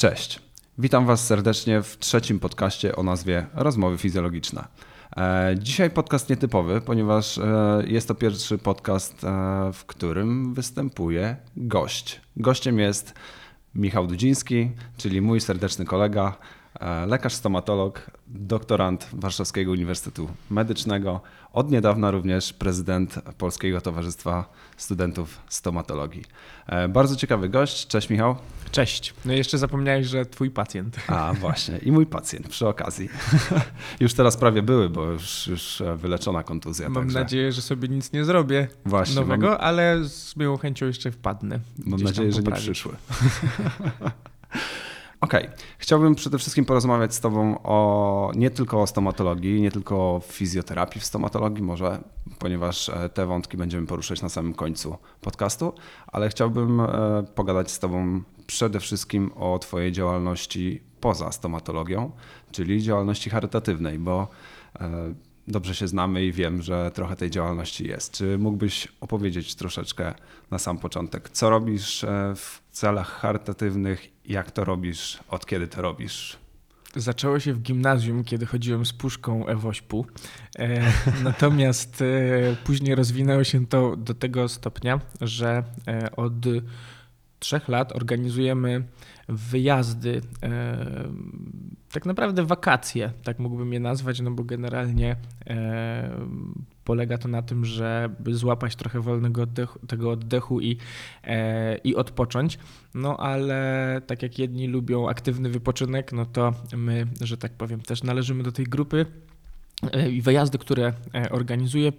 Cześć. 0.00 0.40
Witam 0.78 1.06
Was 1.06 1.26
serdecznie 1.26 1.82
w 1.82 1.98
trzecim 1.98 2.40
podcaście 2.40 2.96
o 2.96 3.02
nazwie 3.02 3.46
Rozmowy 3.54 3.98
Fizjologiczne. 3.98 4.64
E, 5.16 5.54
dzisiaj 5.58 5.90
podcast 5.90 6.30
nietypowy, 6.30 6.80
ponieważ 6.80 7.38
e, 7.38 7.82
jest 7.86 8.08
to 8.08 8.14
pierwszy 8.14 8.58
podcast, 8.58 9.24
e, 9.24 9.28
w 9.72 9.84
którym 9.84 10.54
występuje 10.54 11.36
gość. 11.56 12.20
Gościem 12.36 12.78
jest 12.78 13.14
Michał 13.74 14.06
Dudziński, 14.06 14.70
czyli 14.96 15.20
mój 15.20 15.40
serdeczny 15.40 15.84
kolega, 15.84 16.36
lekarz 17.06 17.34
stomatolog, 17.34 18.10
doktorant 18.26 19.08
Warszawskiego 19.12 19.72
Uniwersytetu 19.72 20.28
Medycznego, 20.50 21.20
od 21.52 21.70
niedawna 21.70 22.10
również 22.10 22.52
prezydent 22.52 23.14
Polskiego 23.38 23.80
Towarzystwa 23.80 24.44
Studentów 24.76 25.38
Stomatologii. 25.48 26.24
Bardzo 26.88 27.16
ciekawy 27.16 27.48
gość. 27.48 27.86
Cześć 27.86 28.10
Michał. 28.10 28.36
Cześć. 28.70 29.14
No 29.24 29.32
i 29.32 29.36
jeszcze 29.36 29.58
zapomniałeś, 29.58 30.06
że 30.06 30.26
twój 30.26 30.50
pacjent. 30.50 30.96
A, 31.08 31.32
właśnie. 31.40 31.78
I 31.78 31.92
mój 31.92 32.06
pacjent 32.06 32.48
przy 32.48 32.68
okazji. 32.68 33.08
już 34.00 34.14
teraz 34.14 34.36
prawie 34.36 34.62
były, 34.62 34.88
bo 34.88 35.04
już, 35.04 35.46
już 35.46 35.82
wyleczona 35.96 36.42
kontuzja. 36.42 36.88
Mam 36.88 37.02
także... 37.02 37.18
nadzieję, 37.18 37.52
że 37.52 37.62
sobie 37.62 37.88
nic 37.88 38.12
nie 38.12 38.24
zrobię 38.24 38.68
właśnie, 38.86 39.14
nowego, 39.14 39.46
mam... 39.46 39.58
ale 39.60 40.04
z 40.04 40.36
miłą 40.36 40.56
chęcią 40.56 40.86
jeszcze 40.86 41.10
wpadnę. 41.10 41.60
Mam 41.78 42.00
nadzieję, 42.00 42.32
że 42.32 42.42
nie 42.42 42.52
przyszły. 42.52 42.96
Okej, 45.20 45.44
okay. 45.46 45.56
chciałbym 45.78 46.14
przede 46.14 46.38
wszystkim 46.38 46.64
porozmawiać 46.64 47.14
z 47.14 47.20
Tobą 47.20 47.62
o 47.62 48.32
nie 48.34 48.50
tylko 48.50 48.82
o 48.82 48.86
stomatologii, 48.86 49.60
nie 49.60 49.70
tylko 49.70 49.96
o 49.96 50.20
fizjoterapii 50.20 51.00
w 51.00 51.04
stomatologii, 51.04 51.62
może, 51.62 51.98
ponieważ 52.38 52.88
e, 52.88 53.08
te 53.08 53.26
wątki 53.26 53.56
będziemy 53.56 53.86
poruszać 53.86 54.22
na 54.22 54.28
samym 54.28 54.54
końcu 54.54 54.96
podcastu, 55.20 55.72
ale 56.06 56.28
chciałbym 56.28 56.80
e, 56.80 56.86
pogadać 57.34 57.70
z 57.70 57.78
Tobą 57.78 58.22
przede 58.46 58.80
wszystkim 58.80 59.30
o 59.36 59.58
Twojej 59.58 59.92
działalności 59.92 60.82
poza 61.00 61.32
stomatologią, 61.32 62.10
czyli 62.52 62.82
działalności 62.82 63.30
charytatywnej, 63.30 63.98
bo 63.98 64.28
e, 64.80 65.14
dobrze 65.48 65.74
się 65.74 65.88
znamy 65.88 66.24
i 66.24 66.32
wiem, 66.32 66.62
że 66.62 66.90
trochę 66.94 67.16
tej 67.16 67.30
działalności 67.30 67.88
jest. 67.88 68.12
Czy 68.12 68.38
mógłbyś 68.38 68.88
opowiedzieć 69.00 69.54
troszeczkę 69.54 70.14
na 70.50 70.58
sam 70.58 70.78
początek, 70.78 71.30
co 71.30 71.50
robisz 71.50 72.06
w 72.36 72.59
celach 72.70 73.08
charytatywnych, 73.08 74.08
jak 74.24 74.50
to 74.50 74.64
robisz, 74.64 75.18
od 75.28 75.46
kiedy 75.46 75.68
to 75.68 75.82
robisz? 75.82 76.38
Zaczęło 76.96 77.40
się 77.40 77.52
w 77.52 77.60
gimnazjum, 77.60 78.24
kiedy 78.24 78.46
chodziłem 78.46 78.86
z 78.86 78.92
puszką 78.92 79.46
Ewośpu. 79.46 80.06
E, 80.58 80.92
natomiast 81.24 82.02
e, 82.02 82.06
później 82.64 82.94
rozwinęło 82.94 83.44
się 83.44 83.66
to 83.66 83.96
do 83.96 84.14
tego 84.14 84.48
stopnia, 84.48 85.00
że 85.20 85.62
e, 85.88 86.16
od 86.16 86.32
trzech 87.38 87.68
lat 87.68 87.96
organizujemy 87.96 88.84
wyjazdy, 89.28 90.20
e, 90.42 91.08
tak 91.92 92.06
naprawdę 92.06 92.44
wakacje, 92.44 93.12
tak 93.24 93.38
mógłbym 93.38 93.72
je 93.72 93.80
nazwać, 93.80 94.20
no 94.20 94.30
bo 94.30 94.44
generalnie 94.44 95.16
e, 95.46 96.10
polega 96.90 97.18
to 97.18 97.28
na 97.28 97.42
tym, 97.42 97.64
żeby 97.64 98.34
złapać 98.34 98.76
trochę 98.76 99.00
wolnego 99.00 99.42
oddechu, 99.42 99.78
tego 99.86 100.10
oddechu 100.10 100.60
i, 100.60 100.76
e, 101.24 101.76
i 101.76 101.96
odpocząć. 101.96 102.58
No 102.94 103.16
ale 103.16 104.00
tak 104.06 104.22
jak 104.22 104.38
jedni 104.38 104.66
lubią 104.68 105.08
aktywny 105.08 105.48
wypoczynek, 105.48 106.12
no 106.12 106.26
to 106.26 106.52
my, 106.76 107.06
że 107.20 107.36
tak 107.36 107.52
powiem, 107.52 107.80
też 107.80 108.02
należymy 108.02 108.42
do 108.42 108.52
tej 108.52 108.64
grupy. 108.64 109.06
I 110.10 110.22
wyjazdy, 110.22 110.58
które 110.58 110.92
organizuję, 111.30 111.92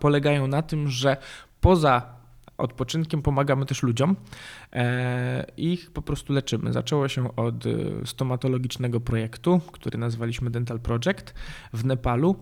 polegają 0.00 0.46
na 0.46 0.62
tym, 0.62 0.88
że 0.88 1.16
poza 1.60 2.21
odpoczynkiem 2.58 3.22
pomagamy 3.22 3.66
też 3.66 3.82
ludziom 3.82 4.16
e, 4.72 5.46
ich 5.56 5.90
po 5.90 6.02
prostu 6.02 6.32
leczymy. 6.32 6.72
Zaczęło 6.72 7.08
się 7.08 7.36
od 7.36 7.66
e, 7.66 7.70
stomatologicznego 8.04 9.00
projektu, 9.00 9.60
który 9.72 9.98
nazwaliśmy 9.98 10.50
Dental 10.50 10.80
Project 10.80 11.34
w 11.72 11.84
Nepalu. 11.84 12.36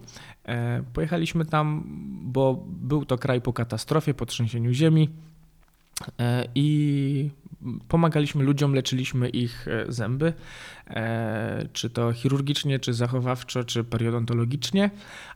E, 0.44 0.82
pojechaliśmy 0.92 1.44
tam, 1.44 1.84
bo 2.22 2.64
był 2.66 3.04
to 3.04 3.18
kraj 3.18 3.40
po 3.40 3.52
katastrofie, 3.52 4.14
po 4.14 4.26
trzęsieniu 4.26 4.72
ziemi 4.72 5.08
i 6.54 7.30
pomagaliśmy 7.88 8.44
ludziom, 8.44 8.74
leczyliśmy 8.74 9.28
ich 9.28 9.68
e, 9.68 9.92
zęby, 9.92 10.32
e, 10.86 11.68
czy 11.72 11.90
to 11.90 12.12
chirurgicznie, 12.12 12.78
czy 12.78 12.94
zachowawczo, 12.94 13.64
czy 13.64 13.84
periodontologicznie, 13.84 14.90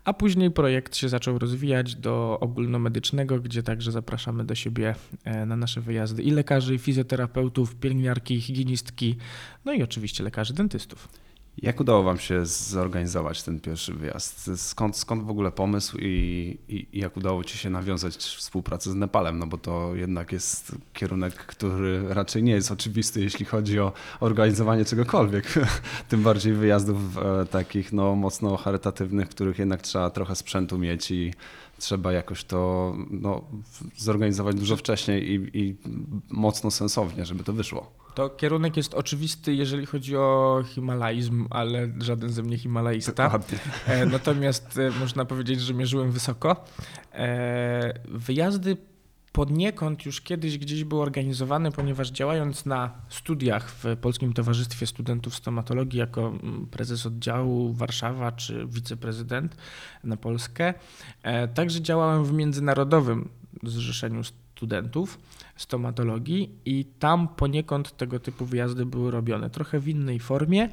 a 0.04 0.12
później 0.12 0.50
projekt 0.50 0.96
się 0.96 1.08
zaczął 1.08 1.38
rozwijać 1.38 1.94
do 1.94 2.38
ogólnomedycznego, 2.40 3.40
gdzie 3.40 3.62
także 3.62 3.92
zapraszamy 3.92 4.44
do 4.44 4.54
siebie 4.54 4.94
e, 5.24 5.46
na 5.46 5.56
nasze 5.56 5.80
wyjazdy 5.80 6.22
i 6.22 6.30
lekarzy, 6.30 6.74
i 6.74 6.78
fizjoterapeutów, 6.78 7.76
pielęgniarki, 7.76 8.40
higienistki, 8.40 9.16
no 9.64 9.72
i 9.72 9.82
oczywiście 9.82 10.24
lekarzy 10.24 10.54
dentystów. 10.54 11.23
Jak 11.58 11.80
udało 11.80 12.02
Wam 12.02 12.18
się 12.18 12.46
zorganizować 12.46 13.42
ten 13.42 13.60
pierwszy 13.60 13.94
wyjazd? 13.94 14.50
Skąd, 14.56 14.96
skąd 14.96 15.24
w 15.24 15.30
ogóle 15.30 15.52
pomysł 15.52 15.98
i, 16.00 16.58
i, 16.68 16.98
jak 16.98 17.16
udało 17.16 17.44
Ci 17.44 17.58
się 17.58 17.70
nawiązać 17.70 18.16
współpracę 18.16 18.90
z 18.90 18.94
Nepalem? 18.94 19.38
No 19.38 19.46
bo 19.46 19.58
to 19.58 19.94
jednak 19.94 20.32
jest 20.32 20.72
kierunek, 20.92 21.34
który 21.34 22.14
raczej 22.14 22.42
nie 22.42 22.52
jest 22.52 22.70
oczywisty, 22.70 23.20
jeśli 23.20 23.44
chodzi 23.44 23.80
o 23.80 23.92
organizowanie 24.20 24.84
czegokolwiek. 24.84 25.54
Tym 26.08 26.22
bardziej 26.22 26.52
wyjazdów 26.52 27.18
e, 27.18 27.46
takich 27.46 27.92
no, 27.92 28.14
mocno 28.14 28.56
charytatywnych, 28.56 29.28
których 29.28 29.58
jednak 29.58 29.82
trzeba 29.82 30.10
trochę 30.10 30.36
sprzętu 30.36 30.78
mieć 30.78 31.10
i 31.10 31.34
trzeba 31.78 32.12
jakoś 32.12 32.44
to 32.44 32.92
no, 33.10 33.44
zorganizować 33.96 34.56
dużo 34.56 34.76
wcześniej 34.76 35.30
i, 35.32 35.58
i 35.58 35.76
mocno 36.30 36.70
sensownie, 36.70 37.24
żeby 37.24 37.44
to 37.44 37.52
wyszło. 37.52 38.03
To 38.14 38.30
kierunek 38.30 38.76
jest 38.76 38.94
oczywisty, 38.94 39.54
jeżeli 39.54 39.86
chodzi 39.86 40.16
o 40.16 40.62
himalaizm, 40.66 41.46
ale 41.50 41.88
żaden 41.98 42.30
ze 42.30 42.42
mnie 42.42 42.58
himalaista. 42.58 43.24
Dokładnie. 43.24 43.58
E, 43.86 44.06
natomiast 44.06 44.78
e, 44.78 44.90
można 45.00 45.24
powiedzieć, 45.24 45.60
że 45.60 45.74
mierzyłem 45.74 46.10
wysoko. 46.10 46.64
E, 47.12 47.94
wyjazdy 48.08 48.76
poniekąd 49.32 50.06
już 50.06 50.20
kiedyś 50.20 50.58
gdzieś 50.58 50.84
był 50.84 51.00
organizowany, 51.00 51.72
ponieważ 51.72 52.10
działając 52.10 52.66
na 52.66 52.90
studiach 53.08 53.70
w 53.70 53.84
Polskim 54.00 54.32
Towarzystwie 54.32 54.86
Studentów 54.86 55.34
Stomatologii 55.34 55.98
jako 55.98 56.28
mm, 56.28 56.66
prezes 56.66 57.06
oddziału 57.06 57.72
Warszawa 57.72 58.32
czy 58.32 58.66
wiceprezydent 58.66 59.56
na 60.04 60.16
Polskę, 60.16 60.74
także 61.54 61.80
działałem 61.80 62.24
w 62.24 62.32
międzynarodowym 62.32 63.28
zrzeszeniu 63.62 64.22
studentów 64.56 65.18
stomatologii 65.56 66.50
i 66.64 66.84
tam 66.84 67.28
poniekąd 67.28 67.96
tego 67.96 68.18
typu 68.18 68.46
wyjazdy 68.46 68.86
były 68.86 69.10
robione. 69.10 69.50
Trochę 69.50 69.80
w 69.80 69.88
innej 69.88 70.20
formie, 70.20 70.68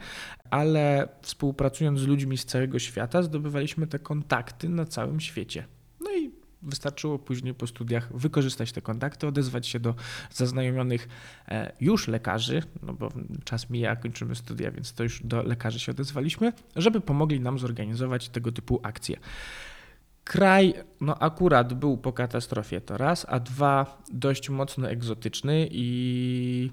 ale 0.50 1.08
współpracując 1.22 2.00
z 2.00 2.08
ludźmi 2.08 2.38
z 2.38 2.46
całego 2.46 2.80
świata 2.80 3.24
zdobywaliśmy 3.24 3.88
te 3.88 4.00
kontakty 4.00 4.70
na 4.70 4.86
całym 4.86 5.20
świecie. 5.20 5.66
No 6.02 6.12
i 6.12 6.32
wystarczyło 6.62 7.20
później 7.20 7.54
po 7.54 7.68
studiach 7.68 8.18
wykorzystać 8.18 8.72
te 8.72 8.82
kontakty, 8.82 9.28
odezwać 9.28 9.68
się 9.68 9.80
do 9.80 9.96
zaznajomionych 10.32 11.08
e, 11.48 11.72
już 11.82 12.08
lekarzy, 12.08 12.64
no 12.84 12.94
bo 12.94 13.10
czas 13.44 13.70
mija, 13.70 13.96
kończymy 13.96 14.36
studia, 14.36 14.72
więc 14.72 14.94
to 14.94 15.04
już 15.04 15.22
do 15.24 15.44
lekarzy 15.44 15.80
się 15.80 15.92
odezwaliśmy, 15.92 16.54
żeby 16.76 17.02
pomogli 17.02 17.40
nam 17.40 17.60
zorganizować 17.60 18.30
tego 18.30 18.52
typu 18.52 18.80
akcje. 18.84 19.18
Kraj, 20.24 20.74
no 21.02 21.18
akurat 21.20 21.74
był 21.74 21.98
po 21.98 22.14
katastrofie 22.14 22.82
to 22.82 22.98
raz, 22.98 23.26
a 23.30 23.40
dwa 23.40 24.02
dość 24.14 24.50
mocno 24.50 24.90
egzotyczny 24.90 25.68
i 25.72 26.72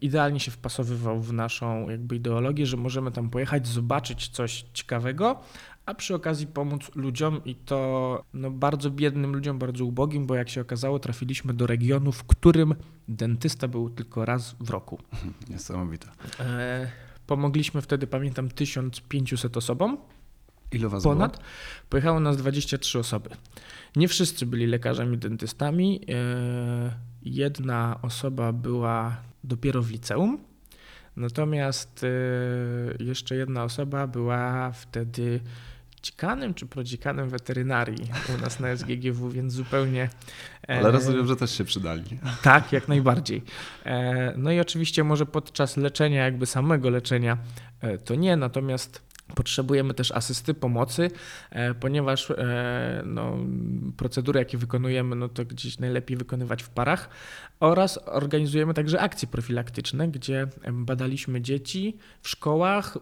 idealnie 0.00 0.40
się 0.40 0.50
wpasowywał 0.50 1.20
w 1.20 1.32
naszą 1.32 1.88
jakby 1.88 2.16
ideologię, 2.16 2.66
że 2.66 2.76
możemy 2.76 3.12
tam 3.12 3.30
pojechać, 3.30 3.66
zobaczyć 3.66 4.28
coś 4.28 4.64
ciekawego, 4.72 5.40
a 5.86 5.94
przy 5.94 6.14
okazji 6.14 6.46
pomóc 6.46 6.90
ludziom 6.94 7.40
i 7.44 7.54
to 7.54 8.24
no, 8.34 8.50
bardzo 8.50 8.90
biednym 8.90 9.32
ludziom, 9.32 9.58
bardzo 9.58 9.84
ubogim, 9.84 10.26
bo 10.26 10.34
jak 10.34 10.48
się 10.48 10.60
okazało, 10.60 10.98
trafiliśmy 10.98 11.54
do 11.54 11.66
regionu, 11.66 12.12
w 12.12 12.24
którym 12.24 12.74
dentysta 13.08 13.68
był 13.68 13.90
tylko 13.90 14.24
raz 14.24 14.56
w 14.60 14.70
roku. 14.70 14.98
Niesamowite. 15.50 16.08
E, 16.40 16.90
pomogliśmy 17.26 17.82
wtedy, 17.82 18.06
pamiętam, 18.06 18.48
1500 18.48 19.56
osobom. 19.56 19.98
Ile 20.72 20.88
was 20.88 21.02
ponad. 21.02 21.32
Było? 21.32 21.44
Pojechało 21.88 22.20
nas 22.20 22.36
23 22.36 22.98
osoby. 22.98 23.30
Nie 23.96 24.08
wszyscy 24.08 24.46
byli 24.46 24.66
lekarzami 24.66 25.18
dentystami. 25.18 26.00
E, 26.08 26.94
jedna 27.22 27.98
osoba 28.02 28.52
była 28.52 29.16
dopiero 29.44 29.82
w 29.82 29.90
liceum, 29.90 30.38
natomiast 31.16 32.04
e, 32.04 33.04
jeszcze 33.04 33.36
jedna 33.36 33.64
osoba 33.64 34.06
była 34.06 34.72
wtedy 34.72 35.40
dzikanem 36.02 36.54
czy 36.54 36.66
prodzikanem 36.66 37.28
weterynarii 37.28 38.10
u 38.38 38.40
nas 38.40 38.60
na 38.60 38.76
SGGW, 38.76 39.30
więc 39.30 39.52
zupełnie. 39.52 40.10
E, 40.68 40.78
Ale 40.78 40.90
rozumiem, 40.90 41.26
że 41.26 41.36
też 41.36 41.58
się 41.58 41.64
przydali. 41.64 42.02
Tak, 42.42 42.72
jak 42.72 42.88
najbardziej. 42.88 43.42
No 44.36 44.52
i 44.52 44.60
oczywiście 44.60 45.04
może 45.04 45.26
podczas 45.26 45.76
leczenia, 45.76 46.24
jakby 46.24 46.46
samego 46.46 46.90
leczenia, 46.90 47.38
to 48.04 48.14
nie, 48.14 48.36
natomiast 48.36 49.07
Potrzebujemy 49.34 49.94
też 49.94 50.12
asysty, 50.12 50.54
pomocy, 50.54 51.10
e, 51.50 51.74
ponieważ 51.74 52.30
e, 52.30 53.02
no, 53.06 53.36
procedury, 53.96 54.38
jakie 54.38 54.58
wykonujemy, 54.58 55.16
no 55.16 55.28
to 55.28 55.44
gdzieś 55.44 55.78
najlepiej 55.78 56.16
wykonywać 56.16 56.62
w 56.62 56.68
parach. 56.68 57.08
Oraz 57.60 58.00
organizujemy 58.06 58.74
także 58.74 59.00
akcje 59.00 59.28
profilaktyczne, 59.28 60.08
gdzie 60.08 60.46
badaliśmy 60.72 61.40
dzieci 61.40 61.96
w 62.22 62.28
szkołach, 62.28 62.96
y, 62.96 63.00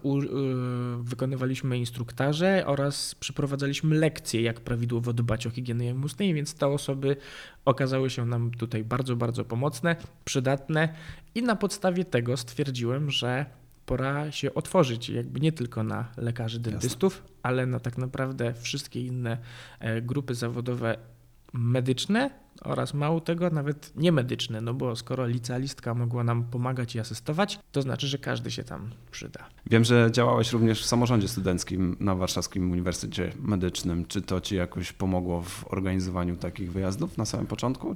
wykonywaliśmy 1.03 1.77
instruktaże 1.77 2.63
oraz 2.65 3.15
przeprowadzaliśmy 3.15 3.95
lekcje, 3.95 4.41
jak 4.41 4.61
prawidłowo 4.61 5.13
dbać 5.13 5.47
o 5.47 5.49
higienę 5.49 5.95
ustnej, 5.95 6.33
więc 6.33 6.53
te 6.53 6.67
osoby 6.67 7.15
okazały 7.65 8.09
się 8.09 8.25
nam 8.25 8.51
tutaj 8.51 8.83
bardzo, 8.83 9.15
bardzo 9.15 9.45
pomocne, 9.45 9.95
przydatne 10.25 10.93
i 11.35 11.41
na 11.41 11.55
podstawie 11.55 12.05
tego 12.05 12.37
stwierdziłem, 12.37 13.11
że 13.11 13.45
pora 13.87 14.31
się 14.31 14.53
otworzyć, 14.53 15.09
jakby 15.09 15.39
nie 15.39 15.51
tylko 15.51 15.83
na 15.83 16.05
lekarzy 16.17 16.59
dentystów, 16.59 17.13
Jasne. 17.13 17.39
ale 17.43 17.65
na 17.65 17.79
tak 17.79 17.97
naprawdę 17.97 18.53
wszystkie 18.53 19.05
inne 19.05 19.37
e, 19.79 20.01
grupy 20.01 20.35
zawodowe 20.35 20.97
medyczne 21.53 22.29
oraz 22.61 22.93
mało 22.93 23.21
tego, 23.21 23.49
nawet 23.49 23.93
niemedyczne, 23.95 24.61
no 24.61 24.73
bo 24.73 24.95
skoro 24.95 25.27
licealistka 25.27 25.93
mogła 25.93 26.23
nam 26.23 26.43
pomagać 26.43 26.95
i 26.95 26.99
asystować, 26.99 27.59
to 27.71 27.81
znaczy, 27.81 28.07
że 28.07 28.17
każdy 28.17 28.51
się 28.51 28.63
tam 28.63 28.89
przyda. 29.11 29.49
Wiem, 29.65 29.83
że 29.83 30.09
działałeś 30.11 30.51
również 30.51 30.83
w 30.83 30.85
samorządzie 30.85 31.27
studenckim 31.27 31.95
na 31.99 32.15
Warszawskim 32.15 32.71
Uniwersytecie 32.71 33.31
Medycznym. 33.39 34.05
Czy 34.05 34.21
to 34.21 34.41
ci 34.41 34.55
jakoś 34.55 34.93
pomogło 34.93 35.41
w 35.41 35.73
organizowaniu 35.73 36.35
takich 36.35 36.71
wyjazdów 36.71 37.17
na 37.17 37.25
samym 37.25 37.47
początku? 37.47 37.95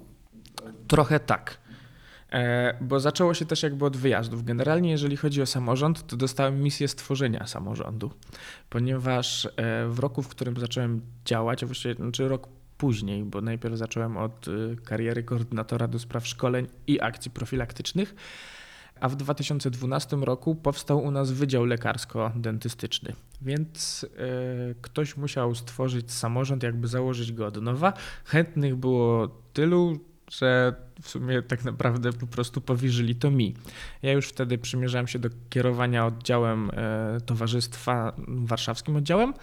Trochę 0.88 1.20
tak. 1.20 1.61
E, 2.32 2.78
bo 2.82 3.00
zaczęło 3.00 3.34
się 3.34 3.46
też 3.46 3.64
jakby 3.64 3.86
od 3.86 3.98
wyjazdów. 3.98 4.44
Generalnie, 4.44 4.92
jeżeli 4.92 5.18
chodzi 5.18 5.42
o 5.42 5.46
samorząd, 5.46 6.08
to 6.08 6.18
dostałem 6.18 6.62
misję 6.64 6.88
stworzenia 6.88 7.48
samorządu, 7.48 8.12
ponieważ 8.70 9.46
e, 9.46 9.50
w 9.88 10.00
roku, 10.00 10.22
w 10.22 10.28
którym 10.28 10.58
zacząłem 10.60 11.02
działać, 11.26 11.64
a 11.64 11.66
właściwie 11.66 11.96
znaczy 11.96 12.28
rok 12.28 12.48
później, 12.78 13.24
bo 13.24 13.42
najpierw 13.42 13.76
zacząłem 13.76 14.18
od 14.18 14.48
e, 14.48 14.76
kariery 14.76 15.24
koordynatora 15.24 15.88
do 15.88 16.00
spraw 16.00 16.28
szkoleń 16.28 16.68
i 16.88 17.02
akcji 17.02 17.32
profilaktycznych, 17.32 18.16
a 19.00 19.10
w 19.10 19.16
2012 19.16 20.16
roku 20.16 20.56
powstał 20.56 21.04
u 21.04 21.12
nas 21.12 21.32
Wydział 21.32 21.66
Lekarsko-Dentystyczny, 21.66 23.14
więc 23.42 24.06
ktoś 24.82 25.18
musiał 25.18 25.56
stworzyć 25.56 26.12
samorząd, 26.12 26.64
jakby 26.64 26.88
założyć 26.88 27.32
go 27.32 27.46
od 27.46 27.62
nowa. 27.62 27.94
Chętnych 28.26 28.76
było 28.76 29.28
tylu, 29.54 30.00
że 30.32 30.74
w 31.02 31.10
sumie 31.10 31.42
tak 31.42 31.64
naprawdę 31.66 32.14
po 32.14 32.28
prostu 32.28 32.62
powierzyli 32.62 33.16
to 33.16 33.32
mi. 33.32 33.56
Ja 34.02 34.12
już 34.12 34.28
wtedy 34.28 34.58
przymierzałem 34.58 35.08
się 35.08 35.20
do 35.20 35.30
kierowania 35.50 36.06
oddziałem 36.06 36.72
e, 36.74 37.22
towarzystwa, 37.26 38.16
warszawskim 38.28 38.96
oddziałem. 38.96 39.34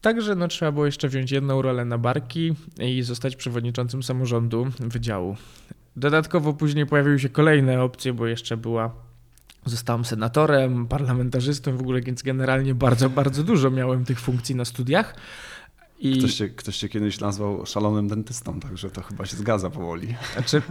Także 0.00 0.34
no, 0.34 0.48
trzeba 0.48 0.72
było 0.72 0.86
jeszcze 0.86 1.08
wziąć 1.08 1.30
jedną 1.30 1.62
rolę 1.62 1.84
na 1.84 1.98
barki 1.98 2.54
i 2.80 3.02
zostać 3.02 3.36
przewodniczącym 3.36 4.02
samorządu 4.02 4.66
wydziału. 4.78 5.36
Dodatkowo 5.96 6.52
później 6.52 6.86
pojawiły 6.86 7.18
się 7.18 7.28
kolejne 7.28 7.82
opcje, 7.82 8.12
bo 8.12 8.26
jeszcze 8.26 8.56
była 8.56 8.94
Zostałem 9.66 10.04
senatorem, 10.04 10.86
parlamentarzystą 10.86 11.76
w 11.76 11.80
ogóle, 11.80 12.00
więc 12.00 12.22
generalnie 12.22 12.74
bardzo, 12.74 13.10
bardzo 13.10 13.42
dużo 13.42 13.70
miałem 13.70 14.04
tych 14.04 14.20
funkcji 14.20 14.54
na 14.54 14.64
studiach. 14.64 15.16
I... 15.98 16.18
Ktoś, 16.18 16.34
cię, 16.34 16.48
ktoś 16.48 16.76
cię 16.76 16.88
kiedyś 16.88 17.20
nazwał 17.20 17.66
szalonym 17.66 18.08
dentystą, 18.08 18.60
także 18.60 18.90
to 18.90 19.02
chyba 19.02 19.26
się 19.26 19.36
zgadza 19.36 19.70
powoli. 19.70 20.14
Znaczy, 20.32 20.62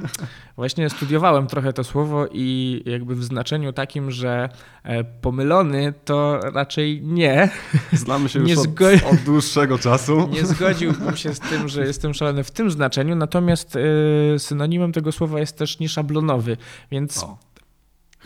właśnie 0.55 0.89
studiowałem 0.89 1.47
trochę 1.47 1.73
to 1.73 1.83
słowo 1.83 2.27
i 2.31 2.81
jakby 2.85 3.15
w 3.15 3.23
znaczeniu 3.23 3.73
takim, 3.73 4.11
że 4.11 4.49
e, 4.83 5.03
pomylony 5.03 5.93
to 6.05 6.39
raczej 6.53 7.01
nie. 7.03 7.49
Znamy 7.93 8.29
się 8.29 8.39
już 8.39 8.49
nie 8.49 8.55
zgo... 8.55 8.87
od, 8.87 9.13
od, 9.13 9.19
dłuższego 9.19 9.79
czasu. 9.79 10.27
Nie 10.33 10.45
zgodziłbym 10.45 11.17
się 11.17 11.33
z 11.33 11.39
tym, 11.39 11.69
że 11.69 11.85
jestem 11.85 12.13
szalony 12.13 12.43
w 12.43 12.51
tym 12.51 12.71
znaczeniu, 12.71 13.15
natomiast 13.15 13.75
e, 13.75 14.39
synonimem 14.39 14.91
tego 14.91 15.11
słowa 15.11 15.39
jest 15.39 15.57
też 15.57 15.79
nieszablonowy, 15.79 16.57
więc... 16.91 17.23
O 17.23 17.37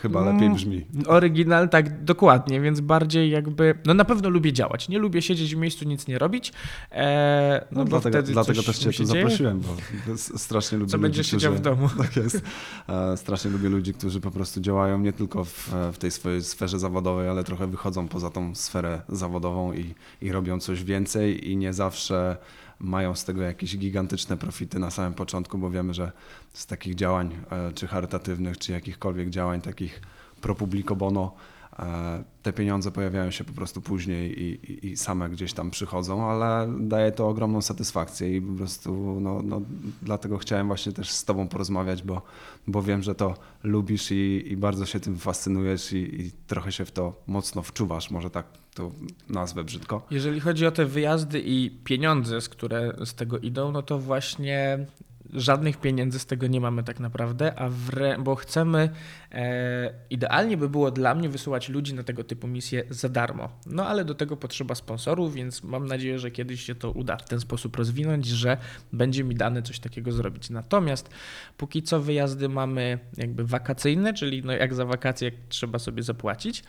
Chyba 0.02 0.20
lepiej 0.20 0.46
mm, 0.46 0.54
brzmi. 0.54 0.86
Oryginal, 1.06 1.68
tak, 1.68 2.04
dokładnie, 2.04 2.60
więc 2.60 2.80
bardziej 2.80 3.30
jakby. 3.30 3.78
No 3.86 3.94
na 3.94 4.04
pewno 4.04 4.28
lubię 4.28 4.52
działać. 4.52 4.88
Nie 4.88 4.98
lubię 4.98 5.22
siedzieć 5.22 5.54
w 5.54 5.58
miejscu, 5.58 5.84
nic 5.84 6.06
nie 6.06 6.18
robić. 6.18 6.52
E, 6.92 7.66
no, 7.72 7.78
no 7.78 7.84
dlatego, 7.84 8.22
dlatego 8.22 8.62
też 8.62 8.78
Cię 8.78 8.92
tu 8.92 9.04
zaprosiłem, 9.04 9.60
bo 9.60 9.76
strasznie 10.16 10.78
lubię. 10.78 10.90
Co 10.90 10.96
ludzi, 10.96 11.02
będziesz 11.02 11.26
siedział 11.26 11.54
w 11.54 11.60
domu. 11.60 11.88
Tak 11.98 12.16
jest. 12.16 12.42
E, 12.88 13.16
strasznie 13.16 13.50
lubię 13.50 13.68
ludzi, 13.68 13.94
którzy 13.94 14.20
po 14.20 14.30
prostu 14.30 14.60
działają 14.60 14.98
nie 14.98 15.12
tylko 15.12 15.44
w, 15.44 15.70
w 15.92 15.98
tej 15.98 16.10
swojej 16.10 16.42
sferze 16.42 16.78
zawodowej, 16.78 17.28
ale 17.28 17.44
trochę 17.44 17.66
wychodzą 17.66 18.08
poza 18.08 18.30
tą 18.30 18.54
sferę 18.54 19.02
zawodową 19.08 19.72
i, 19.72 19.94
i 20.22 20.32
robią 20.32 20.60
coś 20.60 20.84
więcej 20.84 21.50
i 21.50 21.56
nie 21.56 21.72
zawsze 21.72 22.36
mają 22.80 23.14
z 23.14 23.24
tego 23.24 23.42
jakieś 23.42 23.78
gigantyczne 23.78 24.36
profity 24.36 24.78
na 24.78 24.90
samym 24.90 25.14
początku, 25.14 25.58
bo 25.58 25.70
wiemy, 25.70 25.94
że 25.94 26.12
z 26.52 26.66
takich 26.66 26.94
działań, 26.94 27.36
e, 27.50 27.72
czy 27.72 27.86
charytatywnych, 27.86 28.58
czy 28.58 28.72
jakichkolwiek 28.72 29.30
działań 29.30 29.60
takich 29.60 30.00
pro 30.40 30.54
publico 30.54 30.96
bono, 30.96 31.34
e, 31.78 32.24
te 32.42 32.52
pieniądze 32.52 32.90
pojawiają 32.90 33.30
się 33.30 33.44
po 33.44 33.52
prostu 33.52 33.80
później 33.80 34.42
i, 34.42 34.72
i, 34.72 34.86
i, 34.86 34.96
same 34.96 35.30
gdzieś 35.30 35.52
tam 35.52 35.70
przychodzą, 35.70 36.30
ale 36.30 36.68
daje 36.80 37.12
to 37.12 37.28
ogromną 37.28 37.62
satysfakcję 37.62 38.36
i 38.36 38.42
po 38.42 38.52
prostu 38.52 39.20
no, 39.20 39.42
no, 39.42 39.60
dlatego 40.02 40.38
chciałem 40.38 40.66
właśnie 40.66 40.92
też 40.92 41.10
z 41.10 41.24
Tobą 41.24 41.48
porozmawiać, 41.48 42.02
bo, 42.02 42.22
bo 42.66 42.82
wiem, 42.82 43.02
że 43.02 43.14
to 43.14 43.34
lubisz 43.62 44.10
i, 44.10 44.44
i 44.46 44.56
bardzo 44.56 44.86
się 44.86 45.00
tym 45.00 45.18
fascynujesz 45.18 45.92
i, 45.92 46.32
trochę 46.46 46.72
się 46.72 46.84
w 46.84 46.92
to 46.92 47.22
mocno 47.26 47.62
wczuwasz, 47.62 48.10
może 48.10 48.30
tak 48.30 48.46
to 48.78 48.92
nazwę 49.28 49.64
brzydko. 49.64 50.06
Jeżeli 50.10 50.40
chodzi 50.40 50.66
o 50.66 50.70
te 50.70 50.86
wyjazdy 50.86 51.42
i 51.44 51.70
pieniądze, 51.84 52.40
z 52.40 52.48
które 52.48 52.92
z 53.04 53.14
tego 53.14 53.38
idą, 53.38 53.72
no 53.72 53.82
to 53.82 53.98
właśnie 53.98 54.86
żadnych 55.32 55.76
pieniędzy 55.76 56.18
z 56.18 56.26
tego 56.26 56.46
nie 56.46 56.60
mamy 56.60 56.82
tak 56.82 57.00
naprawdę, 57.00 57.58
a 57.58 57.68
wre, 57.68 58.16
bo 58.18 58.34
chcemy, 58.34 58.90
e, 59.32 59.94
idealnie 60.10 60.56
by 60.56 60.68
było 60.68 60.90
dla 60.90 61.14
mnie 61.14 61.28
wysyłać 61.28 61.68
ludzi 61.68 61.94
na 61.94 62.02
tego 62.02 62.24
typu 62.24 62.46
misje 62.46 62.84
za 62.90 63.08
darmo. 63.08 63.48
No 63.66 63.86
ale 63.86 64.04
do 64.04 64.14
tego 64.14 64.36
potrzeba 64.36 64.74
sponsorów, 64.74 65.34
więc 65.34 65.62
mam 65.62 65.86
nadzieję, 65.86 66.18
że 66.18 66.30
kiedyś 66.30 66.62
się 66.62 66.74
to 66.74 66.90
uda 66.90 67.16
w 67.16 67.28
ten 67.28 67.40
sposób 67.40 67.76
rozwinąć, 67.76 68.26
że 68.26 68.56
będzie 68.92 69.24
mi 69.24 69.34
dane 69.34 69.62
coś 69.62 69.78
takiego 69.78 70.12
zrobić. 70.12 70.50
Natomiast 70.50 71.10
póki 71.56 71.82
co 71.82 72.00
wyjazdy 72.00 72.48
mamy 72.48 72.98
jakby 73.16 73.44
wakacyjne, 73.44 74.14
czyli 74.14 74.42
no 74.42 74.52
jak 74.52 74.74
za 74.74 74.84
wakacje 74.84 75.32
trzeba 75.48 75.78
sobie 75.78 76.02
zapłacić, 76.02 76.64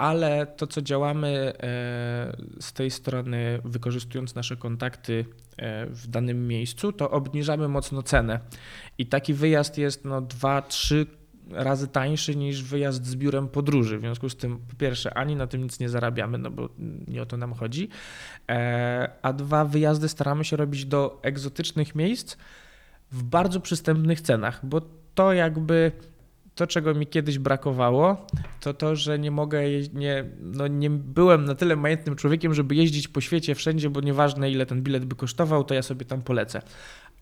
ale 0.00 0.46
to, 0.46 0.66
co 0.66 0.82
działamy 0.82 1.28
e, 1.28 1.52
z 2.60 2.72
tej 2.72 2.90
strony, 2.90 3.60
wykorzystując 3.64 4.34
nasze 4.34 4.56
kontakty 4.56 5.24
e, 5.56 5.86
w 5.86 6.06
danym 6.06 6.48
miejscu, 6.48 6.92
to 6.92 7.10
obniżamy 7.10 7.68
mocno 7.68 8.02
cenę. 8.02 8.40
I 8.98 9.06
taki 9.06 9.34
wyjazd 9.34 9.78
jest 9.78 10.04
no, 10.04 10.22
2-3 10.22 11.06
razy 11.50 11.88
tańszy 11.88 12.36
niż 12.36 12.62
wyjazd 12.62 13.06
z 13.06 13.16
biurem 13.16 13.48
podróży. 13.48 13.98
W 13.98 14.00
związku 14.00 14.28
z 14.28 14.36
tym, 14.36 14.58
po 14.58 14.76
pierwsze, 14.76 15.14
ani 15.14 15.36
na 15.36 15.46
tym 15.46 15.62
nic 15.62 15.80
nie 15.80 15.88
zarabiamy, 15.88 16.38
no 16.38 16.50
bo 16.50 16.68
nie 17.08 17.22
o 17.22 17.26
to 17.26 17.36
nam 17.36 17.52
chodzi, 17.52 17.88
e, 18.48 19.10
a 19.22 19.32
dwa, 19.32 19.64
wyjazdy 19.64 20.08
staramy 20.08 20.44
się 20.44 20.56
robić 20.56 20.84
do 20.84 21.20
egzotycznych 21.22 21.94
miejsc 21.94 22.36
w 23.12 23.22
bardzo 23.22 23.60
przystępnych 23.60 24.20
cenach, 24.20 24.66
bo 24.66 24.80
to 25.14 25.32
jakby 25.32 25.92
to, 26.60 26.66
czego 26.66 26.94
mi 26.94 27.06
kiedyś 27.06 27.38
brakowało, 27.38 28.26
to 28.60 28.74
to, 28.74 28.96
że 28.96 29.18
nie 29.18 29.30
mogę, 29.30 29.62
nie, 29.92 30.24
no 30.40 30.66
nie 30.66 30.90
byłem 30.90 31.44
na 31.44 31.54
tyle 31.54 31.76
majętnym 31.76 32.16
człowiekiem, 32.16 32.54
żeby 32.54 32.74
jeździć 32.74 33.08
po 33.08 33.20
świecie 33.20 33.54
wszędzie, 33.54 33.90
bo 33.90 34.00
nieważne 34.00 34.50
ile 34.50 34.66
ten 34.66 34.82
bilet 34.82 35.04
by 35.04 35.16
kosztował, 35.16 35.64
to 35.64 35.74
ja 35.74 35.82
sobie 35.82 36.06
tam 36.06 36.22
polecę. 36.22 36.62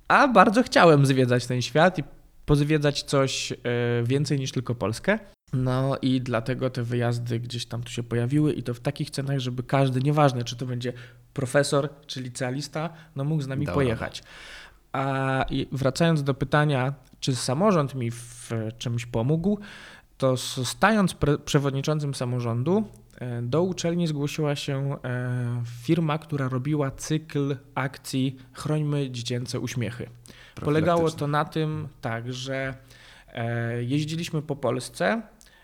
A 0.09 0.29
bardzo 0.29 0.63
chciałem 0.63 1.07
zwiedzać 1.07 1.47
ten 1.47 1.63
świat 1.63 1.99
i 1.99 2.05
pozwiedzać 2.47 3.03
coś 3.03 3.53
e, 3.53 3.57
więcej 4.05 4.39
niż 4.39 4.53
tylko 4.53 4.75
Polskę. 4.75 5.19
No 5.53 5.97
i 6.03 6.21
dlatego 6.21 6.71
te 6.71 6.83
wyjazdy 6.83 7.41
gdzieś 7.41 7.67
tam 7.67 7.83
tu 7.83 7.93
się 7.93 8.03
pojawiły 8.03 8.53
i 8.53 8.63
to 8.63 8.75
w 8.75 8.81
takich 8.81 9.11
cenach, 9.11 9.39
żeby 9.39 9.63
każdy, 9.63 10.01
nieważne 10.01 10.45
czy 10.45 10.57
to 10.57 10.67
będzie 10.67 10.93
profesor 11.35 11.89
czy 12.07 12.21
licealista, 12.21 12.91
no 13.17 13.25
mógł 13.25 13.43
z 13.43 13.47
nami 13.47 13.67
Dobra. 13.67 13.75
pojechać. 13.75 14.23
A 14.93 15.45
wracając 15.73 16.23
do 16.23 16.35
pytania, 16.35 16.95
czy 17.21 17.37
samorząd 17.37 17.95
mi 17.95 18.11
w 18.11 18.51
czymś 18.79 19.07
pomógł, 19.07 19.59
to 20.19 20.37
stając 20.37 21.17
przewodniczącym 21.45 22.15
samorządu, 22.15 22.85
e, 23.19 23.43
do 23.43 23.63
uczelni 23.63 24.07
zgłosiła 24.07 24.57
się 24.57 24.97
e, 25.05 25.63
firma, 25.83 26.19
która 26.19 26.49
robiła 26.49 26.91
cykl 26.91 27.57
akcji 27.75 28.37
Chrońmy 28.53 29.11
dziecięce 29.11 29.61
uśmiechy. 29.61 30.09
Polegało 30.55 31.11
to 31.11 31.27
na 31.27 31.45
tym, 31.45 31.89
tak, 32.01 32.33
że 32.33 32.75
e, 33.33 33.85
jeździliśmy 33.85 34.43
po 34.43 34.57
Polsce 34.57 35.23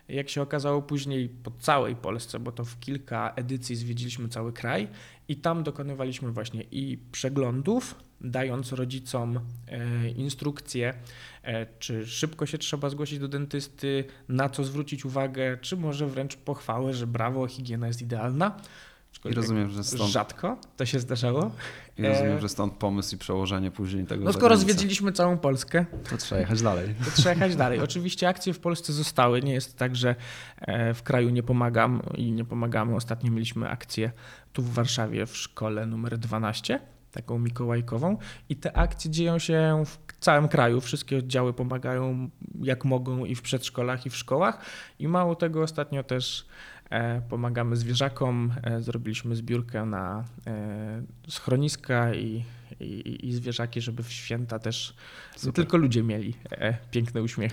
jak 0.09 0.29
się 0.29 0.43
okazało 0.43 0.83
później 0.83 1.29
po 1.29 1.51
całej 1.51 1.97
Polsce, 1.97 2.39
bo 2.39 2.53
to 2.53 2.65
w 2.65 2.81
kilka 2.81 3.33
edycji 3.37 3.77
zwiedziliśmy 3.77 4.29
cały 4.29 4.53
kraj 4.53 4.89
i 5.29 5.37
tam 5.37 5.63
dokonywaliśmy 5.63 6.33
właśnie 6.33 6.63
i 6.71 6.99
przeglądów, 7.13 7.95
dając 8.21 8.73
rodzicom 8.73 9.41
e, 9.69 10.09
instrukcje, 10.09 10.95
e, 11.43 11.67
czy 11.79 12.07
szybko 12.07 12.47
się 12.47 12.59
trzeba 12.59 12.91
zgłosić 12.91 13.19
do 13.19 13.29
dentysty, 13.29 14.05
na 14.29 14.49
co 14.49 14.65
zwrócić 14.65 15.05
uwagę, 15.05 15.59
czy 15.61 15.77
może 15.77 16.07
wręcz 16.07 16.37
pochwałę, 16.37 16.95
że 16.95 17.07
brawo, 17.07 17.47
higiena 17.47 17.87
jest 17.87 18.03
idealna. 18.03 18.61
I 19.25 19.35
rozumiem, 19.35 19.71
że 19.71 19.85
stąd... 19.85 20.11
Rzadko 20.11 20.57
to 20.77 20.87
się 20.87 21.01
zdarzało. 21.01 21.51
I 21.99 22.03
rozumiem, 22.03 22.41
że 22.41 22.49
stąd 22.49 22.73
pomysł 22.73 23.15
i 23.15 23.19
przełożenie 23.19 23.71
później 23.71 24.05
tego. 24.05 24.25
No 24.25 24.33
skoro 24.33 24.57
zwiedziliśmy 24.57 25.13
całą 25.13 25.39
Polskę, 25.39 25.85
to 26.11 26.17
trzeba 26.17 26.41
jechać 26.41 26.63
dalej. 26.63 26.95
To 27.05 27.11
trzeba 27.11 27.31
jechać 27.31 27.57
dalej. 27.57 27.81
Oczywiście 27.81 28.29
akcje 28.29 28.53
w 28.53 28.61
Polsce 28.61 28.93
zostały. 28.93 29.43
Nie 29.43 29.53
jest 29.53 29.79
tak, 29.79 29.97
że 29.97 30.15
w 30.95 31.03
kraju 31.03 31.31
nie 31.31 31.43
pomagam 31.43 32.03
i 32.15 32.33
nie 32.33 32.45
pomagamy. 32.45 32.97
Ostatnio 32.97 33.31
mieliśmy 33.33 33.69
akcję 33.69 34.13
tu 34.53 34.63
w 34.63 34.75
Warszawie 34.75 35.27
w 35.27 35.37
szkole 35.37 35.87
numer 35.87 36.19
12 36.19 36.81
taką 37.15 37.39
mikołajkową 37.39 38.17
i 38.49 38.57
te 38.57 38.77
akcje 38.77 39.11
dzieją 39.11 39.39
się 39.39 39.83
w 39.87 39.99
całym 40.21 40.49
kraju. 40.49 40.81
Wszystkie 40.81 41.19
oddziały 41.19 41.53
pomagają 41.53 42.31
jak 42.61 42.85
mogą 42.85 43.25
i 43.25 43.35
w 43.35 43.43
przedszkolach, 43.43 44.07
i 44.07 44.11
w 44.11 44.17
szkołach. 44.17 44.59
I 44.99 45.09
mało 45.09 45.35
tego, 45.35 45.63
ostatnio 45.63 46.03
też 46.03 46.41
e, 46.41 46.74
pomagamy 47.29 47.77
zwierzakom. 47.77 48.53
E, 48.63 48.83
zrobiliśmy 48.83 49.37
zbiórkę 49.37 49.87
na 49.87 50.25
e, 50.47 51.03
schroniska 51.29 52.15
i, 52.15 52.45
i, 52.81 53.29
i 53.29 53.33
zwierzaki, 53.33 53.81
żeby 53.81 54.03
w 54.03 54.13
święta 54.13 54.59
też 54.59 54.95
tylko 55.55 55.77
ludzie 55.77 56.03
mieli 56.03 56.35
piękny 56.91 57.23
uśmiech. 57.23 57.53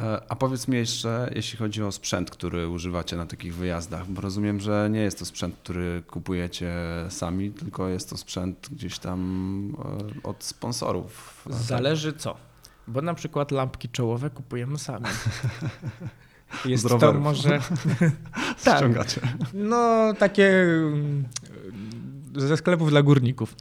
E, 0.00 0.22
a 0.28 0.36
powiedz 0.36 0.68
mi 0.68 0.76
jeszcze, 0.76 1.30
jeśli 1.34 1.58
chodzi 1.58 1.82
o 1.82 1.92
sprzęt, 1.92 2.30
który 2.30 2.68
używacie 2.68 3.16
na 3.16 3.26
takich 3.26 3.54
wyjazdach, 3.54 4.06
bo 4.06 4.20
rozumiem, 4.20 4.60
że 4.60 4.88
nie 4.90 5.00
jest 5.00 5.18
to 5.18 5.24
sprzęt, 5.24 5.56
który 5.56 6.02
kupujecie 6.06 6.72
sami, 7.08 7.50
tylko 7.50 7.88
jest 7.88 8.10
to 8.10 8.16
sprzęt 8.16 8.68
gdzieś 8.72 8.98
tam 8.98 9.76
e, 10.24 10.28
od 10.28 10.44
sponsorów. 10.44 11.42
Zależy 11.50 12.12
co, 12.12 12.36
bo 12.86 13.02
na 13.02 13.14
przykład 13.14 13.50
lampki 13.50 13.88
czołowe 13.88 14.30
kupujemy 14.30 14.78
sami. 14.78 15.06
Jest 16.64 16.88
to 16.88 17.12
może. 17.12 17.58
tak. 18.64 18.76
Ściągacie. 18.76 19.20
No, 19.54 20.14
takie 20.18 20.48
mm, 20.48 21.24
ze 22.36 22.56
sklepów 22.56 22.90
dla 22.90 23.02
górników. 23.02 23.56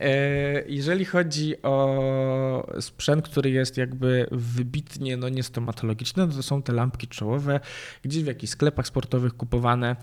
E, 0.00 0.62
jeżeli 0.68 1.04
chodzi 1.04 1.62
o 1.62 2.66
sprzęt, 2.80 3.28
który 3.28 3.50
jest 3.50 3.76
jakby 3.76 4.26
wybitnie 4.30 5.16
no, 5.16 5.28
niestomatologiczny, 5.28 6.26
no 6.26 6.32
to 6.32 6.42
są 6.42 6.62
te 6.62 6.72
lampki 6.72 7.08
czołowe, 7.08 7.60
gdzieś 8.02 8.22
w 8.22 8.26
jakichś 8.26 8.52
sklepach 8.52 8.86
sportowych 8.86 9.36
kupowane. 9.36 9.96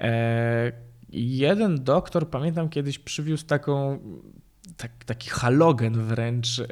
E, 0.00 0.72
jeden 1.12 1.84
doktor, 1.84 2.30
pamiętam 2.30 2.68
kiedyś 2.68 2.98
przywiózł 2.98 3.46
taką 3.46 3.98
tak, 4.76 5.04
taki 5.04 5.30
halogen 5.30 5.92
wręcz 6.04 6.58
e, 6.58 6.64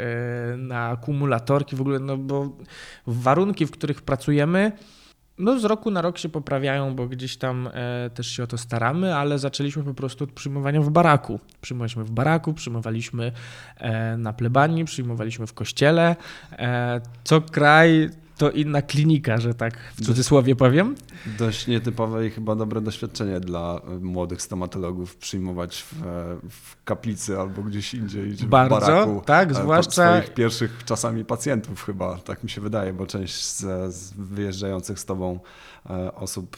na 0.56 0.88
akumulatorki 0.88 1.76
w 1.76 1.80
ogóle, 1.80 1.98
no 1.98 2.16
bo 2.16 2.56
warunki, 3.06 3.66
w 3.66 3.70
których 3.70 4.02
pracujemy, 4.02 4.72
no 5.38 5.58
z 5.60 5.64
roku 5.64 5.90
na 5.90 6.02
rok 6.02 6.18
się 6.18 6.28
poprawiają, 6.28 6.94
bo 6.94 7.06
gdzieś 7.06 7.36
tam 7.36 7.68
e, 7.72 8.10
też 8.10 8.26
się 8.26 8.42
o 8.42 8.46
to 8.46 8.58
staramy, 8.58 9.14
ale 9.14 9.38
zaczęliśmy 9.38 9.82
po 9.82 9.94
prostu 9.94 10.24
od 10.24 10.32
przyjmowania 10.32 10.80
w 10.80 10.90
baraku. 10.90 11.40
Przyjmowaliśmy 11.60 12.04
w 12.04 12.10
baraku, 12.10 12.54
przyjmowaliśmy 12.54 13.32
e, 13.76 14.16
na 14.16 14.32
plebanii, 14.32 14.84
przyjmowaliśmy 14.84 15.46
w 15.46 15.54
kościele. 15.54 16.16
E, 16.52 17.00
co 17.24 17.40
kraj 17.40 18.10
to 18.38 18.50
inna 18.50 18.82
klinika, 18.82 19.38
że 19.38 19.54
tak 19.54 19.78
w 19.96 20.04
cudzysłowie 20.04 20.56
powiem. 20.56 20.94
Dość 21.38 21.66
nietypowe 21.66 22.26
i 22.26 22.30
chyba 22.30 22.56
dobre 22.56 22.80
doświadczenie 22.80 23.40
dla 23.40 23.80
e, 23.88 23.98
młodych 23.98 24.42
stomatologów 24.42 25.16
przyjmować 25.16 25.82
w, 25.82 25.94
w 26.50 26.84
kaplicy 26.84 27.38
albo 27.38 27.62
gdzieś 27.62 27.94
indziej. 27.94 28.32
Bardzo, 28.46 28.76
w 28.76 28.80
baraku, 28.80 29.22
tak, 29.26 29.54
zwłaszcza... 29.54 30.18
swoich 30.18 30.34
pierwszych 30.34 30.84
czasami 30.84 31.24
pacjentów 31.24 31.84
chyba, 31.84 32.18
tak 32.18 32.44
mi 32.44 32.50
się 32.50 32.60
wydaje, 32.60 32.92
bo 32.92 33.06
część 33.06 33.44
z, 33.44 33.60
z 33.94 34.12
wyjeżdżających 34.12 34.98
z 34.98 35.04
tobą 35.04 35.40
e, 35.90 36.14
osób 36.14 36.56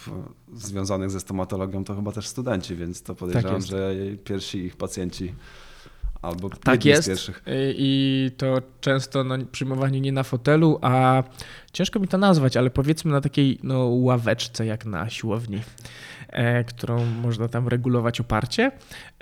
związanych 0.55 1.11
ze 1.11 1.21
stomatologią 1.21 1.85
to 1.85 1.95
chyba 1.95 2.13
też 2.13 2.29
studenci, 2.29 2.77
więc 2.77 3.03
to 3.03 3.15
podejrzewam, 3.15 3.61
tak 3.61 3.71
że 3.71 3.95
pierwsi 4.25 4.59
ich 4.59 4.77
pacjenci 4.77 5.35
Albo 6.23 6.51
tak 6.51 6.85
jest. 6.85 7.09
pierwszych. 7.09 7.43
I 7.75 8.31
to 8.37 8.63
często 8.81 9.25
no, 9.25 9.39
przyjmowanie 9.53 10.01
nie 10.01 10.13
na 10.13 10.23
fotelu, 10.23 10.79
a 10.83 11.23
ciężko 11.73 12.01
mi 12.01 12.09
to 12.09 12.19
nazwać, 12.19 12.57
ale 12.57 12.71
powiedzmy 12.71 13.13
na 13.13 13.21
takiej 13.21 13.59
no, 13.63 13.79
ławeczce 13.79 14.67
jak 14.67 14.85
na 14.85 15.11
siłowni, 15.11 15.61
którą 16.67 17.05
można 17.05 17.49
tam 17.49 17.69
regulować 17.69 18.21
oparcie. 18.21 18.73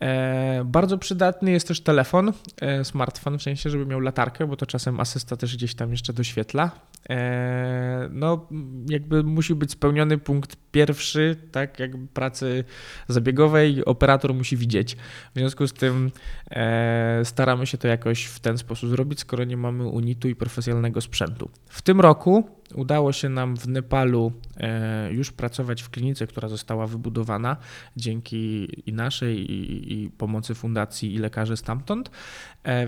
E, 0.03 0.62
bardzo 0.65 0.99
przydatny 0.99 1.50
jest 1.50 1.69
też 1.69 1.81
telefon, 1.81 2.33
e, 2.61 2.85
smartfon, 2.85 3.38
w 3.38 3.43
sensie, 3.43 3.71
żeby 3.71 3.87
miał 3.87 4.00
latarkę, 4.00 4.47
bo 4.47 4.57
to 4.57 4.67
czasem 4.67 5.00
asysta 5.00 5.37
też 5.37 5.57
gdzieś 5.57 5.75
tam 5.75 5.91
jeszcze 5.91 6.12
doświetla. 6.12 6.71
E, 7.11 8.09
no, 8.12 8.47
jakby 8.88 9.23
musi 9.23 9.55
być 9.55 9.71
spełniony 9.71 10.19
punkt 10.19 10.57
pierwszy, 10.73 11.37
tak, 11.53 11.79
jakby 11.79 12.07
pracy 12.07 12.65
zabiegowej, 13.09 13.85
operator 13.85 14.35
musi 14.35 14.57
widzieć. 14.57 14.97
W 15.35 15.38
związku 15.38 15.67
z 15.67 15.73
tym 15.73 16.11
e, 16.50 17.21
staramy 17.25 17.67
się 17.67 17.79
to 17.79 17.88
jakoś 17.88 18.25
w 18.25 18.41
ten 18.41 18.59
sposób 18.59 18.91
zrobić, 18.91 19.21
skoro 19.21 19.45
nie 19.45 19.57
mamy 19.57 19.87
unitu 19.87 20.29
i 20.29 20.35
profesjonalnego 20.35 21.00
sprzętu. 21.00 21.50
W 21.69 21.83
tym 21.83 22.00
roku 22.00 22.58
udało 22.75 23.13
się 23.13 23.29
nam 23.29 23.57
w 23.57 23.69
Nepalu 23.69 24.33
e, 24.57 25.13
już 25.13 25.33
pracować 25.33 25.83
w 25.83 25.91
klinice, 25.91 26.27
która 26.27 26.49
została 26.49 26.87
wybudowana 26.87 27.57
dzięki 27.97 28.69
i 28.91 28.93
naszej, 28.93 29.53
i, 29.53 29.93
i 29.93 30.11
pomocy 30.11 30.55
fundacji 30.55 31.15
i 31.15 31.19
lekarzy 31.19 31.57
stamtąd, 31.57 32.11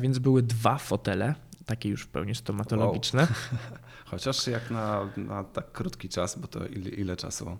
więc 0.01 0.19
były 0.19 0.43
dwa 0.43 0.79
fotele 0.79 1.35
takie 1.71 1.89
już 1.89 2.03
w 2.03 2.09
pełni 2.09 2.35
stomatologiczne. 2.35 3.23
Wow. 3.23 3.31
Chociaż 4.11 4.47
jak 4.47 4.71
na, 4.71 5.09
na 5.17 5.45
tak 5.45 5.73
krótki 5.73 6.09
czas, 6.09 6.39
bo 6.39 6.49
to 6.49 6.67
ile, 6.67 6.91
ile 6.91 7.17
czasu 7.17 7.49
e, 7.49 7.57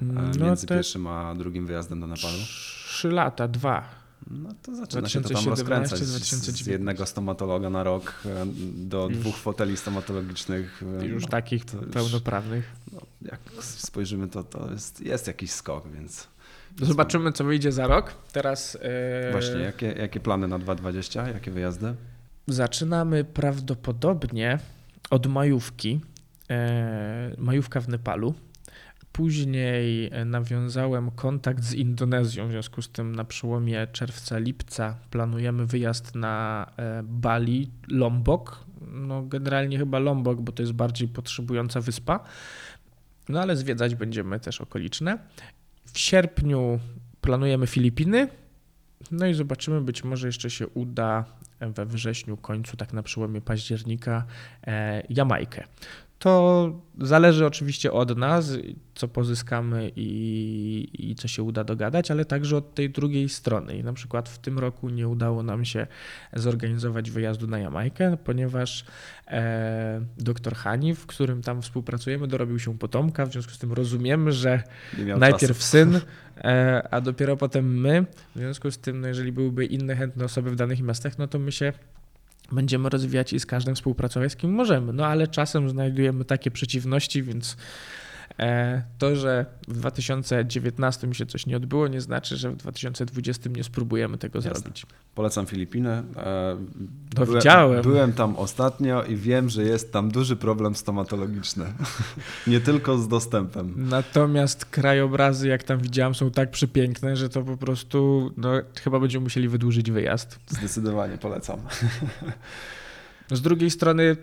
no 0.00 0.46
między 0.46 0.66
pierwszym 0.66 1.06
a 1.06 1.34
drugim 1.34 1.66
wyjazdem 1.66 2.00
do 2.00 2.06
Nepalu? 2.06 2.38
Trzy 2.86 3.10
lata, 3.10 3.48
dwa. 3.48 3.97
No 4.30 4.54
to 4.62 4.76
zaczyna 4.76 5.08
się 5.08 5.20
to 5.20 5.28
tam 5.28 5.48
rozkręcać. 5.48 6.00
Z 6.00 6.66
jednego 6.66 7.06
stomatologa 7.06 7.70
na 7.70 7.82
rok 7.82 8.14
e, 8.26 8.46
do 8.74 9.08
już, 9.10 9.18
dwóch 9.18 9.36
foteli 9.36 9.76
stomatologicznych. 9.76 10.82
E, 11.00 11.06
już 11.06 11.22
no, 11.22 11.28
takich 11.28 11.64
pełnoprawnych. 11.92 12.72
no, 12.92 13.00
jak 13.22 13.40
spojrzymy, 13.60 14.28
to, 14.28 14.44
to 14.44 14.70
jest, 14.70 15.00
jest 15.00 15.26
jakiś 15.26 15.50
skok, 15.50 15.88
więc... 15.92 16.28
Zobaczymy, 16.82 17.32
co 17.32 17.44
wyjdzie 17.44 17.72
za 17.72 17.86
rok. 17.86 18.14
Teraz. 18.32 18.78
Właśnie, 19.32 19.60
jakie, 19.60 19.86
jakie 19.86 20.20
plany 20.20 20.48
na 20.48 20.58
2020? 20.58 21.28
Jakie 21.28 21.50
wyjazdy? 21.50 21.94
Zaczynamy 22.46 23.24
prawdopodobnie 23.24 24.58
od 25.10 25.26
majówki, 25.26 26.00
e, 26.50 27.34
majówka 27.38 27.80
w 27.80 27.88
Nepalu. 27.88 28.34
Później 29.18 30.10
nawiązałem 30.26 31.10
kontakt 31.10 31.64
z 31.64 31.74
Indonezją, 31.74 32.48
w 32.48 32.50
związku 32.50 32.82
z 32.82 32.88
tym 32.88 33.14
na 33.14 33.24
przełomie 33.24 33.86
czerwca-lipca 33.92 34.94
planujemy 35.10 35.66
wyjazd 35.66 36.14
na 36.14 36.66
e, 36.76 37.02
Bali, 37.02 37.70
Lombok. 37.88 38.64
No 38.92 39.22
generalnie 39.22 39.78
chyba 39.78 39.98
Lombok, 39.98 40.40
bo 40.40 40.52
to 40.52 40.62
jest 40.62 40.72
bardziej 40.72 41.08
potrzebująca 41.08 41.80
wyspa. 41.80 42.20
No 43.28 43.40
ale 43.40 43.56
zwiedzać 43.56 43.94
będziemy 43.94 44.40
też 44.40 44.60
okoliczne. 44.60 45.18
W 45.92 45.98
sierpniu 45.98 46.80
planujemy 47.20 47.66
Filipiny. 47.66 48.28
No 49.10 49.26
i 49.26 49.34
zobaczymy, 49.34 49.80
być 49.80 50.04
może 50.04 50.28
jeszcze 50.28 50.50
się 50.50 50.68
uda 50.68 51.24
we 51.60 51.86
wrześniu, 51.86 52.36
końcu, 52.36 52.76
tak 52.76 52.92
na 52.92 53.02
przełomie 53.02 53.40
października, 53.40 54.24
e, 54.66 55.02
Jamajkę. 55.10 55.64
To 56.18 56.72
zależy 57.00 57.46
oczywiście 57.46 57.92
od 57.92 58.18
nas, 58.18 58.52
co 58.94 59.08
pozyskamy 59.08 59.92
i, 59.96 61.10
i, 61.10 61.14
co 61.14 61.28
się 61.28 61.42
uda 61.42 61.64
dogadać, 61.64 62.10
ale 62.10 62.24
także 62.24 62.56
od 62.56 62.74
tej 62.74 62.90
drugiej 62.90 63.28
strony. 63.28 63.76
I 63.76 63.84
na 63.84 63.92
przykład 63.92 64.28
w 64.28 64.38
tym 64.38 64.58
roku 64.58 64.88
nie 64.88 65.08
udało 65.08 65.42
nam 65.42 65.64
się 65.64 65.86
zorganizować 66.32 67.10
wyjazdu 67.10 67.46
na 67.46 67.58
Jamajkę, 67.58 68.16
ponieważ 68.24 68.84
e, 69.26 70.00
doktor 70.18 70.54
Hani, 70.54 70.94
w 70.94 71.06
którym 71.06 71.42
tam 71.42 71.62
współpracujemy, 71.62 72.26
dorobił 72.26 72.58
się 72.58 72.78
potomka, 72.78 73.26
w 73.26 73.32
związku 73.32 73.52
z 73.52 73.58
tym 73.58 73.72
rozumiemy, 73.72 74.32
że 74.32 74.62
najpierw 75.18 75.58
czasu. 75.58 75.70
syn, 75.70 76.00
e, 76.36 76.88
a 76.90 77.00
dopiero 77.00 77.36
potem 77.36 77.80
my. 77.80 78.06
W 78.36 78.38
związku 78.38 78.70
z 78.70 78.78
tym, 78.78 79.00
no 79.00 79.08
jeżeli 79.08 79.32
byłyby 79.32 79.66
inne 79.66 79.96
chętne 79.96 80.24
osoby 80.24 80.50
w 80.50 80.56
danych 80.56 80.82
miastach, 80.82 81.18
no 81.18 81.28
to 81.28 81.38
my 81.38 81.52
się 81.52 81.72
będziemy 82.52 82.88
rozwijać 82.88 83.32
i 83.32 83.40
z 83.40 83.46
każdym 83.46 83.74
współpracować, 83.74 84.32
z 84.32 84.36
kim 84.36 84.52
możemy. 84.52 84.92
No 84.92 85.06
ale 85.06 85.28
czasem 85.28 85.68
znajdujemy 85.68 86.24
takie 86.24 86.50
przeciwności, 86.50 87.22
więc 87.22 87.56
to, 88.98 89.16
że 89.16 89.46
w 89.68 89.72
2019 89.72 91.14
się 91.14 91.26
coś 91.26 91.46
nie 91.46 91.56
odbyło, 91.56 91.88
nie 91.88 92.00
znaczy, 92.00 92.36
że 92.36 92.50
w 92.50 92.56
2020 92.56 93.50
nie 93.50 93.64
spróbujemy 93.64 94.18
tego 94.18 94.38
Jasne. 94.38 94.54
zrobić. 94.54 94.86
Polecam 95.14 95.46
Filipiny. 95.46 95.90
E, 95.90 96.02
to 97.14 97.24
byłem, 97.24 97.40
widziałem. 97.40 97.82
Byłem 97.82 98.12
tam 98.12 98.36
ostatnio 98.36 99.04
i 99.04 99.16
wiem, 99.16 99.48
że 99.48 99.62
jest 99.62 99.92
tam 99.92 100.10
duży 100.10 100.36
problem 100.36 100.74
stomatologiczny. 100.74 101.64
nie 102.46 102.60
tylko 102.60 102.98
z 102.98 103.08
dostępem. 103.08 103.74
Natomiast 103.76 104.64
krajobrazy, 104.64 105.48
jak 105.48 105.62
tam 105.62 105.78
widziałem, 105.78 106.14
są 106.14 106.30
tak 106.30 106.50
przepiękne, 106.50 107.16
że 107.16 107.28
to 107.28 107.42
po 107.42 107.56
prostu 107.56 108.30
no, 108.36 108.50
chyba 108.82 109.00
będziemy 109.00 109.22
musieli 109.22 109.48
wydłużyć 109.48 109.90
wyjazd. 109.90 110.38
Zdecydowanie 110.48 111.18
polecam. 111.18 111.60
Z 113.30 113.40
drugiej 113.40 113.70
strony 113.70 114.16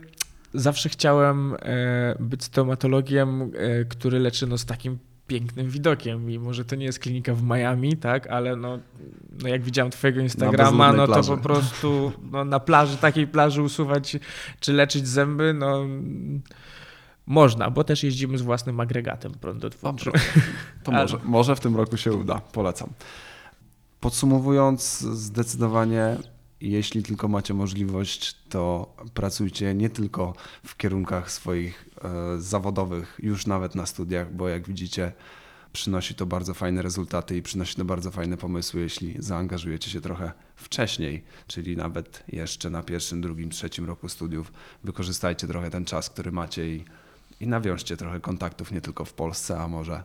zawsze 0.56 0.90
chciałem 0.90 1.56
e, 1.60 2.16
być 2.20 2.44
stomatologiem, 2.44 3.42
e, 3.42 3.86
który 3.86 4.20
leczy 4.20 4.48
no, 4.48 4.58
z 4.58 4.66
takim 4.66 4.98
pięknym 5.28 5.70
widokiem. 5.70 6.26
Mimo, 6.26 6.54
że 6.54 6.66
to 6.66 6.76
nie 6.76 6.86
jest 6.86 7.00
klinika 7.00 7.34
w 7.34 7.44
Miami, 7.44 7.98
tak, 7.98 8.28
ale 8.28 8.56
no, 8.56 8.80
no 9.42 9.50
jak 9.50 9.64
widziałem 9.64 9.92
twojego 9.92 10.22
Instagrama, 10.22 10.94
no 10.94 11.08
to 11.08 11.24
po 11.24 11.38
prostu 11.38 12.12
no, 12.32 12.46
na 12.46 12.60
plaży, 12.60 12.98
takiej 12.98 13.28
plaży 13.28 13.62
usuwać 13.62 14.18
czy 14.60 14.74
leczyć 14.74 15.08
zęby, 15.08 15.54
no 15.54 15.86
można, 17.26 17.70
bo 17.70 17.84
też 17.84 18.04
jeździmy 18.04 18.38
z 18.38 18.42
własnym 18.42 18.80
agregatem 18.80 19.32
prądotwórczym. 19.32 20.14
To 20.84 20.92
może, 20.92 21.18
może 21.24 21.56
w 21.56 21.60
tym 21.60 21.76
roku 21.76 21.98
się 21.98 22.14
uda, 22.14 22.42
polecam. 22.52 22.90
Podsumowując, 24.00 25.00
zdecydowanie 25.00 26.18
jeśli 26.72 27.04
tylko 27.04 27.28
macie 27.28 27.54
możliwość, 27.54 28.36
to 28.50 28.96
pracujcie 29.14 29.74
nie 29.74 29.90
tylko 29.90 30.34
w 30.66 30.78
kierunkach 30.78 31.32
swoich 31.32 31.90
e, 32.04 32.42
zawodowych, 32.42 33.20
już 33.24 33.48
nawet 33.48 33.76
na 33.76 33.86
studiach, 33.86 34.34
bo 34.34 34.50
jak 34.50 34.68
widzicie, 34.68 35.12
przynosi 35.74 36.16
to 36.16 36.26
bardzo 36.26 36.54
fajne 36.54 36.82
rezultaty 36.82 37.38
i 37.38 37.42
przynosi 37.42 37.76
to 37.76 37.86
bardzo 37.86 38.12
fajne 38.12 38.38
pomysły, 38.38 38.82
jeśli 38.82 39.16
zaangażujecie 39.20 39.90
się 39.90 40.02
trochę 40.02 40.32
wcześniej, 40.56 41.24
czyli 41.48 41.78
nawet 41.78 42.24
jeszcze 42.28 42.70
na 42.70 42.84
pierwszym, 42.84 43.22
drugim, 43.22 43.50
trzecim 43.50 43.86
roku 43.86 44.10
studiów. 44.10 44.52
Wykorzystajcie 44.84 45.48
trochę 45.48 45.70
ten 45.70 45.86
czas, 45.86 46.10
który 46.10 46.32
macie 46.32 46.76
i, 46.76 46.86
i 47.40 47.48
nawiążcie 47.48 47.98
trochę 47.98 48.20
kontaktów 48.20 48.72
nie 48.72 48.82
tylko 48.82 49.06
w 49.06 49.14
Polsce, 49.14 49.60
a 49.60 49.68
może, 49.68 50.04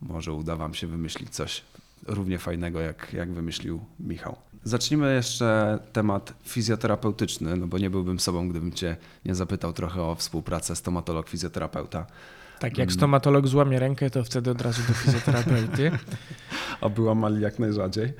może 0.00 0.32
uda 0.32 0.56
Wam 0.56 0.74
się 0.74 0.86
wymyślić 0.86 1.30
coś 1.30 1.62
równie 2.06 2.38
fajnego, 2.38 2.80
jak, 2.80 3.12
jak 3.12 3.32
wymyślił 3.32 3.80
Michał. 4.00 4.36
Zacznijmy 4.66 5.14
jeszcze 5.14 5.78
temat 5.92 6.34
fizjoterapeutyczny, 6.44 7.56
no 7.56 7.66
bo 7.66 7.78
nie 7.78 7.90
byłbym 7.90 8.20
sobą, 8.20 8.48
gdybym 8.48 8.72
Cię 8.72 8.96
nie 9.24 9.34
zapytał 9.34 9.72
trochę 9.72 10.02
o 10.02 10.14
współpracę 10.14 10.74
stomatolog-fizjoterapeuta. 10.74 12.04
Tak, 12.58 12.78
jak 12.78 12.88
mm. 12.88 12.90
stomatolog 12.90 13.46
złamie 13.46 13.78
rękę, 13.78 14.10
to 14.10 14.24
wtedy 14.24 14.50
od 14.50 14.62
razu 14.62 14.82
do 14.88 14.94
fizjoterapeuty. 14.94 15.90
Oby 16.80 17.02
łamali 17.02 17.40
jak 17.42 17.58
najrzadziej. 17.58 18.12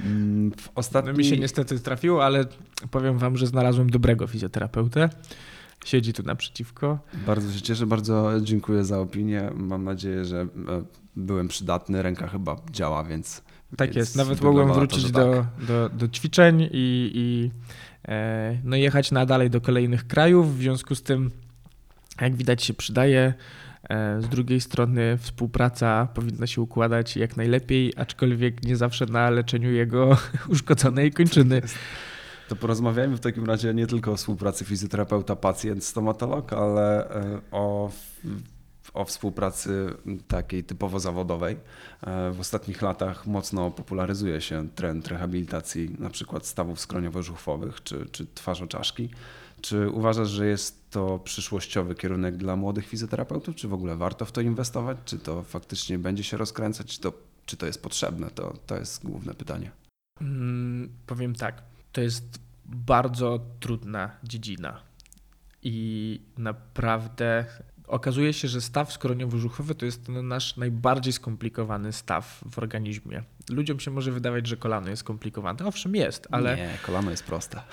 Mm, 0.00 0.52
w 0.52 0.68
ostatni... 0.74 1.12
No 1.12 1.18
mi 1.18 1.24
się 1.24 1.36
niestety 1.36 1.80
trafiło, 1.80 2.24
ale 2.24 2.44
powiem 2.90 3.18
wam, 3.18 3.36
że 3.36 3.46
znalazłem 3.46 3.90
dobrego 3.90 4.26
fizjoterapeutę. 4.26 5.08
Siedzi 5.84 6.12
tu 6.12 6.22
naprzeciwko. 6.22 6.98
Bardzo 7.26 7.52
się 7.52 7.60
cieszę, 7.60 7.86
bardzo 7.86 8.32
dziękuję 8.42 8.84
za 8.84 9.00
opinię. 9.00 9.50
Mam 9.54 9.84
nadzieję, 9.84 10.24
że 10.24 10.40
e, 10.40 10.46
byłem 11.16 11.48
przydatny, 11.48 12.02
ręka 12.02 12.28
chyba 12.28 12.56
działa, 12.70 13.04
więc. 13.04 13.42
Tak 13.76 13.96
jest, 13.96 14.16
nawet 14.16 14.40
mogłem 14.40 14.72
wrócić 14.72 15.04
to, 15.04 15.10
do, 15.10 15.34
tak. 15.34 15.66
do, 15.66 15.88
do 15.88 16.08
ćwiczeń 16.08 16.62
i, 16.72 17.10
i 17.14 17.50
e, 18.08 18.58
no 18.64 18.76
jechać 18.76 19.10
nadal 19.10 19.50
do 19.50 19.60
kolejnych 19.60 20.06
krajów. 20.06 20.56
W 20.56 20.60
związku 20.60 20.94
z 20.94 21.02
tym, 21.02 21.30
jak 22.20 22.36
widać, 22.36 22.64
się 22.64 22.74
przydaje. 22.74 23.34
E, 23.90 24.22
z 24.22 24.28
drugiej 24.28 24.60
strony 24.60 25.18
współpraca 25.18 26.08
powinna 26.14 26.46
się 26.46 26.62
układać 26.62 27.16
jak 27.16 27.36
najlepiej, 27.36 27.92
aczkolwiek 27.96 28.62
nie 28.62 28.76
zawsze 28.76 29.06
na 29.06 29.30
leczeniu 29.30 29.72
jego 29.72 30.16
uszkodzonej 30.52 31.12
kończyny. 31.12 31.62
To 32.48 32.56
porozmawiajmy 32.56 33.16
w 33.16 33.20
takim 33.20 33.44
razie 33.44 33.74
nie 33.74 33.86
tylko 33.86 34.12
o 34.12 34.16
współpracy 34.16 34.64
fizjoterapeuta-pacjent-stomatolog, 34.64 36.54
ale 36.54 37.10
e, 37.10 37.40
o 37.50 37.90
o 38.94 39.04
współpracy 39.04 39.94
takiej 40.28 40.64
typowo 40.64 41.00
zawodowej. 41.00 41.56
E, 42.00 42.32
w 42.32 42.40
ostatnich 42.40 42.82
latach 42.82 43.26
mocno 43.26 43.70
popularyzuje 43.70 44.40
się 44.40 44.68
trend 44.68 45.08
rehabilitacji 45.08 45.96
na 45.98 46.10
przykład 46.10 46.46
stawów 46.46 46.78
skroniowo-żuchwowych 46.78 47.82
czy, 47.84 48.06
czy 48.12 48.26
twarzoczaszki. 48.34 49.10
Czy 49.60 49.90
uważasz, 49.90 50.28
że 50.28 50.46
jest 50.46 50.90
to 50.90 51.18
przyszłościowy 51.18 51.94
kierunek 51.94 52.36
dla 52.36 52.56
młodych 52.56 52.86
fizjoterapeutów? 52.86 53.54
Czy 53.54 53.68
w 53.68 53.74
ogóle 53.74 53.96
warto 53.96 54.24
w 54.24 54.32
to 54.32 54.40
inwestować? 54.40 54.98
Czy 55.04 55.18
to 55.18 55.42
faktycznie 55.42 55.98
będzie 55.98 56.24
się 56.24 56.36
rozkręcać? 56.36 56.86
Czy 56.86 57.00
to, 57.00 57.12
czy 57.46 57.56
to 57.56 57.66
jest 57.66 57.82
potrzebne? 57.82 58.30
To, 58.30 58.54
to 58.66 58.76
jest 58.76 59.04
główne 59.04 59.34
pytanie. 59.34 59.70
Hmm, 60.18 60.88
powiem 61.06 61.34
tak. 61.34 61.62
To 61.92 62.00
jest 62.00 62.38
bardzo 62.64 63.40
trudna 63.60 64.10
dziedzina. 64.24 64.80
I 65.62 66.20
naprawdę 66.38 67.44
okazuje 67.88 68.32
się, 68.32 68.48
że 68.48 68.60
staw 68.60 68.92
skroniowo-brzuchowy 68.92 69.74
to 69.74 69.84
jest 69.84 70.08
nasz 70.08 70.56
najbardziej 70.56 71.12
skomplikowany 71.12 71.92
staw 71.92 72.40
w 72.50 72.58
organizmie. 72.58 73.22
Ludziom 73.50 73.80
się 73.80 73.90
może 73.90 74.12
wydawać, 74.12 74.46
że 74.46 74.56
kolano 74.56 74.90
jest 74.90 75.00
skomplikowane. 75.00 75.66
Owszem, 75.66 75.94
jest, 75.94 76.28
ale. 76.30 76.56
Nie, 76.56 76.78
kolano 76.86 77.10
jest 77.10 77.24
proste. 77.24 77.62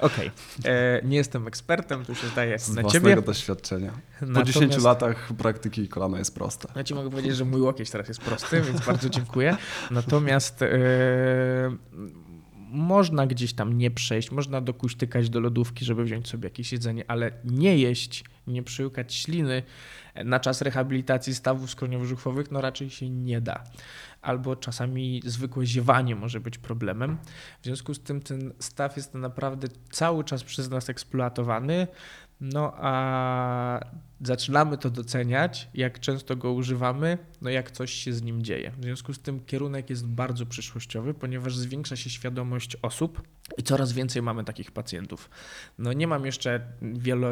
Okej, 0.00 0.30
okay. 0.60 0.72
E, 0.72 1.00
nie 1.04 1.16
jestem 1.16 1.46
ekspertem, 1.46 2.04
tu 2.04 2.14
się 2.14 2.26
zdaje 2.26 2.58
Z 2.58 2.68
na 2.68 2.82
własnego 2.82 3.08
ciebie. 3.10 3.22
doświadczenia. 3.22 3.92
Po 4.20 4.26
Natomiast... 4.26 4.52
10 4.52 4.84
latach 4.84 5.32
praktyki 5.38 5.88
kolano 5.88 6.18
jest 6.18 6.34
proste. 6.34 6.68
Ja 6.76 6.84
ci 6.84 6.94
mogę 6.94 7.10
powiedzieć, 7.10 7.36
że 7.36 7.44
mój 7.44 7.60
łokieć 7.60 7.90
teraz 7.90 8.08
jest 8.08 8.20
prosty, 8.20 8.60
więc 8.60 8.86
bardzo 8.86 9.08
dziękuję. 9.08 9.56
Natomiast 9.90 10.62
e, 10.62 10.68
można 12.72 13.26
gdzieś 13.26 13.52
tam 13.52 13.78
nie 13.78 13.90
przejść, 13.90 14.30
można 14.30 14.60
dokuśtykać 14.60 15.30
do 15.30 15.40
lodówki, 15.40 15.84
żeby 15.84 16.04
wziąć 16.04 16.28
sobie 16.28 16.46
jakieś 16.46 16.72
jedzenie, 16.72 17.04
ale 17.08 17.32
nie 17.44 17.78
jeść, 17.78 18.24
nie 18.46 18.62
przyłykać 18.62 19.14
śliny 19.14 19.62
na 20.24 20.40
czas 20.40 20.62
rehabilitacji 20.62 21.34
stawów 21.34 21.70
skroniowo-żuchwowych, 21.70 22.44
no 22.50 22.60
raczej 22.60 22.90
się 22.90 23.10
nie 23.10 23.40
da. 23.40 23.64
Albo 24.22 24.56
czasami 24.56 25.22
zwykłe 25.24 25.66
ziewanie 25.66 26.16
może 26.16 26.40
być 26.40 26.58
problemem. 26.58 27.18
W 27.62 27.64
związku 27.64 27.94
z 27.94 28.00
tym 28.00 28.20
ten 28.20 28.52
staw 28.58 28.96
jest 28.96 29.14
naprawdę 29.14 29.68
cały 29.90 30.24
czas 30.24 30.44
przez 30.44 30.70
nas 30.70 30.88
eksploatowany. 30.88 31.86
No 32.40 32.72
a 32.76 33.80
zaczynamy 34.22 34.78
to 34.78 34.90
doceniać, 34.90 35.68
jak 35.74 36.00
często 36.00 36.36
go 36.36 36.52
używamy, 36.52 37.18
no 37.42 37.50
jak 37.50 37.70
coś 37.70 37.92
się 37.92 38.12
z 38.12 38.22
nim 38.22 38.42
dzieje. 38.42 38.72
W 38.78 38.84
związku 38.84 39.14
z 39.14 39.18
tym 39.18 39.40
kierunek 39.40 39.90
jest 39.90 40.06
bardzo 40.06 40.46
przyszłościowy, 40.46 41.14
ponieważ 41.14 41.56
zwiększa 41.56 41.96
się 41.96 42.10
świadomość 42.10 42.76
osób 42.82 43.22
i 43.58 43.62
coraz 43.62 43.92
więcej 43.92 44.22
mamy 44.22 44.44
takich 44.44 44.70
pacjentów. 44.70 45.30
No 45.78 45.92
nie 45.92 46.06
mam 46.06 46.26
jeszcze 46.26 46.60
wielo, 46.82 47.28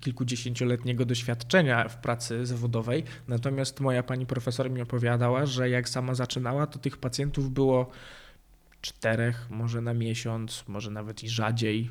kilkudziesięcioletniego 0.00 1.04
doświadczenia 1.04 1.88
w 1.88 1.96
pracy 1.96 2.46
zawodowej, 2.46 3.04
natomiast 3.28 3.80
moja 3.80 4.02
pani 4.02 4.26
profesor 4.26 4.70
mi 4.70 4.82
opowiadała, 4.82 5.46
że 5.46 5.70
jak 5.70 5.88
sama 5.88 6.14
zaczynała, 6.14 6.66
to 6.66 6.78
tych 6.78 6.96
pacjentów 6.96 7.52
było 7.52 7.90
czterech, 8.80 9.50
może 9.50 9.80
na 9.80 9.94
miesiąc, 9.94 10.64
może 10.68 10.90
nawet 10.90 11.24
i 11.24 11.28
rzadziej. 11.28 11.90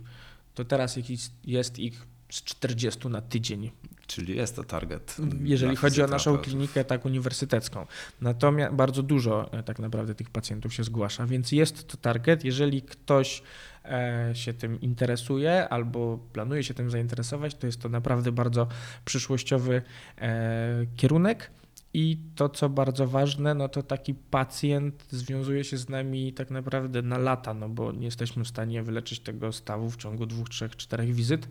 To 0.54 0.65
teraz 0.65 1.00
jest 1.43 1.80
ich 1.80 2.08
z 2.29 2.43
40 2.43 3.07
na 3.07 3.21
tydzień. 3.21 3.71
Czyli 4.07 4.37
jest 4.37 4.55
to 4.55 4.63
target. 4.63 5.17
Jeżeli 5.43 5.75
chodzi 5.75 6.01
o 6.03 6.07
naszą 6.07 6.37
klinikę 6.37 6.85
tak 6.85 7.05
uniwersytecką. 7.05 7.85
Natomiast 8.21 8.75
bardzo 8.75 9.03
dużo 9.03 9.53
e, 9.53 9.63
tak 9.63 9.79
naprawdę 9.79 10.15
tych 10.15 10.29
pacjentów 10.29 10.73
się 10.73 10.83
zgłasza, 10.83 11.25
więc 11.25 11.51
jest 11.51 11.87
to 11.87 11.97
target. 11.97 12.43
Jeżeli 12.43 12.81
ktoś 12.81 13.43
e, 13.85 14.31
się 14.33 14.53
tym 14.53 14.81
interesuje 14.81 15.69
albo 15.69 16.19
planuje 16.33 16.63
się 16.63 16.73
tym 16.73 16.91
zainteresować, 16.91 17.55
to 17.55 17.67
jest 17.67 17.81
to 17.81 17.89
naprawdę 17.89 18.31
bardzo 18.31 18.67
przyszłościowy 19.05 19.81
e, 20.17 20.85
kierunek. 20.95 21.51
I 21.93 22.17
to, 22.35 22.49
co 22.49 22.69
bardzo 22.69 23.07
ważne, 23.07 23.53
no 23.53 23.69
to 23.69 23.83
taki 23.83 24.13
pacjent 24.13 25.05
związuje 25.09 25.63
się 25.63 25.77
z 25.77 25.89
nami 25.89 26.33
tak 26.33 26.51
naprawdę 26.51 27.01
na 27.01 27.17
lata, 27.17 27.53
no 27.53 27.69
bo 27.69 27.91
nie 27.91 28.05
jesteśmy 28.05 28.43
w 28.43 28.47
stanie 28.47 28.83
wyleczyć 28.83 29.19
tego 29.19 29.51
stawu 29.51 29.89
w 29.89 29.97
ciągu 29.97 30.25
dwóch, 30.25 30.49
trzech, 30.49 30.75
czterech 30.75 31.13
wizyt. 31.13 31.47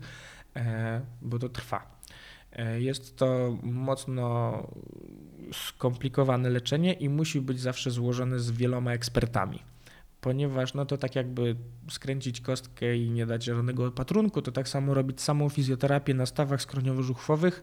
E, 0.57 1.01
bo 1.21 1.39
to 1.39 1.49
trwa. 1.49 1.97
E, 2.51 2.81
jest 2.81 3.17
to 3.17 3.57
mocno 3.63 4.53
skomplikowane 5.53 6.49
leczenie 6.49 6.93
i 6.93 7.09
musi 7.09 7.41
być 7.41 7.59
zawsze 7.59 7.91
złożone 7.91 8.39
z 8.39 8.51
wieloma 8.51 8.93
ekspertami. 8.93 9.59
Ponieważ 10.21 10.73
no 10.73 10.85
to 10.85 10.97
tak 10.97 11.15
jakby 11.15 11.55
skręcić 11.89 12.41
kostkę 12.41 12.97
i 12.97 13.09
nie 13.09 13.25
dać 13.25 13.43
żadnego 13.43 13.85
opatrunku, 13.85 14.41
to 14.41 14.51
tak 14.51 14.69
samo 14.69 14.93
robić 14.93 15.21
samą 15.21 15.49
fizjoterapię 15.49 16.13
na 16.13 16.25
stawach 16.25 16.61
skroniowo-żuchwowych, 16.61 17.61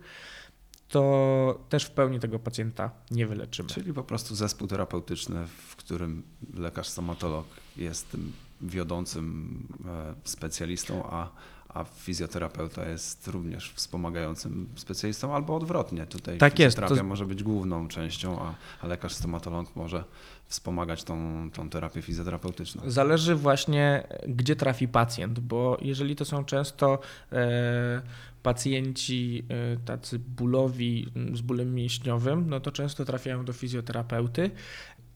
to 0.88 1.64
też 1.68 1.85
w 1.85 1.90
pełni 1.90 2.20
tego 2.20 2.38
pacjenta 2.38 2.90
nie 3.11 3.26
wyleczymy. 3.26 3.68
Czyli 3.68 3.92
po 3.92 4.04
prostu 4.04 4.35
zespół 4.35 4.68
terapeutyczny, 4.68 5.46
w 5.46 5.76
którym 5.76 6.22
lekarz 6.54 6.88
stomatolog 6.88 7.46
jest 7.76 8.11
tym 8.11 8.33
wiodącym 8.61 9.59
e, 9.87 10.14
specjalistą, 10.24 11.04
a 11.11 11.30
a 11.75 11.85
fizjoterapeuta 11.85 12.89
jest 12.89 13.29
również 13.29 13.73
wspomagającym 13.73 14.69
specjalistą, 14.77 15.35
albo 15.35 15.57
odwrotnie. 15.57 16.07
Tutaj 16.07 16.39
tak 16.39 16.53
fizjoterapia 16.53 16.95
jest, 16.95 17.03
to... 17.03 17.09
może 17.09 17.27
być 17.27 17.43
główną 17.43 17.89
częścią, 17.89 18.41
a, 18.41 18.55
a 18.81 18.87
lekarz 18.87 19.15
stomatolog 19.15 19.77
może 19.77 20.05
wspomagać 20.47 21.05
tą, 21.05 21.51
tą 21.51 21.71
terapię 21.71 22.03
fizjoterapeutyczną. 22.03 22.83
Zależy 22.87 23.35
właśnie, 23.35 24.07
gdzie 24.29 24.57
trafi 24.57 24.89
pacjent, 24.89 25.41
bo 25.41 25.79
jeżeli 25.81 26.17
to 26.17 26.25
są 26.25 26.45
często 26.45 26.99
e, 27.33 28.03
pacjenci 28.43 29.45
e, 29.49 29.77
tacy 29.77 30.19
bólowi 30.19 31.13
z 31.33 31.41
bólem 31.41 31.75
mięśniowym, 31.75 32.51
no 32.51 32.61
to 32.61 32.73
często 32.73 33.05
trafiają 33.05 33.45
do 33.45 33.53
fizjoterapeuty, 33.53 34.51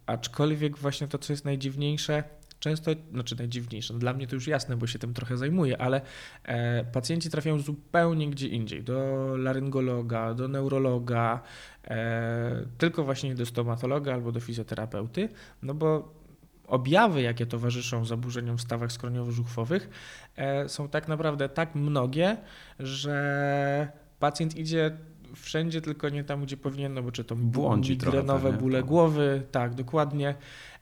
aczkolwiek 0.06 0.78
właśnie 0.78 1.08
to, 1.08 1.18
co 1.18 1.32
jest 1.32 1.44
najdziwniejsze, 1.44 2.24
często, 2.60 2.90
znaczy 3.12 3.36
najdziwniejsze, 3.36 3.92
no 3.92 3.98
dla 3.98 4.12
mnie 4.12 4.26
to 4.26 4.34
już 4.34 4.46
jasne, 4.46 4.76
bo 4.76 4.86
się 4.86 4.98
tym 4.98 5.14
trochę 5.14 5.36
zajmuję, 5.36 5.78
ale 5.80 6.00
e, 6.44 6.84
pacjenci 6.84 7.30
trafiają 7.30 7.58
zupełnie 7.58 8.30
gdzie 8.30 8.48
indziej, 8.48 8.82
do 8.82 9.28
laryngologa, 9.36 10.34
do 10.34 10.48
neurologa, 10.48 11.40
e, 11.84 12.64
tylko 12.78 13.04
właśnie 13.04 13.34
do 13.34 13.46
stomatologa 13.46 14.14
albo 14.14 14.32
do 14.32 14.40
fizjoterapeuty, 14.40 15.28
no 15.62 15.74
bo 15.74 16.18
objawy, 16.66 17.22
jakie 17.22 17.46
towarzyszą 17.46 18.04
zaburzeniom 18.04 18.58
w 18.58 18.60
stawach 18.60 18.90
skroniowo-żuchwowych 18.90 19.88
e, 20.36 20.68
są 20.68 20.88
tak 20.88 21.08
naprawdę 21.08 21.48
tak 21.48 21.74
mnogie, 21.74 22.36
że 22.78 23.88
pacjent 24.18 24.56
idzie 24.56 24.96
wszędzie, 25.34 25.80
tylko 25.80 26.08
nie 26.08 26.24
tam, 26.24 26.42
gdzie 26.42 26.56
powinien, 26.56 26.94
no 26.94 27.02
bo 27.02 27.12
czy 27.12 27.24
to 27.24 27.36
Błądzi 27.36 27.92
migrenowe 27.92 28.48
trochę, 28.48 28.58
bóle 28.58 28.82
głowy, 28.82 29.42
tak, 29.50 29.74
dokładnie. 29.74 30.34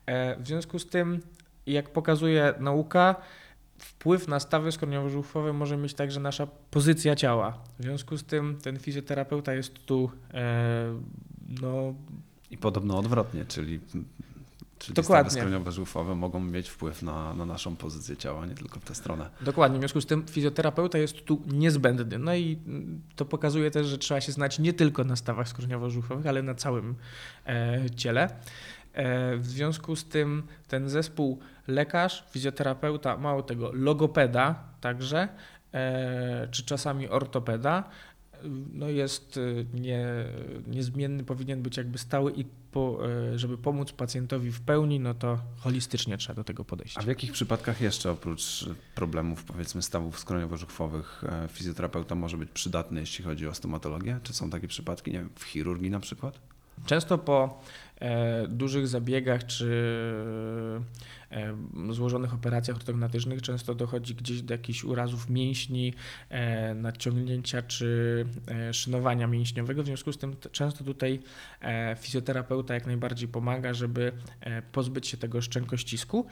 E, 0.07 0.43
w 0.43 0.47
związku 0.47 0.79
z 0.79 0.87
tym 0.87 1.21
jak 1.67 1.91
pokazuje 1.93 2.55
nauka, 2.61 3.15
wpływ 3.79 4.29
na 4.29 4.41
stawy 4.41 4.71
skroniowo-żuchwowe 4.71 5.53
może 5.53 5.77
mieć 5.77 5.95
także 5.95 6.21
nasza 6.21 6.47
pozycja 6.71 7.17
ciała. 7.17 7.59
W 7.79 7.83
związku 7.83 8.17
z 8.17 8.25
tym 8.25 8.59
ten 8.63 8.79
fizjoterapeuta 8.79 9.55
jest 9.55 9.87
tu 9.87 10.11
e, 10.35 11.01
no... 11.63 11.95
I 12.51 12.59
podobno 12.59 12.99
odwrotnie, 12.99 13.45
czyli 13.45 13.81
Czyli 14.79 14.95
Dokładnie. 14.95 15.31
stawy 15.31 15.47
skroniowo-żuchwowe 15.47 16.17
mogą 16.17 16.41
mieć 16.41 16.69
wpływ 16.69 17.03
na, 17.03 17.35
na 17.35 17.47
naszą 17.47 17.77
pozycję 17.77 18.17
ciała, 18.17 18.47
nie 18.47 18.55
tylko 18.55 18.81
w 18.81 18.85
tę 18.85 18.95
stronę. 18.95 19.31
Dokładnie, 19.41 19.79
w 19.79 19.81
związku 19.81 20.01
z 20.01 20.07
tym 20.07 20.27
fizjoterapeuta 20.27 20.99
jest 20.99 21.25
tu 21.25 21.43
niezbędny. 21.47 22.19
No 22.19 22.35
i 22.35 22.59
to 23.17 23.25
pokazuje 23.25 23.71
też, 23.71 23.87
że 23.87 23.99
trzeba 23.99 24.21
się 24.21 24.33
znać 24.33 24.59
nie 24.59 24.73
tylko 24.73 25.05
na 25.05 25.17
stawach 25.17 25.49
skroniowo-żuchwowych, 25.49 26.27
ale 26.27 26.43
na 26.43 26.55
całym 26.55 26.95
e, 27.47 27.91
ciele. 27.97 28.29
E, 28.97 29.37
w 29.37 29.47
związku 29.47 29.97
z 29.97 30.05
tym 30.05 30.43
ten 30.69 30.89
zespół 30.89 31.39
lekarz, 31.67 32.25
fizjoterapeuta, 32.31 33.17
mało 33.17 33.43
tego, 33.43 33.73
logopeda 33.73 34.65
także, 34.81 35.29
e, 35.75 36.49
czy 36.51 36.65
czasami 36.65 37.09
ortopeda, 37.09 37.85
no 38.73 38.89
jest 38.89 39.39
e, 39.39 39.81
nie, 39.81 40.07
niezmienny, 40.67 41.25
powinien 41.25 41.63
być 41.63 41.77
jakby 41.77 41.99
stały 41.99 42.33
i 42.33 42.45
po, 42.71 42.99
żeby 43.35 43.59
pomóc 43.59 43.93
pacjentowi 43.93 44.53
w 44.53 44.61
pełni, 44.61 45.01
no 45.01 45.15
to 45.15 45.39
holistycznie 45.59 46.19
trzeba 46.19 46.35
do 46.35 46.45
tego 46.45 46.65
podejść. 46.65 46.99
A 46.99 47.03
w 47.03 47.07
jakich 47.07 47.33
przypadkach 47.33 47.81
jeszcze 47.81 48.11
oprócz 48.11 48.67
problemów 48.95 49.45
powiedzmy 49.45 49.83
stawów 49.83 50.19
skroniowo-żuchwowych 50.19 51.25
fizjoterapeuta 51.49 52.15
może 52.15 52.37
być 52.37 52.51
przydatny, 52.51 53.01
jeśli 53.01 53.25
chodzi 53.25 53.49
o 53.49 53.55
stomatologię? 53.55 54.21
Czy 54.23 54.33
są 54.33 54.51
takie 54.51 54.69
przypadki, 54.69 55.13
nie 55.13 55.19
wiem, 55.19 55.31
w 55.35 55.45
chirurgii 55.45 55.91
na 55.91 56.01
przykład? 56.01 56.39
Często 56.87 57.19
po 57.19 57.61
dużych 58.49 58.89
zabiegach 58.89 59.47
czy 59.47 59.95
e, 61.31 61.57
złożonych 61.91 62.35
operacjach 62.35 62.77
ortognatycznych 62.77 63.43
często 63.43 63.75
dochodzi 63.75 64.15
gdzieś 64.15 64.43
do 64.43 64.55
jakichś 64.55 64.85
urazów 64.85 65.31
mięśni, 65.31 65.95
e, 66.29 66.75
nadciągnięcia 66.75 67.63
czy 67.63 68.27
e, 68.49 68.75
szynowania 68.75 69.27
mięśniowego. 69.27 69.83
W 69.83 69.87
związku 69.87 70.13
z 70.13 70.19
tym 70.19 70.37
często 70.53 70.85
tutaj 70.85 71.21
e, 71.61 71.97
fizjoterapeuta 72.01 72.75
jak 72.75 72.87
najbardziej 72.87 73.29
pomaga, 73.29 73.75
żeby 73.75 74.13
e, 74.41 74.63
pozbyć 74.63 75.07
się 75.07 75.17
tego 75.17 75.41
szczękościsku. 75.41 76.27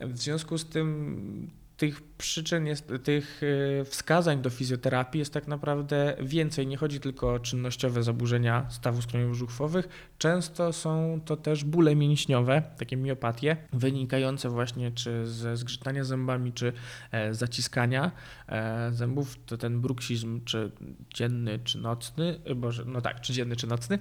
W 0.00 0.18
związku 0.18 0.58
z 0.58 0.68
tym 0.68 1.50
tych 1.78 2.02
przyczyn, 2.02 2.66
jest, 2.66 2.92
tych 3.04 3.40
e, 3.80 3.84
wskazań 3.84 4.42
do 4.42 4.50
fizjoterapii 4.50 5.18
jest 5.18 5.32
tak 5.32 5.46
naprawdę 5.46 6.16
więcej. 6.20 6.66
Nie 6.66 6.76
chodzi 6.76 7.00
tylko 7.00 7.32
o 7.32 7.38
czynnościowe 7.38 8.02
zaburzenia 8.02 8.66
stawu 8.70 9.00
skroniowo-żuchwowych. 9.00 9.88
Często 10.18 10.72
są 10.72 11.20
to 11.24 11.36
też 11.36 11.64
bóle 11.64 11.96
mięśniowe, 11.96 12.62
takie 12.78 12.96
miopatie, 12.96 13.56
wynikające 13.72 14.48
właśnie 14.48 14.92
czy 14.92 15.26
ze 15.26 15.56
zgrzytania 15.56 16.04
zębami, 16.04 16.52
czy 16.52 16.72
e, 17.12 17.34
zaciskania 17.34 18.10
e, 18.48 18.92
zębów. 18.92 19.36
To 19.46 19.56
ten 19.56 19.80
bruksizm, 19.80 20.44
czy 20.44 20.70
dzienny, 21.14 21.58
czy 21.64 21.78
nocny, 21.78 22.40
boże, 22.56 22.84
no 22.86 23.00
tak, 23.00 23.20
czy 23.20 23.32
dzienny, 23.32 23.56
czy 23.56 23.66
nocny. 23.66 23.98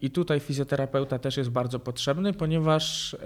I 0.00 0.10
tutaj 0.10 0.40
fizjoterapeuta 0.40 1.18
też 1.18 1.36
jest 1.36 1.50
bardzo 1.50 1.78
potrzebny, 1.78 2.32
ponieważ 2.32 3.16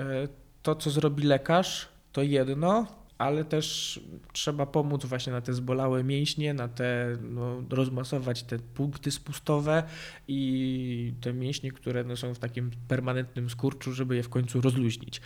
to, 0.62 0.74
co 0.74 0.90
zrobi 0.90 1.22
lekarz, 1.22 1.88
to 2.12 2.22
jedno, 2.22 2.86
ale 3.18 3.44
też 3.44 4.00
trzeba 4.32 4.66
pomóc 4.66 5.04
właśnie 5.04 5.32
na 5.32 5.40
te 5.40 5.52
zbolałe 5.52 6.04
mięśnie, 6.04 6.54
na 6.54 6.68
te, 6.68 7.18
no, 7.22 7.62
rozmasować 7.70 8.42
te 8.42 8.58
punkty 8.58 9.10
spustowe 9.10 9.82
i 10.28 11.14
te 11.20 11.32
mięśnie, 11.32 11.72
które 11.72 12.04
no, 12.04 12.16
są 12.16 12.34
w 12.34 12.38
takim 12.38 12.70
permanentnym 12.88 13.50
skurczu, 13.50 13.92
żeby 13.92 14.16
je 14.16 14.22
w 14.22 14.28
końcu 14.28 14.60
rozluźnić. 14.60 15.20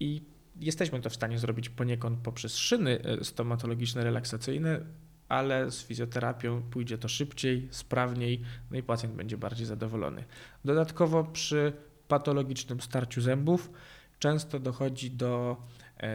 I 0.00 0.22
jesteśmy 0.60 1.00
to 1.00 1.10
w 1.10 1.14
stanie 1.14 1.38
zrobić 1.38 1.68
poniekąd 1.68 2.18
poprzez 2.18 2.56
szyny 2.56 3.02
e, 3.02 3.24
stomatologiczne, 3.24 4.04
relaksacyjne, 4.04 4.80
ale 5.28 5.70
z 5.70 5.82
fizjoterapią 5.82 6.62
pójdzie 6.62 6.98
to 6.98 7.08
szybciej, 7.08 7.68
sprawniej, 7.70 8.40
no 8.70 8.78
i 8.78 8.82
pacjent 8.82 9.14
będzie 9.14 9.36
bardziej 9.36 9.66
zadowolony. 9.66 10.24
Dodatkowo 10.64 11.24
przy 11.24 11.72
patologicznym 12.08 12.80
starciu 12.80 13.20
zębów 13.20 13.70
często 14.18 14.58
dochodzi 14.58 15.10
do 15.10 15.56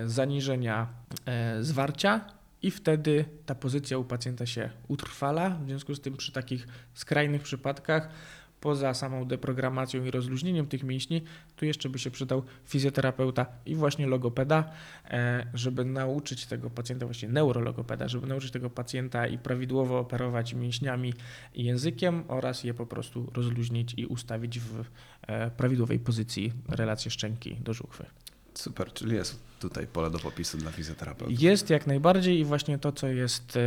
zaniżenia 0.06 0.88
e, 1.26 1.63
zwarcia 1.63 2.22
i 2.62 2.72
wtedy 2.72 3.26
ta 3.46 3.56
pozycja 3.56 3.98
u 3.98 4.04
pacjenta 4.04 4.46
się 4.46 4.70
utrwala. 4.88 5.50
W 5.50 5.65
związku 5.65 5.96
z 5.96 6.02
tym 6.02 6.18
przy 6.18 6.32
takich 6.32 6.68
skrajnych 6.94 7.42
przypadkach 7.42 8.10
poza 8.62 8.94
samą 8.94 9.26
deprogramacją 9.26 10.06
i 10.06 10.12
rozluźnieniem 10.12 10.68
tych 10.68 10.84
mięśni, 10.84 11.22
tu 11.56 11.65
jeszcze 11.65 11.89
by 11.89 12.00
się 12.00 12.12
przydał 12.12 12.44
fizjoterapeuta 12.65 13.46
i 13.65 13.76
właśnie 13.76 14.08
logopeda, 14.08 14.72
e, 15.06 15.48
żeby 15.54 15.86
nauczyć 15.86 16.46
tego 16.46 16.70
pacjenta, 16.70 17.06
właśnie 17.06 17.30
neurologopeda, 17.30 18.08
żeby 18.08 18.28
nauczyć 18.28 18.52
tego 18.52 18.70
pacjenta 18.70 19.28
i 19.28 19.38
prawidłowo 19.38 20.00
operować 20.00 20.54
mięśniami 20.54 21.13
i 21.54 21.63
językiem 21.63 22.24
oraz 22.28 22.63
je 22.63 22.74
po 22.74 22.86
prostu 22.86 23.32
rozluźnić 23.36 23.94
i 23.98 24.06
ustawić 24.06 24.60
w 24.60 24.84
prawidłowej 25.58 26.00
pozycji 26.00 26.54
relacje 26.70 27.12
szczęki 27.12 27.56
do 27.56 27.74
żuchwy. 27.74 28.06
Super, 28.60 28.93
czyli 28.93 29.15
jest 29.15 29.39
tutaj 29.60 29.88
pole 29.88 30.12
do 30.12 30.19
popisu 30.19 30.58
dla 30.58 30.72
fizjoterapeuty. 30.72 31.34
Jest 31.39 31.69
jak 31.69 31.88
najbardziej 31.88 32.39
i 32.39 32.45
właśnie 32.45 32.80
to, 32.80 32.91
co 32.91 33.08
jest 33.08 33.58
e, 33.58 33.62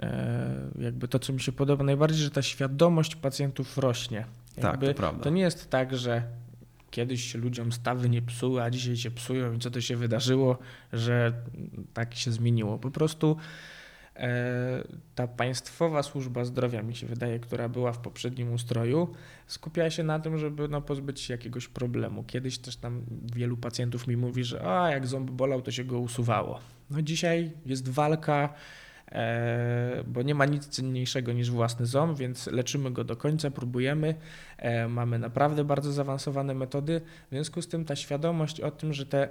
e, 0.00 0.70
jakby 0.78 1.08
to, 1.08 1.18
co 1.18 1.32
mi 1.32 1.40
się 1.40 1.52
podoba 1.52 1.84
najbardziej, 1.84 2.24
że 2.24 2.30
ta 2.30 2.42
świadomość 2.42 3.16
pacjentów 3.16 3.78
rośnie. 3.78 4.26
Tak, 4.54 4.64
jakby 4.64 4.86
tak, 4.86 4.96
to 4.96 5.00
prawda. 5.00 5.24
To 5.24 5.30
nie 5.30 5.42
jest 5.42 5.70
tak, 5.70 5.96
że 5.96 6.22
kiedyś 6.90 7.32
się 7.32 7.38
ludziom 7.38 7.72
stawy 7.72 8.08
nie 8.08 8.22
psuły, 8.22 8.62
a 8.62 8.70
dzisiaj 8.70 8.96
się 8.96 9.10
psują 9.10 9.52
i 9.52 9.58
co 9.58 9.70
to 9.70 9.80
się 9.80 9.96
wydarzyło, 9.96 10.58
że 10.92 11.32
tak 11.94 12.14
się 12.14 12.32
zmieniło. 12.32 12.78
Po 12.78 12.90
prostu 12.90 13.36
ta 15.14 15.26
państwowa 15.26 16.02
służba 16.02 16.44
zdrowia, 16.44 16.82
mi 16.82 16.96
się 16.96 17.06
wydaje, 17.06 17.38
która 17.38 17.68
była 17.68 17.92
w 17.92 17.98
poprzednim 17.98 18.52
ustroju, 18.52 19.12
skupiała 19.46 19.90
się 19.90 20.02
na 20.02 20.20
tym, 20.20 20.38
żeby 20.38 20.68
no, 20.68 20.82
pozbyć 20.82 21.20
się 21.20 21.34
jakiegoś 21.34 21.68
problemu. 21.68 22.24
Kiedyś 22.24 22.58
też 22.58 22.76
tam 22.76 23.02
wielu 23.34 23.56
pacjentów 23.56 24.06
mi 24.06 24.16
mówi, 24.16 24.44
że 24.44 24.68
a 24.68 24.90
jak 24.90 25.06
ząb 25.06 25.30
bolał, 25.30 25.62
to 25.62 25.70
się 25.70 25.84
go 25.84 25.98
usuwało. 25.98 26.60
No 26.90 27.02
dzisiaj 27.02 27.50
jest 27.66 27.88
walka, 27.88 28.54
e, 29.12 30.04
bo 30.06 30.22
nie 30.22 30.34
ma 30.34 30.46
nic 30.46 30.66
cenniejszego 30.66 31.32
niż 31.32 31.50
własny 31.50 31.86
ząb, 31.86 32.18
więc 32.18 32.46
leczymy 32.46 32.90
go 32.90 33.04
do 33.04 33.16
końca, 33.16 33.50
próbujemy. 33.50 34.14
E, 34.58 34.88
mamy 34.88 35.18
naprawdę 35.18 35.64
bardzo 35.64 35.92
zaawansowane 35.92 36.54
metody. 36.54 37.00
W 37.26 37.30
związku 37.30 37.62
z 37.62 37.68
tym 37.68 37.84
ta 37.84 37.96
świadomość 37.96 38.60
o 38.60 38.70
tym, 38.70 38.92
że 38.92 39.06
te 39.06 39.28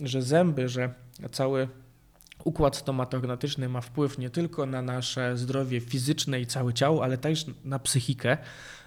że 0.00 0.22
zęby, 0.22 0.68
że 0.68 0.94
cały 1.30 1.68
Układ 2.44 2.76
stomatognatyczny 2.76 3.68
ma 3.68 3.80
wpływ 3.80 4.18
nie 4.18 4.30
tylko 4.30 4.66
na 4.66 4.82
nasze 4.82 5.36
zdrowie 5.36 5.80
fizyczne 5.80 6.40
i 6.40 6.46
całe 6.46 6.74
ciało, 6.74 7.04
ale 7.04 7.18
też 7.18 7.46
na 7.64 7.78
psychikę. 7.78 8.38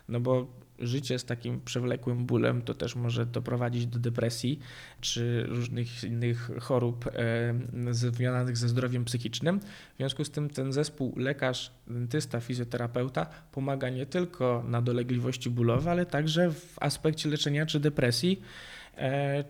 no 0.10 0.20
bo 0.20 0.64
życie 0.80 1.20
z 1.20 1.26
takim 1.26 1.62
przewlekłym 1.62 2.26
bólem 2.26 2.62
to 2.62 2.74
też 2.74 2.96
może 2.96 3.26
doprowadzić 3.26 3.88
do 3.88 4.00
depresji 4.00 4.60
czy 5.02 5.46
różnych 5.48 6.04
innych 6.04 6.52
chorób 6.60 7.08
e, 7.08 7.94
związanych 7.94 8.58
ze 8.58 8.70
zdrowiem 8.70 9.06
psychicznym. 9.06 9.60
W 9.94 9.98
związku 9.98 10.26
z 10.26 10.32
tym 10.32 10.50
ten 10.50 10.74
zespół 10.74 11.14
lekarz, 11.18 11.72
dentysta, 11.88 12.40
fizjoterapeuta 12.40 13.26
pomaga 13.52 13.90
nie 13.90 14.06
tylko 14.06 14.64
na 14.68 14.82
dolegliwości 14.82 15.50
bólowe, 15.50 15.92
ale 15.92 16.06
także 16.06 16.52
w 16.52 16.76
aspekcie 16.82 17.30
leczenia 17.30 17.66
czy 17.66 17.80
depresji 17.80 18.42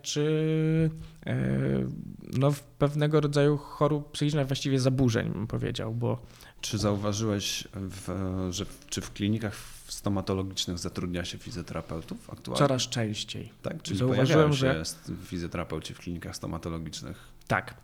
czy 0.02 0.90
e, 1.26 1.36
no, 2.38 2.52
pewnego 2.78 3.20
rodzaju 3.20 3.56
chorób 3.56 4.12
psychicznych, 4.12 4.46
właściwie 4.46 4.80
zaburzeń, 4.80 5.32
bym 5.32 5.46
powiedział, 5.46 5.94
bo 5.94 6.22
czy 6.60 6.78
zauważyłeś, 6.78 7.68
w, 7.74 8.08
że 8.50 8.66
czy 8.90 9.00
w 9.00 9.12
klinikach 9.12 9.56
stomatologicznych 9.88 10.78
zatrudnia 10.78 11.24
się 11.24 11.38
fizjoterapeutów 11.38 12.30
aktualnie? 12.30 12.58
Coraz 12.58 12.82
częściej. 12.82 13.52
Tak, 13.62 13.82
czyli 13.82 13.98
zauważyłem, 13.98 14.52
że 14.52 14.78
jest 14.78 15.12
fizjoterapeuci 15.24 15.94
w 15.94 15.98
klinikach 15.98 16.36
stomatologicznych. 16.36 17.28
Tak. 17.46 17.74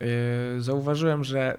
Yy, 0.00 0.60
zauważyłem, 0.62 1.24
że 1.24 1.58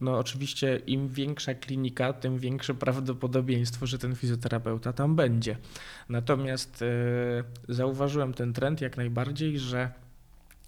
no 0.00 0.18
oczywiście 0.18 0.80
im 0.86 1.08
większa 1.08 1.54
klinika, 1.54 2.12
tym 2.12 2.38
większe 2.38 2.74
prawdopodobieństwo, 2.74 3.86
że 3.86 3.98
ten 3.98 4.16
fizjoterapeuta 4.16 4.92
tam 4.92 5.16
będzie. 5.16 5.56
Natomiast 6.08 6.80
yy, 7.68 7.74
zauważyłem 7.74 8.34
ten 8.34 8.52
trend 8.52 8.80
jak 8.80 8.96
najbardziej, 8.96 9.58
że 9.58 9.92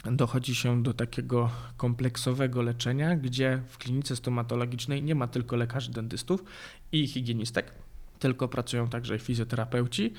dochodzi 0.05 0.55
się 0.55 0.83
do 0.83 0.95
takiego 0.95 1.51
kompleksowego 1.77 2.62
leczenia, 2.62 3.16
gdzie 3.16 3.62
w 3.69 3.79
klinice 3.79 4.16
stomatologicznej 4.16 5.03
nie 5.03 5.14
ma 5.14 5.27
tylko 5.27 5.57
lekarzy 5.57 5.90
dentystów 5.90 6.45
i 6.93 7.07
higienistek, 7.07 7.73
tylko 8.19 8.49
pracują 8.49 8.88
także 8.88 9.19
fizjoterapeuci. 9.19 10.14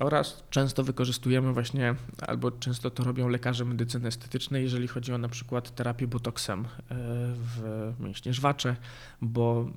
Oraz 0.00 0.44
często 0.50 0.84
wykorzystujemy 0.84 1.52
właśnie, 1.52 1.94
albo 2.26 2.50
często 2.50 2.90
to 2.90 3.04
robią 3.04 3.28
lekarze 3.28 3.64
medycyny 3.64 4.08
estetycznej, 4.08 4.62
jeżeli 4.62 4.88
chodzi 4.88 5.12
o 5.12 5.18
na 5.18 5.28
przykład 5.28 5.74
terapię 5.74 6.06
botoksem 6.06 6.60
e, 6.60 6.66
w 7.34 7.92
mięśnie 8.00 8.32
żwacze, 8.32 8.76
bo 9.22 9.70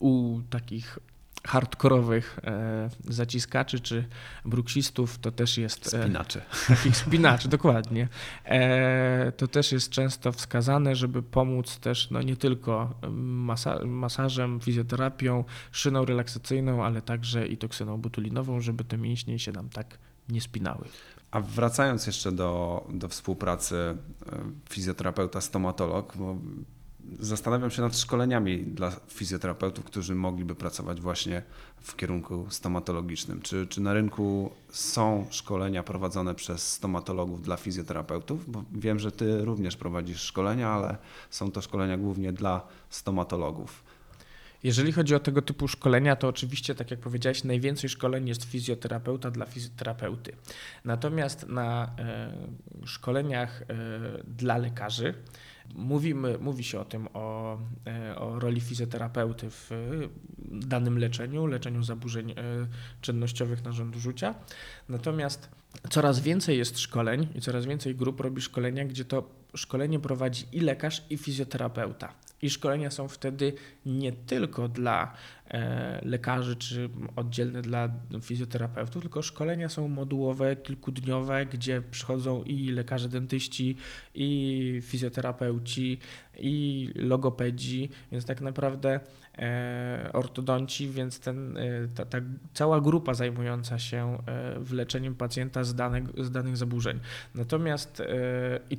u 0.00 0.40
takich 0.50 0.98
hardkorowych 1.44 2.38
e, 2.44 2.90
zaciskaczy 3.08 3.80
czy 3.80 4.04
bruksistów 4.44 5.18
to 5.18 5.32
też 5.32 5.58
jest... 5.58 5.94
E, 5.94 6.02
spinaczy. 6.02 6.40
Takich 6.68 6.96
spinaczy, 6.96 7.48
dokładnie. 7.58 8.08
E, 8.44 9.32
to 9.36 9.48
też 9.48 9.72
jest 9.72 9.90
często 9.90 10.32
wskazane, 10.32 10.96
żeby 10.96 11.22
pomóc 11.22 11.78
też 11.78 12.10
no 12.10 12.22
nie 12.22 12.36
tylko 12.36 12.94
masa 13.10 13.84
masażem, 13.84 14.60
fizjoterapią, 14.60 15.44
szyną 15.72 16.04
relaksacyjną, 16.04 16.84
ale 16.84 17.02
także 17.02 17.46
i 17.46 17.56
toksyną 17.56 18.00
botulinową, 18.00 18.60
żeby 18.60 18.84
te 18.84 18.98
mięśnie 18.98 19.38
się 19.38 19.52
nam 19.52 19.68
tak 19.68 19.98
nie 20.28 20.40
spinały. 20.40 20.84
A 21.30 21.40
wracając 21.40 22.06
jeszcze 22.06 22.32
do, 22.32 22.84
do 22.90 23.08
współpracy 23.08 23.96
fizjoterapeuta-stomatolog, 24.70 26.16
bo 26.16 26.36
Zastanawiam 27.18 27.70
się 27.70 27.82
nad 27.82 27.96
szkoleniami 27.96 28.58
dla 28.58 28.90
fizjoterapeutów, 29.08 29.84
którzy 29.84 30.14
mogliby 30.14 30.54
pracować 30.54 31.00
właśnie 31.00 31.42
w 31.80 31.96
kierunku 31.96 32.46
stomatologicznym. 32.50 33.42
Czy, 33.42 33.66
czy 33.66 33.80
na 33.80 33.92
rynku 33.92 34.50
są 34.70 35.26
szkolenia 35.30 35.82
prowadzone 35.82 36.34
przez 36.34 36.72
stomatologów 36.72 37.42
dla 37.42 37.56
fizjoterapeutów? 37.56 38.50
Bo 38.50 38.64
wiem, 38.72 38.98
że 38.98 39.12
ty 39.12 39.44
również 39.44 39.76
prowadzisz 39.76 40.20
szkolenia, 40.20 40.68
ale 40.68 40.96
są 41.30 41.52
to 41.52 41.60
szkolenia 41.60 41.96
głównie 41.96 42.32
dla 42.32 42.66
stomatologów. 42.90 43.84
Jeżeli 44.62 44.92
chodzi 44.92 45.14
o 45.14 45.20
tego 45.20 45.42
typu 45.42 45.68
szkolenia, 45.68 46.16
to 46.16 46.28
oczywiście, 46.28 46.74
tak 46.74 46.90
jak 46.90 47.00
powiedziałeś, 47.00 47.44
najwięcej 47.44 47.90
szkoleń 47.90 48.28
jest 48.28 48.44
fizjoterapeuta 48.44 49.30
dla 49.30 49.46
fizjoterapeuty. 49.46 50.32
Natomiast 50.84 51.48
na 51.48 51.90
e, 51.98 52.32
szkoleniach 52.86 53.62
e, 53.62 53.64
dla 54.24 54.56
lekarzy 54.56 55.14
Mówimy, 55.74 56.38
mówi 56.38 56.64
się 56.64 56.80
o 56.80 56.84
tym, 56.84 57.08
o, 57.14 57.58
e, 57.86 58.16
o 58.16 58.38
roli 58.38 58.60
fizjoterapeuty 58.60 59.50
w 59.50 59.70
danym 60.50 60.98
leczeniu, 60.98 61.46
leczeniu 61.46 61.82
zaburzeń 61.82 62.30
e, 62.30 62.34
czynnościowych 63.00 63.64
narządu 63.64 64.00
rzucia. 64.00 64.34
Natomiast 64.88 65.48
coraz 65.90 66.20
więcej 66.20 66.58
jest 66.58 66.78
szkoleń 66.78 67.28
i 67.34 67.40
coraz 67.40 67.66
więcej 67.66 67.94
grup 67.94 68.20
robi 68.20 68.42
szkolenia, 68.42 68.84
gdzie 68.84 69.04
to 69.04 69.30
szkolenie 69.54 69.98
prowadzi 69.98 70.46
i 70.52 70.60
lekarz, 70.60 71.02
i 71.10 71.18
fizjoterapeuta. 71.18 72.14
I 72.42 72.50
szkolenia 72.50 72.90
są 72.90 73.08
wtedy 73.08 73.52
nie 73.86 74.12
tylko 74.12 74.68
dla 74.68 75.14
e, 75.50 76.00
lekarzy 76.04 76.56
czy 76.56 76.90
oddzielne 77.16 77.62
dla 77.62 77.88
fizjoterapeutów, 78.22 79.02
tylko 79.02 79.22
szkolenia 79.22 79.68
są 79.68 79.88
modułowe, 79.88 80.56
kilkudniowe, 80.56 81.46
gdzie 81.46 81.82
przychodzą 81.90 82.42
i 82.42 82.70
lekarze 82.70 83.08
dentyści, 83.08 83.76
i 84.14 84.80
fizjoterapeuci, 84.84 85.98
i 86.38 86.88
logopedzi, 86.94 87.90
więc 88.12 88.24
tak 88.24 88.40
naprawdę 88.40 89.00
e, 89.38 90.10
ortodonci, 90.12 90.88
więc 90.88 91.20
ten, 91.20 91.56
e, 91.56 91.88
ta, 91.94 92.04
ta, 92.04 92.18
cała 92.54 92.80
grupa 92.80 93.14
zajmująca 93.14 93.78
się 93.78 94.18
wleczeniem 94.56 95.14
pacjenta 95.14 95.64
z 95.64 95.74
danych, 95.74 96.04
z 96.18 96.30
danych 96.30 96.56
zaburzeń. 96.56 97.00
Natomiast 97.34 98.02
i 98.70 98.78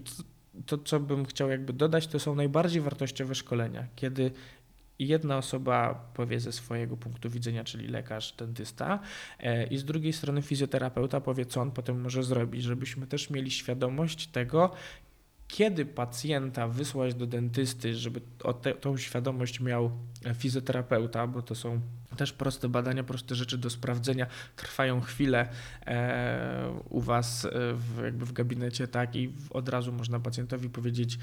to, 0.66 0.78
co 0.78 1.00
bym 1.00 1.26
chciał 1.26 1.50
jakby 1.50 1.74
dodać, 1.74 2.08
to 2.08 2.20
są 2.20 2.36
najbardziej 2.36 2.82
wartościowe 2.82 3.36
szkolenia, 3.36 3.88
kiedy 3.96 4.32
jedna 5.00 5.38
osoba 5.38 5.94
powie 6.14 6.40
ze 6.40 6.52
swojego 6.52 6.98
punktu 6.98 7.30
widzenia, 7.30 7.64
czyli 7.64 7.88
lekarz, 7.88 8.34
dentysta, 8.34 9.00
e, 9.40 9.68
i 9.68 9.78
z 9.78 9.86
drugiej 9.86 10.14
strony 10.14 10.42
fizjoterapeuta 10.42 11.22
powie, 11.22 11.46
co 11.46 11.62
on 11.62 11.72
potem 11.72 12.02
może 12.02 12.24
zrobić, 12.24 12.64
żebyśmy 12.64 13.08
też 13.08 13.30
mieli 13.30 13.52
świadomość 13.52 14.28
tego, 14.28 14.72
kiedy 15.52 15.86
pacjenta 15.86 16.68
wysłać 16.68 17.16
do 17.16 17.28
dentysty, 17.28 17.96
żeby 17.96 18.22
te, 18.62 18.74
tą 18.74 18.98
świadomość 18.98 19.60
miał 19.60 19.92
fizjoterapeuta, 20.34 21.28
bo 21.28 21.42
to 21.42 21.56
są 21.56 21.82
też 22.18 22.34
proste 22.34 22.70
badania, 22.70 23.04
proste 23.04 23.36
rzeczy 23.36 23.58
do 23.58 23.70
sprawdzenia, 23.70 24.28
trwają 24.56 25.02
chwilę 25.02 25.50
e, 25.86 26.80
u 26.90 27.02
Was 27.02 27.48
w, 27.74 28.02
jakby 28.04 28.26
w 28.26 28.34
gabinecie, 28.34 28.88
tak, 28.88 29.16
i 29.16 29.34
od 29.50 29.70
razu 29.70 29.92
można 29.92 30.20
pacjentowi 30.20 30.70
powiedzieć, 30.70 31.20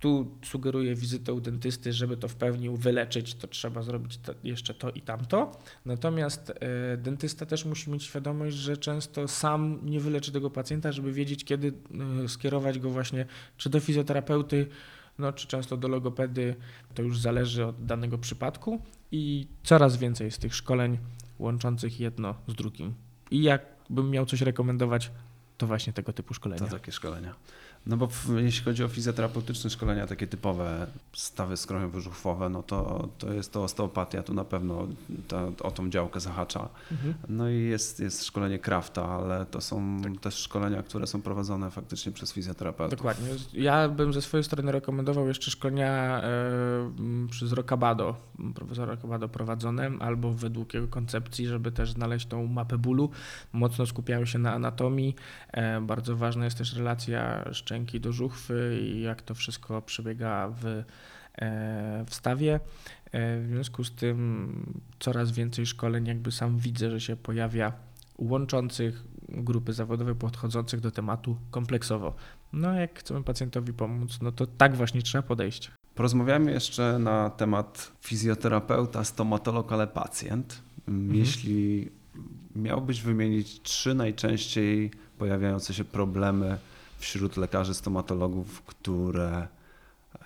tu 0.00 0.38
sugeruję 0.42 0.94
wizytę 0.94 1.32
u 1.32 1.40
dentysty, 1.40 1.92
żeby 1.92 2.16
to 2.16 2.28
w 2.28 2.34
pełni 2.34 2.70
wyleczyć, 2.70 3.34
to 3.34 3.48
trzeba 3.48 3.82
zrobić 3.82 4.20
jeszcze 4.44 4.74
to 4.74 4.90
i 4.90 5.00
tamto. 5.00 5.58
Natomiast 5.84 6.50
e, 6.50 6.96
dentysta 6.96 7.46
też 7.46 7.64
musi 7.64 7.90
mieć 7.90 8.02
świadomość, 8.02 8.56
że 8.56 8.76
często 8.76 9.28
sam 9.28 9.80
nie 9.82 10.00
wyleczy 10.00 10.32
tego 10.32 10.50
pacjenta, 10.50 10.92
żeby 10.92 11.12
wiedzieć, 11.12 11.44
kiedy 11.44 11.72
e, 12.24 12.28
skierować 12.28 12.78
go 12.78 12.90
właśnie 12.90 13.26
czy 13.56 13.70
do 13.70 13.80
fizjoterapeuty, 13.80 14.66
no, 15.18 15.32
czy 15.32 15.46
często 15.46 15.76
do 15.76 15.88
logopedy. 15.88 16.54
To 16.94 17.02
już 17.02 17.20
zależy 17.20 17.66
od 17.66 17.86
danego 17.86 18.18
przypadku 18.18 18.82
i 19.12 19.46
coraz 19.62 19.96
więcej 19.96 20.24
jest 20.24 20.38
tych 20.38 20.54
szkoleń 20.54 20.98
łączących 21.38 22.00
jedno 22.00 22.34
z 22.48 22.54
drugim. 22.54 22.94
I 23.30 23.42
jakbym 23.42 24.10
miał 24.10 24.26
coś 24.26 24.40
rekomendować, 24.40 25.10
to 25.58 25.66
właśnie 25.66 25.92
tego 25.92 26.12
typu 26.12 26.34
szkolenia. 26.34 26.66
To 26.66 26.72
takie 26.72 26.92
szkolenia. 26.92 27.34
No 27.86 27.96
bo 27.96 28.08
jeśli 28.36 28.64
chodzi 28.64 28.84
o 28.84 28.88
fizjoterapeutyczne 28.88 29.70
szkolenia, 29.70 30.06
takie 30.06 30.26
typowe 30.26 30.86
stawy 31.12 31.54
skroniowo-żuchwowe, 31.54 32.50
no 32.50 32.62
to, 32.62 33.08
to 33.18 33.32
jest 33.32 33.52
to 33.52 33.64
osteopatia, 33.64 34.22
tu 34.22 34.34
na 34.34 34.44
pewno 34.44 34.86
ta, 35.28 35.46
o 35.62 35.70
tą 35.70 35.90
działkę 35.90 36.20
zahacza. 36.20 36.68
Mhm. 36.92 37.14
No 37.28 37.50
i 37.50 37.62
jest, 37.62 38.00
jest 38.00 38.24
szkolenie 38.24 38.58
Krafta, 38.58 39.04
ale 39.08 39.46
to 39.46 39.60
są 39.60 40.00
tak. 40.02 40.20
też 40.20 40.34
szkolenia, 40.34 40.82
które 40.82 41.06
są 41.06 41.22
prowadzone 41.22 41.70
faktycznie 41.70 42.12
przez 42.12 42.32
fizjoterapeutów. 42.32 42.98
Dokładnie. 42.98 43.28
Ja 43.52 43.88
bym 43.88 44.12
ze 44.12 44.22
swojej 44.22 44.44
strony 44.44 44.72
rekomendował 44.72 45.28
jeszcze 45.28 45.50
szkolenia 45.50 46.22
y, 47.26 47.28
przez 47.30 47.52
Rokabado, 47.52 48.16
profesora 48.54 48.94
Rokabado 48.94 49.28
prowadzone, 49.28 49.90
albo 50.00 50.32
według 50.32 50.74
jego 50.74 50.88
koncepcji, 50.88 51.46
żeby 51.46 51.72
też 51.72 51.92
znaleźć 51.92 52.26
tą 52.26 52.46
mapę 52.46 52.78
bólu. 52.78 53.10
Mocno 53.52 53.86
skupiają 53.86 54.24
się 54.24 54.38
na 54.38 54.52
anatomii. 54.52 55.16
Y, 55.78 55.80
bardzo 55.80 56.16
ważna 56.16 56.44
jest 56.44 56.58
też 56.58 56.74
relacja 56.74 57.44
szczęki 57.68 58.00
do 58.00 58.12
żuchwy 58.12 58.78
i 58.82 59.00
jak 59.00 59.22
to 59.22 59.34
wszystko 59.34 59.82
przebiega 59.82 60.48
w, 60.48 60.64
e, 60.64 60.84
w 62.06 62.14
stawie. 62.14 62.60
E, 63.12 63.40
w 63.40 63.46
związku 63.48 63.84
z 63.84 63.92
tym 63.92 64.82
coraz 64.98 65.32
więcej 65.32 65.66
szkoleń 65.66 66.06
jakby 66.06 66.32
sam 66.32 66.58
widzę, 66.58 66.90
że 66.90 67.00
się 67.00 67.16
pojawia 67.16 67.72
łączących 68.18 69.04
grupy 69.28 69.72
zawodowe 69.72 70.14
podchodzących 70.14 70.80
do 70.80 70.90
tematu 70.90 71.36
kompleksowo. 71.50 72.14
No 72.52 72.72
jak 72.72 72.98
chcemy 72.98 73.22
pacjentowi 73.22 73.72
pomóc, 73.72 74.18
no 74.22 74.32
to 74.32 74.46
tak 74.46 74.76
właśnie 74.76 75.02
trzeba 75.02 75.22
podejść. 75.22 75.70
Porozmawiamy 75.94 76.52
jeszcze 76.52 76.98
na 76.98 77.30
temat 77.30 77.92
fizjoterapeuta, 78.00 79.04
stomatolog, 79.04 79.72
ale 79.72 79.86
pacjent. 79.86 80.62
Mhm. 80.88 81.14
Jeśli 81.14 81.88
miałbyś 82.56 83.02
wymienić 83.02 83.62
trzy 83.62 83.94
najczęściej 83.94 84.90
pojawiające 85.18 85.74
się 85.74 85.84
problemy 85.84 86.58
wśród 86.98 87.36
lekarzy 87.36 87.74
stomatologów, 87.74 88.62
które 88.62 89.48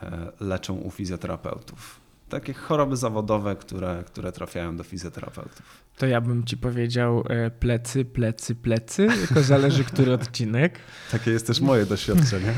e, 0.03 0.33
leczą 0.41 0.75
u 0.75 0.91
fizjoterapeutów. 0.91 2.01
Takie 2.29 2.53
choroby 2.53 2.97
zawodowe, 2.97 3.57
które, 3.57 4.05
które 4.07 4.33
trafiają 4.33 4.77
do 4.77 4.85
fizjoterapeutów. 4.85 5.63
To 5.97 6.07
ja 6.07 6.21
bym 6.21 6.45
ci 6.45 6.57
powiedział 6.57 7.25
e, 7.29 7.51
plecy, 7.51 8.05
plecy, 8.05 8.55
plecy, 8.55 9.09
tylko 9.27 9.43
zależy 9.43 9.85
który 9.85 10.13
odcinek. 10.21 10.79
Takie 11.11 11.31
jest 11.31 11.47
też 11.47 11.61
moje 11.61 11.87
doświadczenie. 11.87 12.55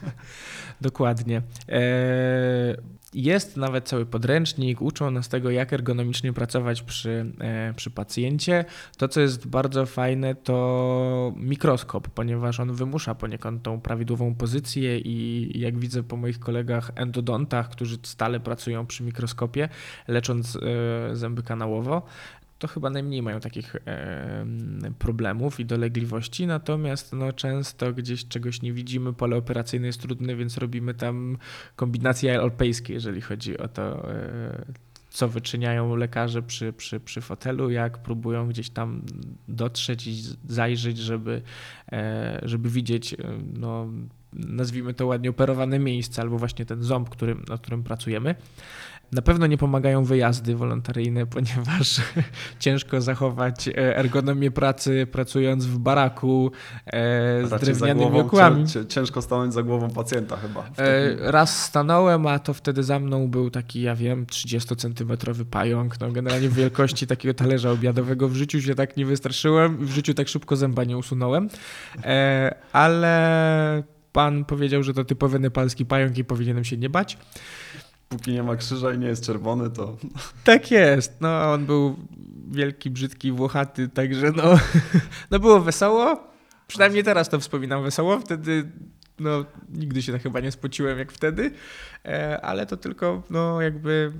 Dokładnie. 0.80 1.42
Jest 3.14 3.56
nawet 3.56 3.88
cały 3.88 4.06
podręcznik, 4.06 4.82
uczą 4.82 5.10
nas 5.10 5.28
tego, 5.28 5.50
jak 5.50 5.72
ergonomicznie 5.72 6.32
pracować 6.32 6.82
przy, 6.82 7.32
e, 7.40 7.74
przy 7.76 7.90
pacjencie. 7.90 8.64
To, 8.96 9.08
co 9.08 9.20
jest 9.20 9.46
bardzo 9.46 9.86
fajne, 9.86 10.34
to 10.34 11.32
mikroskop, 11.36 12.08
ponieważ 12.08 12.60
on 12.60 12.72
wymusza 12.72 13.14
poniekąd 13.14 13.62
tą 13.62 13.80
prawidłową 13.80 14.34
pozycję 14.34 14.98
i 14.98 15.50
jak 15.60 15.78
widzę 15.78 16.02
po 16.02 16.16
moich 16.16 16.38
kolegach 16.38 16.90
endodontach, 16.94 17.68
którzy 17.68 17.98
stale 18.02 18.40
pracują 18.40 18.86
przy 18.86 19.02
mikroskopie, 19.02 19.68
lecząc 20.08 20.56
e, 20.56 21.16
zęby 21.16 21.42
kanałowo, 21.42 22.02
to 22.64 22.68
chyba 22.68 22.90
najmniej 22.90 23.22
mają 23.22 23.40
takich 23.40 23.76
e, 23.76 24.44
problemów 24.98 25.60
i 25.60 25.64
dolegliwości, 25.64 26.46
natomiast 26.46 27.12
no, 27.12 27.32
często 27.32 27.92
gdzieś 27.92 28.28
czegoś 28.28 28.62
nie 28.62 28.72
widzimy, 28.72 29.12
pole 29.12 29.36
operacyjne 29.36 29.86
jest 29.86 30.00
trudne, 30.00 30.36
więc 30.36 30.58
robimy 30.58 30.94
tam 30.94 31.38
kombinacje 31.76 32.40
alpejskie, 32.40 32.94
jeżeli 32.94 33.20
chodzi 33.20 33.58
o 33.58 33.68
to, 33.68 34.12
e, 34.12 34.64
co 35.10 35.28
wyczyniają 35.28 35.96
lekarze 35.96 36.42
przy, 36.42 36.72
przy, 36.72 37.00
przy 37.00 37.20
fotelu, 37.20 37.70
jak 37.70 37.98
próbują 37.98 38.48
gdzieś 38.48 38.70
tam 38.70 39.02
dotrzeć 39.48 40.06
i 40.06 40.22
zajrzeć, 40.48 40.98
żeby, 40.98 41.42
e, 41.92 42.40
żeby 42.42 42.70
widzieć, 42.70 43.16
no, 43.58 43.88
nazwijmy 44.32 44.94
to 44.94 45.06
ładnie, 45.06 45.30
operowane 45.30 45.78
miejsce 45.78 46.22
albo 46.22 46.38
właśnie 46.38 46.66
ten 46.66 46.82
ząb, 46.82 47.08
którym, 47.08 47.44
nad 47.48 47.60
którym 47.60 47.82
pracujemy. 47.82 48.34
Na 49.14 49.22
pewno 49.22 49.46
nie 49.46 49.58
pomagają 49.58 50.04
wyjazdy 50.04 50.56
wolontaryjne, 50.56 51.26
ponieważ 51.36 52.00
ciężko 52.58 53.00
zachować 53.00 53.68
e, 53.68 53.96
ergonomię 53.96 54.50
pracy 54.50 55.06
pracując 55.12 55.66
w 55.66 55.78
baraku 55.78 56.50
e, 56.86 57.46
z 57.46 57.60
drewnianymi 57.60 58.20
okłami. 58.20 58.64
Ciężko 58.88 59.22
stanąć 59.22 59.54
za 59.54 59.62
głową 59.62 59.90
pacjenta 59.90 60.36
chyba. 60.36 60.64
E, 60.78 61.32
raz 61.32 61.64
stanąłem, 61.64 62.26
a 62.26 62.38
to 62.38 62.54
wtedy 62.54 62.82
za 62.82 62.98
mną 62.98 63.28
był 63.28 63.50
taki, 63.50 63.82
ja 63.82 63.94
wiem, 63.94 64.26
30-centymetrowy 64.26 65.44
pająk. 65.44 66.00
No, 66.00 66.12
generalnie 66.12 66.48
w 66.48 66.54
wielkości 66.54 67.06
takiego 67.06 67.34
talerza 67.34 67.70
obiadowego. 67.70 68.28
W 68.28 68.34
życiu 68.34 68.62
się 68.62 68.74
tak 68.74 68.96
nie 68.96 69.06
wystraszyłem, 69.06 69.86
w 69.86 69.90
życiu 69.90 70.14
tak 70.14 70.28
szybko 70.28 70.56
zęba 70.56 70.84
nie 70.84 70.98
usunąłem. 70.98 71.48
Ale 72.72 73.82
pan 74.12 74.44
powiedział, 74.44 74.82
że 74.82 74.94
to 74.94 75.04
typowy 75.04 75.38
nepalski 75.38 75.86
pająk 75.86 76.18
i 76.18 76.24
powinienem 76.24 76.64
się 76.64 76.76
nie 76.76 76.90
bać 76.90 77.18
póki 78.08 78.32
nie 78.32 78.42
ma 78.42 78.56
krzyża 78.56 78.92
i 78.92 78.98
nie 78.98 79.06
jest 79.06 79.24
czerwony, 79.26 79.70
to... 79.70 79.96
Tak 80.44 80.70
jest. 80.70 81.20
No, 81.20 81.52
on 81.52 81.66
był 81.66 81.96
wielki, 82.50 82.90
brzydki, 82.90 83.32
włochaty, 83.32 83.88
także 83.88 84.32
no, 84.32 84.58
no 85.30 85.38
było 85.38 85.60
wesoło. 85.60 86.28
Przynajmniej 86.66 87.04
teraz 87.04 87.28
to 87.28 87.40
wspominam 87.40 87.82
wesoło. 87.82 88.20
Wtedy 88.20 88.68
no, 89.20 89.44
nigdy 89.68 90.02
się 90.02 90.18
chyba 90.18 90.40
nie 90.40 90.52
spociłem 90.52 90.98
jak 90.98 91.12
wtedy, 91.12 91.50
e, 92.04 92.40
ale 92.40 92.66
to 92.66 92.76
tylko 92.76 93.22
no, 93.30 93.60
jakby 93.60 94.12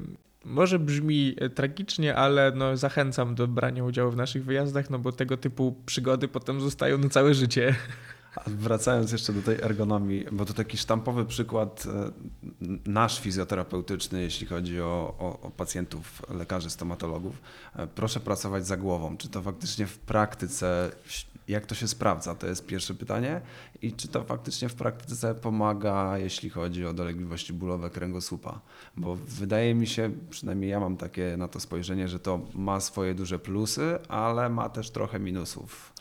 może 0.45 0.79
brzmi 0.79 1.37
tragicznie, 1.55 2.17
ale 2.17 2.53
no, 2.55 2.77
zachęcam 2.77 3.35
do 3.35 3.49
brania 3.49 3.85
udziału 3.85 4.11
w 4.11 4.17
naszych 4.17 4.45
wyjazdach, 4.45 4.91
no 4.91 4.99
bo 4.99 5.13
tego 5.13 5.37
typu 5.37 5.83
przygody 5.87 6.29
potem 6.29 6.61
zostają 6.61 6.99
na 6.99 7.09
całe 7.09 7.35
życie. 7.35 7.75
Wracając 8.47 9.13
jeszcze 9.13 9.33
do 9.33 9.43
tej 9.43 9.63
ergonomii, 9.63 10.27
bo 10.33 10.45
to 10.45 10.55
taki 10.55 10.79
sztampowy 10.79 11.25
przykład 11.25 11.87
e, 11.87 12.11
nasz 12.87 13.21
fizjoterapeutyczny, 13.21 14.23
jeśli 14.23 14.47
chodzi 14.47 14.81
o, 14.81 15.15
o, 15.19 15.41
o, 15.41 15.51
pacjentów, 15.51 16.23
lekarzy, 16.29 16.71
stomatologów. 16.71 17.43
E, 17.77 17.87
proszę 17.87 18.21
pracować 18.21 18.67
za 18.67 18.77
głową. 18.77 19.17
Czy 19.17 19.29
to 19.29 19.43
faktycznie 19.43 19.87
w 19.87 19.99
praktyce, 19.99 20.91
jak 21.49 21.67
to 21.67 21.75
się 21.75 21.89
sprawdza? 21.89 22.35
To 22.35 22.47
jest 22.47 22.67
pierwsze 22.67 22.95
pytanie. 22.95 23.41
I 23.83 23.93
czy 23.93 24.09
to 24.09 24.25
faktycznie 24.25 24.69
w 24.69 24.75
praktyce 24.75 25.35
pomaga, 25.35 26.19
jeśli 26.19 26.51
chodzi 26.51 26.87
o 26.87 26.95
dolegliwości 26.95 27.53
bólowe 27.53 27.91
kręgosłupa? 27.91 28.61
Bo 28.97 29.17
wydaje 29.17 29.75
mi 29.75 29.87
się, 29.87 30.11
przynajmniej 30.31 30.71
ja 30.71 30.81
mam 30.81 30.97
takie 30.97 31.37
na 31.37 31.49
to 31.49 31.61
spojrzenie, 31.61 32.09
że 32.09 32.19
to 32.19 32.41
ma 32.55 32.81
swoje 32.81 33.15
duże 33.15 33.39
plusy, 33.39 33.99
ale 34.09 34.49
ma 34.49 34.69
też 34.69 34.91
trochę 34.91 35.21
minusów. 35.21 35.93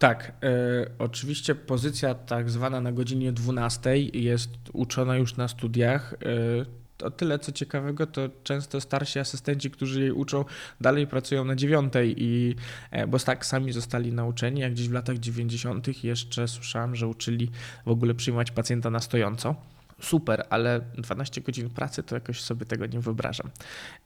Tak, 0.00 0.32
y, 0.44 0.90
oczywiście 0.98 1.54
pozycja 1.54 2.14
tak 2.14 2.50
zwana 2.50 2.80
na 2.80 2.92
godzinie 2.92 3.32
12 3.32 3.96
jest 3.98 4.50
uczona 4.72 5.16
już 5.16 5.36
na 5.36 5.48
studiach. 5.48 6.12
Y, 6.12 7.04
o 7.04 7.10
tyle 7.10 7.38
co 7.38 7.52
ciekawego, 7.52 8.06
to 8.06 8.28
często 8.44 8.80
starsi 8.80 9.18
asystenci, 9.18 9.70
którzy 9.70 10.00
jej 10.00 10.12
uczą, 10.12 10.44
dalej 10.80 11.06
pracują 11.06 11.44
na 11.44 11.56
dziewiątej 11.56 12.14
i 12.18 12.56
e, 12.90 13.06
bo 13.06 13.18
tak 13.18 13.46
sami 13.46 13.72
zostali 13.72 14.12
nauczeni, 14.12 14.60
jak 14.60 14.72
gdzieś 14.72 14.88
w 14.88 14.92
latach 14.92 15.18
90. 15.18 16.04
jeszcze 16.04 16.48
słyszałem, 16.48 16.96
że 16.96 17.06
uczyli 17.06 17.50
w 17.86 17.90
ogóle 17.90 18.14
przyjmować 18.14 18.50
pacjenta 18.50 18.90
na 18.90 19.00
stojąco 19.00 19.54
super, 20.00 20.46
ale 20.50 20.80
12 20.98 21.40
godzin 21.40 21.70
pracy 21.70 22.02
to 22.02 22.14
jakoś 22.14 22.40
sobie 22.40 22.66
tego 22.66 22.86
nie 22.86 23.00
wyobrażam. 23.00 23.50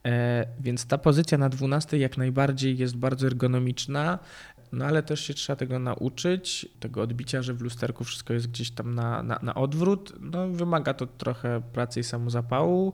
E, 0.07 0.47
więc 0.61 0.87
ta 0.87 0.99
pozycja 0.99 1.39
na 1.39 1.49
12 1.49 1.99
jak 1.99 2.19
najbardziej 2.19 2.79
jest 2.79 2.97
bardzo 2.97 3.27
ergonomiczna. 3.27 4.19
No 4.75 4.85
ale 4.85 5.03
też 5.03 5.21
się 5.21 5.35
trzeba 5.35 5.57
tego 5.57 5.79
nauczyć, 5.79 6.69
tego 6.81 7.03
odbicia, 7.03 7.43
że 7.43 7.55
w 7.55 7.61
lusterku 7.61 8.05
wszystko 8.05 8.35
jest 8.35 8.47
gdzieś 8.47 8.71
tam 8.71 8.95
na, 8.95 9.23
na, 9.23 9.39
na 9.43 9.55
odwrót. 9.55 10.13
No, 10.21 10.49
wymaga 10.49 10.95
to 10.95 11.07
trochę 11.07 11.63
pracy 11.73 12.01
i 12.01 12.05
samozapału, 12.05 12.93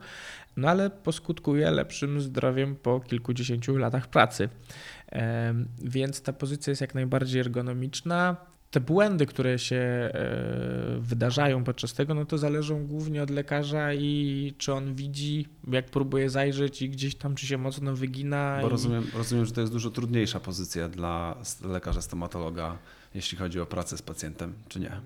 no 0.57 0.69
ale 0.69 0.91
poskutkuje 0.91 1.71
lepszym 1.71 2.21
zdrowiem 2.21 2.77
po 2.77 3.01
kilkudziesięciu 3.01 3.77
latach 3.77 4.07
pracy. 4.07 4.49
Więc 5.83 6.23
ta 6.23 6.33
pozycja 6.33 6.71
jest 6.71 6.81
jak 6.81 6.95
najbardziej 6.95 7.41
ergonomiczna 7.41 8.37
te 8.71 8.81
błędy, 8.81 9.27
które 9.27 9.59
się 9.59 9.77
e, 9.77 10.11
wydarzają 11.01 11.65
podczas 11.65 11.95
tego, 11.95 12.15
no 12.15 12.25
to 12.25 12.39
zależą 12.39 12.87
głównie 12.87 13.23
od 13.23 13.31
lekarza 13.31 13.95
i 13.95 14.55
czy 14.59 14.73
on 14.73 14.95
widzi, 14.95 15.47
jak 15.69 15.87
próbuje 15.87 16.31
zajrzeć 16.31 16.83
i 16.83 16.91
gdzieś 16.91 17.15
tam, 17.15 17.35
czy 17.35 17.47
się 17.47 17.59
mocno 17.59 17.97
wygina. 17.97 18.59
Bo 18.61 18.67
i... 18.67 18.71
rozumiem, 18.71 19.07
rozumiem, 19.15 19.47
że 19.47 19.53
to 19.53 19.61
jest 19.61 19.73
dużo 19.73 19.91
trudniejsza 19.91 20.41
pozycja 20.41 20.89
dla 20.89 21.37
lekarza 21.65 22.03
stomatologa, 22.03 22.79
jeśli 23.15 23.39
chodzi 23.39 23.61
o 23.61 23.67
pracę 23.67 23.97
z 23.97 24.03
pacjentem, 24.03 24.55
czy 24.69 24.81
nie? 24.81 25.01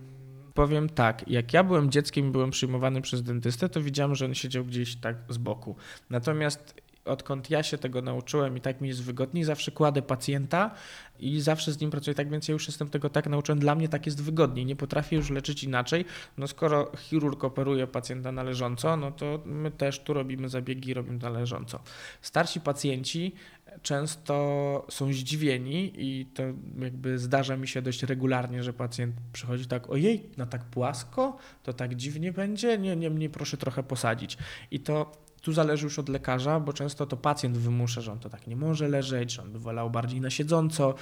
Powiem 0.55 0.89
tak, 0.89 1.29
jak 1.29 1.53
ja 1.53 1.65
byłem 1.65 1.91
dzieckiem 1.91 2.29
i 2.29 2.31
byłem 2.31 2.51
przyjmowany 2.51 3.01
przez 3.01 3.23
dentystę, 3.23 3.69
to 3.69 3.83
widziałem, 3.83 4.15
że 4.15 4.25
on 4.25 4.35
siedział 4.35 4.65
gdzieś 4.65 4.97
tak 4.97 5.17
z 5.29 5.39
boku. 5.39 5.77
Natomiast 6.11 6.75
odkąd 7.05 7.51
ja 7.51 7.63
się 7.63 7.79
tego 7.79 8.03
nauczyłem 8.03 8.57
i 8.57 8.61
tak 8.61 8.81
mi 8.81 8.89
jest 8.89 9.03
wygodniej, 9.03 9.45
zawsze 9.45 9.71
kładę 9.71 10.03
pacjenta 10.03 10.71
i 11.19 11.41
zawsze 11.41 11.73
z 11.73 11.81
nim 11.81 11.91
pracuję 11.91 12.15
tak, 12.15 12.31
więc 12.31 12.49
ja 12.49 12.53
już 12.53 12.67
jestem 12.67 12.91
tego 12.91 13.11
tak 13.11 13.27
nauczony. 13.27 13.61
Dla 13.61 13.75
mnie 13.75 13.89
tak 13.89 14.07
jest 14.07 14.23
wygodniej, 14.23 14.67
nie 14.67 14.77
potrafię 14.77 15.17
już 15.17 15.31
leczyć 15.31 15.65
inaczej. 15.65 16.05
No 16.39 16.47
skoro 16.47 16.93
chirurg 16.97 17.45
operuje 17.45 17.87
pacjenta 17.87 18.33
należąco, 18.33 18.97
no 18.97 19.11
to 19.11 19.41
my 19.45 19.71
też 19.71 20.01
tu 20.01 20.13
robimy 20.13 20.49
zabiegi, 20.49 20.95
robimy 20.95 21.19
należąco. 21.19 21.81
Starsi 22.23 22.61
pacjenci 22.61 23.35
często 23.83 24.87
są 24.91 25.13
zdziwieni 25.13 25.93
i 25.97 26.27
to 26.27 26.43
jakby 26.79 27.19
zdarza 27.19 27.57
mi 27.57 27.69
się 27.69 27.83
dość 27.83 28.03
regularnie, 28.03 28.63
że 28.63 28.73
pacjent 28.73 29.15
przychodzi 29.33 29.67
tak, 29.67 29.91
ojej, 29.91 30.31
na 30.37 30.47
tak 30.47 30.65
płasko, 30.65 31.37
to 31.63 31.73
tak 31.73 31.95
dziwnie 31.95 32.33
będzie, 32.33 32.79
nie, 32.79 32.97
nie, 32.97 33.11
mnie 33.11 33.31
proszę 33.31 33.57
trochę 33.57 33.83
posadzić. 33.83 34.39
I 34.71 34.81
to 34.81 35.24
tu 35.45 35.53
zależy 35.53 35.85
już 35.85 35.99
od 35.99 36.09
lekarza, 36.09 36.61
bo 36.61 36.73
często 36.73 37.07
to 37.07 37.17
pacjent 37.17 37.59
wymusza, 37.59 38.01
że 38.01 38.13
on 38.13 38.19
to 38.19 38.31
tak 38.31 38.47
nie 38.47 38.57
może 38.57 38.89
leżeć, 38.89 39.33
że 39.33 39.43
on 39.43 39.53
by 39.53 39.59
wolał 39.59 39.91
bardziej 39.91 40.21
na 40.21 40.31
siedząco. 40.31 40.95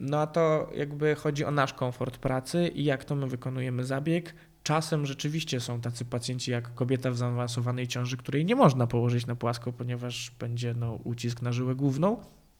No 0.00 0.18
a 0.18 0.26
to 0.26 0.70
jakby 0.74 1.14
chodzi 1.14 1.44
o 1.44 1.50
nasz 1.50 1.72
komfort 1.72 2.18
pracy 2.18 2.68
i 2.68 2.84
jak 2.84 3.04
to 3.04 3.14
my 3.14 3.26
wykonujemy 3.26 3.84
zabieg. 3.84 4.34
Czasem 4.62 5.06
rzeczywiście 5.06 5.60
są 5.60 5.80
tacy 5.80 6.04
pacjenci 6.04 6.50
jak 6.50 6.74
kobieta 6.74 7.10
w 7.10 7.16
zaawansowanej 7.16 7.88
ciąży, 7.88 8.16
której 8.16 8.44
nie 8.44 8.56
można 8.56 8.86
położyć 8.86 9.26
na 9.26 9.36
płasko, 9.36 9.72
ponieważ 9.72 10.30
będzie 10.38 10.74
no, 10.74 10.92
ucisk 10.92 11.42
na 11.42 11.52
żyłę 11.52 11.74
główną. 11.74 12.16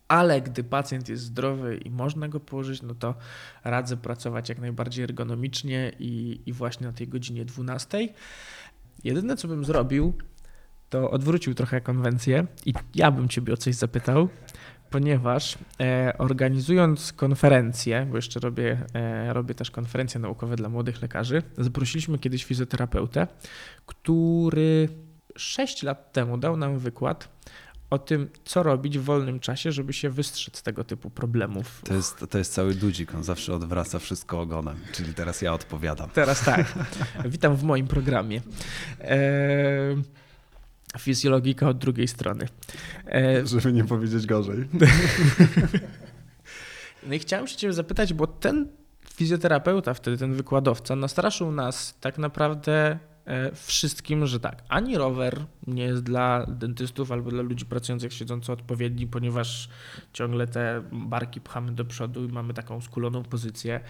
Ale 0.08 0.40
gdy 0.40 0.64
pacjent 0.64 1.08
jest 1.08 1.22
zdrowy 1.22 1.76
i 1.76 1.90
można 1.90 2.28
go 2.28 2.40
położyć, 2.40 2.82
no 2.82 2.94
to 2.94 3.14
radzę 3.64 3.96
pracować 3.96 4.48
jak 4.48 4.58
najbardziej 4.58 5.04
ergonomicznie 5.04 5.92
i, 5.98 6.40
i 6.46 6.52
właśnie 6.52 6.86
na 6.86 6.92
tej 6.92 7.08
godzinie 7.08 7.44
12. 7.44 8.08
Jedyne, 9.04 9.36
co 9.36 9.48
bym 9.48 9.64
zrobił, 9.64 10.14
to 10.94 11.10
odwrócił 11.10 11.54
trochę 11.54 11.80
konwencję 11.80 12.46
i 12.66 12.72
ja 12.94 13.10
bym 13.10 13.28
Ciebie 13.28 13.52
o 13.52 13.56
coś 13.56 13.74
zapytał, 13.74 14.28
ponieważ 14.90 15.58
e, 15.80 16.14
organizując 16.18 17.12
konferencję, 17.12 18.06
bo 18.10 18.16
jeszcze 18.16 18.40
robię, 18.40 18.86
e, 18.94 19.32
robię 19.32 19.54
też 19.54 19.70
konferencje 19.70 20.20
naukowe 20.20 20.56
dla 20.56 20.68
młodych 20.68 21.02
lekarzy, 21.02 21.42
zaprosiliśmy 21.58 22.18
kiedyś 22.18 22.44
fizjoterapeutę, 22.44 23.26
który 23.86 24.88
6 25.36 25.82
lat 25.82 26.12
temu 26.12 26.38
dał 26.38 26.56
nam 26.56 26.78
wykład 26.78 27.28
o 27.90 27.98
tym, 27.98 28.28
co 28.44 28.62
robić 28.62 28.98
w 28.98 29.02
wolnym 29.02 29.40
czasie, 29.40 29.72
żeby 29.72 29.92
się 29.92 30.10
wystrzec 30.10 30.62
tego 30.62 30.84
typu 30.84 31.10
problemów. 31.10 31.82
To 31.84 31.94
jest, 31.94 32.24
to 32.30 32.38
jest 32.38 32.52
cały 32.52 32.74
dudzik, 32.74 33.14
on 33.14 33.24
zawsze 33.24 33.54
odwraca 33.54 33.98
wszystko 33.98 34.40
ogonem, 34.40 34.76
czyli 34.92 35.14
teraz 35.14 35.42
ja 35.42 35.52
odpowiadam. 35.52 36.10
Teraz 36.10 36.44
tak. 36.44 36.74
Witam 37.24 37.56
w 37.56 37.62
moim 37.62 37.86
programie. 37.86 38.40
E 39.00 40.23
fizjologika 40.98 41.68
od 41.68 41.78
drugiej 41.78 42.08
strony. 42.08 42.48
E... 43.06 43.46
Żeby 43.46 43.72
nie 43.72 43.84
powiedzieć 43.84 44.26
gorzej. 44.26 44.68
no 47.06 47.14
i 47.14 47.18
chciałem 47.18 47.46
się 47.46 47.56
ciebie 47.56 47.72
zapytać, 47.72 48.14
bo 48.14 48.26
ten 48.26 48.68
fizjoterapeuta, 49.14 49.94
wtedy 49.94 50.18
ten 50.18 50.34
wykładowca, 50.34 50.96
nastraszył 50.96 51.52
nas 51.52 51.98
tak 52.00 52.18
naprawdę 52.18 52.98
E, 53.26 53.54
wszystkim, 53.54 54.26
że 54.26 54.40
tak, 54.40 54.62
ani 54.68 54.98
rower 54.98 55.44
nie 55.66 55.84
jest 55.84 56.02
dla 56.02 56.46
dentystów 56.46 57.12
albo 57.12 57.30
dla 57.30 57.42
ludzi 57.42 57.66
pracujących 57.66 58.12
siedząco 58.12 58.52
odpowiedni, 58.52 59.06
ponieważ 59.06 59.68
ciągle 60.12 60.46
te 60.46 60.82
barki 60.92 61.40
pchamy 61.40 61.72
do 61.72 61.84
przodu 61.84 62.24
i 62.24 62.28
mamy 62.28 62.54
taką 62.54 62.80
skuloną 62.80 63.22
pozycję. 63.22 63.80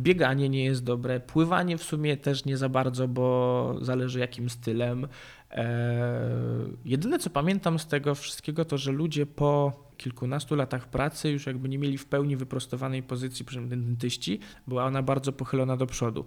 Bieganie 0.00 0.48
nie 0.48 0.64
jest 0.64 0.84
dobre, 0.84 1.20
pływanie 1.20 1.78
w 1.78 1.82
sumie 1.82 2.16
też 2.16 2.44
nie 2.44 2.56
za 2.56 2.68
bardzo, 2.68 3.08
bo 3.08 3.76
zależy 3.80 4.18
jakim 4.18 4.50
stylem. 4.50 5.08
Eee, 5.50 5.66
jedyne 6.84 7.18
co 7.18 7.30
pamiętam 7.30 7.78
z 7.78 7.86
tego 7.86 8.14
wszystkiego 8.14 8.64
to, 8.64 8.78
że 8.78 8.92
ludzie 8.92 9.26
po 9.26 9.72
kilkunastu 9.96 10.56
latach 10.56 10.88
pracy 10.88 11.30
już 11.30 11.46
jakby 11.46 11.68
nie 11.68 11.78
mieli 11.78 11.98
w 11.98 12.06
pełni 12.06 12.36
wyprostowanej 12.36 13.02
pozycji, 13.02 13.44
przynajmniej 13.44 13.78
dentyści, 13.78 14.40
była 14.66 14.84
ona 14.84 15.02
bardzo 15.02 15.32
pochylona 15.32 15.76
do 15.76 15.86
przodu. 15.86 16.24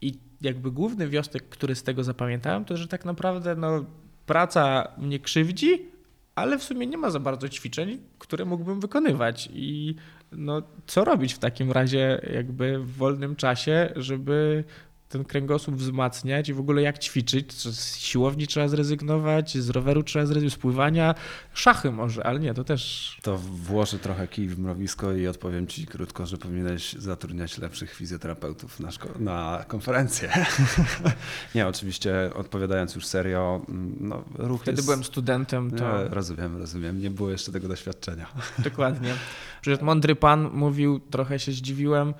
I 0.00 0.18
jakby 0.40 0.70
główny 0.70 1.08
wniosek, 1.08 1.48
który 1.48 1.74
z 1.74 1.82
tego 1.82 2.04
zapamiętałem, 2.04 2.64
to 2.64 2.76
że 2.76 2.88
tak 2.88 3.04
naprawdę 3.04 3.56
no, 3.56 3.84
praca 4.26 4.88
mnie 4.98 5.18
krzywdzi, 5.18 5.82
ale 6.34 6.58
w 6.58 6.64
sumie 6.64 6.86
nie 6.86 6.98
ma 6.98 7.10
za 7.10 7.20
bardzo 7.20 7.48
ćwiczeń, 7.48 7.98
które 8.18 8.44
mógłbym 8.44 8.80
wykonywać. 8.80 9.48
I 9.52 9.94
no, 10.32 10.62
co 10.86 11.04
robić 11.04 11.34
w 11.34 11.38
takim 11.38 11.72
razie, 11.72 12.20
jakby 12.32 12.78
w 12.78 12.96
wolnym 12.96 13.36
czasie, 13.36 13.92
żeby 13.96 14.64
ten 15.08 15.24
kręgosłup 15.24 15.76
wzmacniać 15.76 16.48
i 16.48 16.54
w 16.54 16.60
ogóle 16.60 16.82
jak 16.82 16.98
ćwiczyć. 16.98 17.52
Z 17.52 17.96
siłowni 17.96 18.46
trzeba 18.46 18.68
zrezygnować, 18.68 19.58
z 19.58 19.70
roweru 19.70 20.02
trzeba 20.02 20.26
zrezygnować, 20.26 20.52
z 20.52 20.56
pływania, 20.56 21.14
szachy 21.54 21.90
może, 21.90 22.26
ale 22.26 22.40
nie, 22.40 22.54
to 22.54 22.64
też... 22.64 23.16
To 23.22 23.38
włożę 23.38 23.98
trochę 23.98 24.28
kij 24.28 24.48
w 24.48 24.58
mrowisko 24.58 25.12
i 25.12 25.26
odpowiem 25.26 25.66
ci 25.66 25.86
krótko, 25.86 26.26
że 26.26 26.36
powinieneś 26.36 26.92
zatrudniać 26.92 27.58
lepszych 27.58 27.94
fizjoterapeutów 27.94 28.80
na, 28.80 28.88
szko- 28.88 29.20
na 29.20 29.64
konferencję. 29.68 30.32
nie, 31.54 31.66
oczywiście 31.66 32.30
odpowiadając 32.34 32.94
już 32.94 33.06
serio, 33.06 33.60
mm, 33.68 33.96
no, 34.00 34.24
ruch 34.34 34.62
Wtedy 34.62 34.76
jest... 34.76 34.86
byłem 34.86 35.04
studentem, 35.04 35.70
to... 35.70 35.84
Ja, 35.84 36.08
rozumiem, 36.08 36.56
rozumiem. 36.56 37.00
Nie 37.00 37.10
było 37.10 37.30
jeszcze 37.30 37.52
tego 37.52 37.68
doświadczenia. 37.68 38.26
Dokładnie. 38.58 39.14
Przecież 39.60 39.80
mądry 39.82 40.16
pan 40.16 40.50
mówił, 40.52 41.00
trochę 41.00 41.38
się 41.38 41.52
zdziwiłem, 41.52 42.14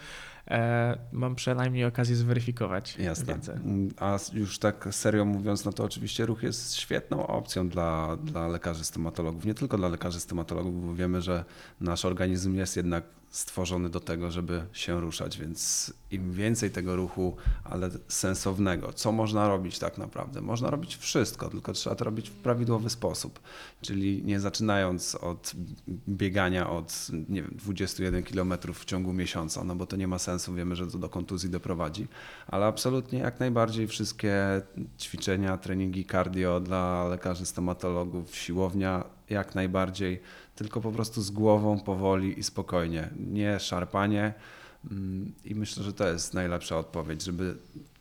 mam 1.12 1.34
przynajmniej 1.34 1.84
okazję 1.84 2.16
zweryfikować 2.16 2.96
Jasne. 2.98 3.34
wiedzę. 3.34 3.58
A 4.00 4.18
już 4.32 4.58
tak 4.58 4.88
serio 4.90 5.24
mówiąc, 5.24 5.64
no 5.64 5.72
to 5.72 5.84
oczywiście 5.84 6.26
ruch 6.26 6.42
jest 6.42 6.74
świetną 6.74 7.26
opcją 7.26 7.68
dla, 7.68 8.16
dla 8.16 8.48
lekarzy 8.48 8.84
stomatologów. 8.84 9.44
Nie 9.44 9.54
tylko 9.54 9.76
dla 9.76 9.88
lekarzy 9.88 10.20
stomatologów, 10.20 10.86
bo 10.86 10.94
wiemy, 10.94 11.22
że 11.22 11.44
nasz 11.80 12.04
organizm 12.04 12.54
jest 12.54 12.76
jednak 12.76 13.04
stworzony 13.36 13.90
do 13.90 14.00
tego, 14.00 14.30
żeby 14.30 14.66
się 14.72 15.00
ruszać, 15.00 15.38
więc 15.38 15.92
im 16.10 16.32
więcej 16.32 16.70
tego 16.70 16.96
ruchu, 16.96 17.36
ale 17.64 17.90
sensownego, 18.08 18.92
co 18.92 19.12
można 19.12 19.48
robić 19.48 19.78
tak 19.78 19.98
naprawdę? 19.98 20.40
Można 20.40 20.70
robić 20.70 20.96
wszystko, 20.96 21.48
tylko 21.48 21.72
trzeba 21.72 21.96
to 21.96 22.04
robić 22.04 22.30
w 22.30 22.34
prawidłowy 22.34 22.90
sposób, 22.90 23.40
czyli 23.80 24.22
nie 24.24 24.40
zaczynając 24.40 25.14
od 25.14 25.52
biegania 26.08 26.70
od 26.70 27.06
nie 27.28 27.42
wiem, 27.42 27.54
21 27.54 28.22
km 28.22 28.54
w 28.74 28.84
ciągu 28.84 29.12
miesiąca, 29.12 29.64
no 29.64 29.76
bo 29.76 29.86
to 29.86 29.96
nie 29.96 30.08
ma 30.08 30.18
sensu, 30.18 30.54
wiemy, 30.54 30.76
że 30.76 30.86
to 30.86 30.98
do 30.98 31.08
kontuzji 31.08 31.50
doprowadzi, 31.50 32.06
ale 32.46 32.66
absolutnie 32.66 33.18
jak 33.18 33.40
najbardziej 33.40 33.86
wszystkie 33.86 34.62
ćwiczenia, 35.00 35.56
treningi 35.56 36.04
cardio 36.04 36.60
dla 36.60 37.08
lekarzy 37.08 37.46
stomatologów, 37.46 38.36
siłownia 38.36 39.04
jak 39.30 39.54
najbardziej 39.54 40.20
tylko 40.56 40.80
po 40.80 40.92
prostu 40.92 41.22
z 41.22 41.30
głową, 41.30 41.80
powoli 41.80 42.38
i 42.38 42.42
spokojnie. 42.42 43.10
Nie 43.16 43.60
szarpanie. 43.60 44.34
Mm, 44.90 45.32
I 45.44 45.54
myślę, 45.54 45.82
że 45.82 45.92
to 45.92 46.08
jest 46.08 46.34
najlepsza 46.34 46.78
odpowiedź, 46.78 47.22
żeby 47.22 47.56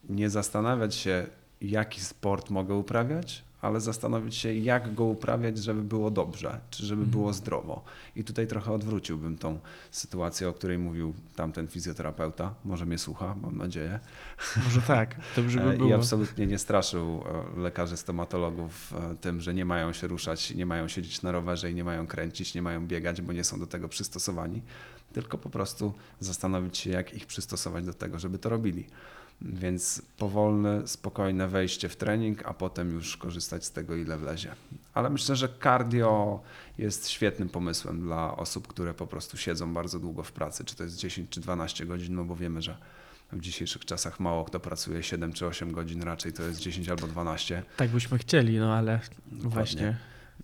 nie 0.10 0.30
zastanawiać 0.30 0.96
się, 0.96 1.28
jaki 1.62 2.02
sport 2.02 2.50
mogę 2.50 2.76
uprawiać, 2.76 3.44
ale 3.66 3.82
zastanowić 3.82 4.36
się, 4.36 4.54
jak 4.54 4.94
go 4.94 5.04
uprawiać, 5.04 5.58
żeby 5.58 5.82
było 5.82 6.12
dobrze, 6.12 6.60
czy 6.70 6.86
żeby 6.86 7.02
mhm. 7.02 7.12
było 7.12 7.34
zdrowo. 7.34 7.84
I 8.16 8.24
tutaj 8.24 8.48
trochę 8.48 8.72
odwróciłbym 8.72 9.38
tą 9.38 9.60
sytuację, 9.92 10.50
o 10.50 10.54
której 10.54 10.78
mówił 10.78 11.14
tamten 11.36 11.68
fizjoterapeuta. 11.68 12.54
Może 12.66 12.86
mnie 12.86 12.98
słucha, 12.98 13.36
mam 13.42 13.58
nadzieję. 13.58 14.00
Może 14.64 14.82
tak, 14.82 15.16
dobrze 15.36 15.60
by 15.66 15.78
było. 15.78 15.90
I 15.90 15.94
absolutnie 15.94 16.48
nie 16.48 16.58
straszył 16.58 17.24
e, 17.58 17.60
lekarzy 17.60 17.98
stomatologów 17.98 18.94
e, 18.94 19.16
tym, 19.16 19.42
że 19.42 19.54
nie 19.54 19.66
mają 19.66 19.94
się 19.94 20.08
ruszać, 20.08 20.56
nie 20.56 20.66
mają 20.66 20.88
siedzieć 20.88 21.22
na 21.22 21.32
rowerze 21.32 21.72
i 21.72 21.76
nie 21.76 21.84
mają 21.84 22.08
kręcić, 22.08 22.56
nie 22.56 22.62
mają 22.62 22.88
biegać, 22.88 23.22
bo 23.22 23.34
nie 23.34 23.44
są 23.44 23.60
do 23.60 23.68
tego 23.68 23.90
przystosowani, 23.90 24.62
tylko 25.14 25.38
po 25.38 25.50
prostu 25.50 25.94
zastanowić 26.20 26.78
się, 26.78 26.90
jak 26.90 27.14
ich 27.14 27.26
przystosować 27.26 27.86
do 27.86 27.94
tego, 27.94 28.20
żeby 28.20 28.38
to 28.38 28.50
robili. 28.50 28.88
Więc 29.42 30.02
powolne, 30.18 30.88
spokojne 30.88 31.48
wejście 31.48 31.90
w 31.90 31.96
trening, 31.96 32.46
a 32.46 32.54
potem 32.54 32.92
już 32.92 33.18
korzystać 33.18 33.66
z 33.66 33.72
tego, 33.72 33.96
ile 33.96 34.18
wlezie. 34.18 34.56
Ale 34.94 35.10
myślę, 35.10 35.36
że 35.36 35.50
cardio 35.64 36.42
jest 36.78 37.10
świetnym 37.10 37.50
pomysłem 37.50 38.02
dla 38.02 38.38
osób, 38.38 38.68
które 38.68 38.94
po 38.94 39.08
prostu 39.08 39.38
siedzą 39.38 39.74
bardzo 39.74 40.00
długo 40.00 40.24
w 40.24 40.32
pracy, 40.32 40.66
czy 40.66 40.76
to 40.76 40.84
jest 40.84 40.98
10 40.98 41.30
czy 41.30 41.42
12 41.42 41.86
godzin, 41.86 42.16
no 42.16 42.24
bo 42.24 42.36
wiemy, 42.36 42.62
że 42.62 42.78
w 43.32 43.42
dzisiejszych 43.42 43.86
czasach 43.86 44.20
mało 44.20 44.46
kto 44.46 44.60
pracuje 44.60 45.04
7 45.04 45.34
czy 45.34 45.46
8 45.46 45.72
godzin, 45.72 46.02
raczej 46.02 46.34
to 46.34 46.44
jest 46.44 46.60
10 46.60 46.90
albo 46.90 47.08
12. 47.08 47.64
Tak 47.78 47.90
byśmy 47.90 48.18
chcieli, 48.18 48.60
no 48.60 48.74
ale 48.74 49.00
Dokładnie. 49.26 49.50
właśnie. 49.50 49.98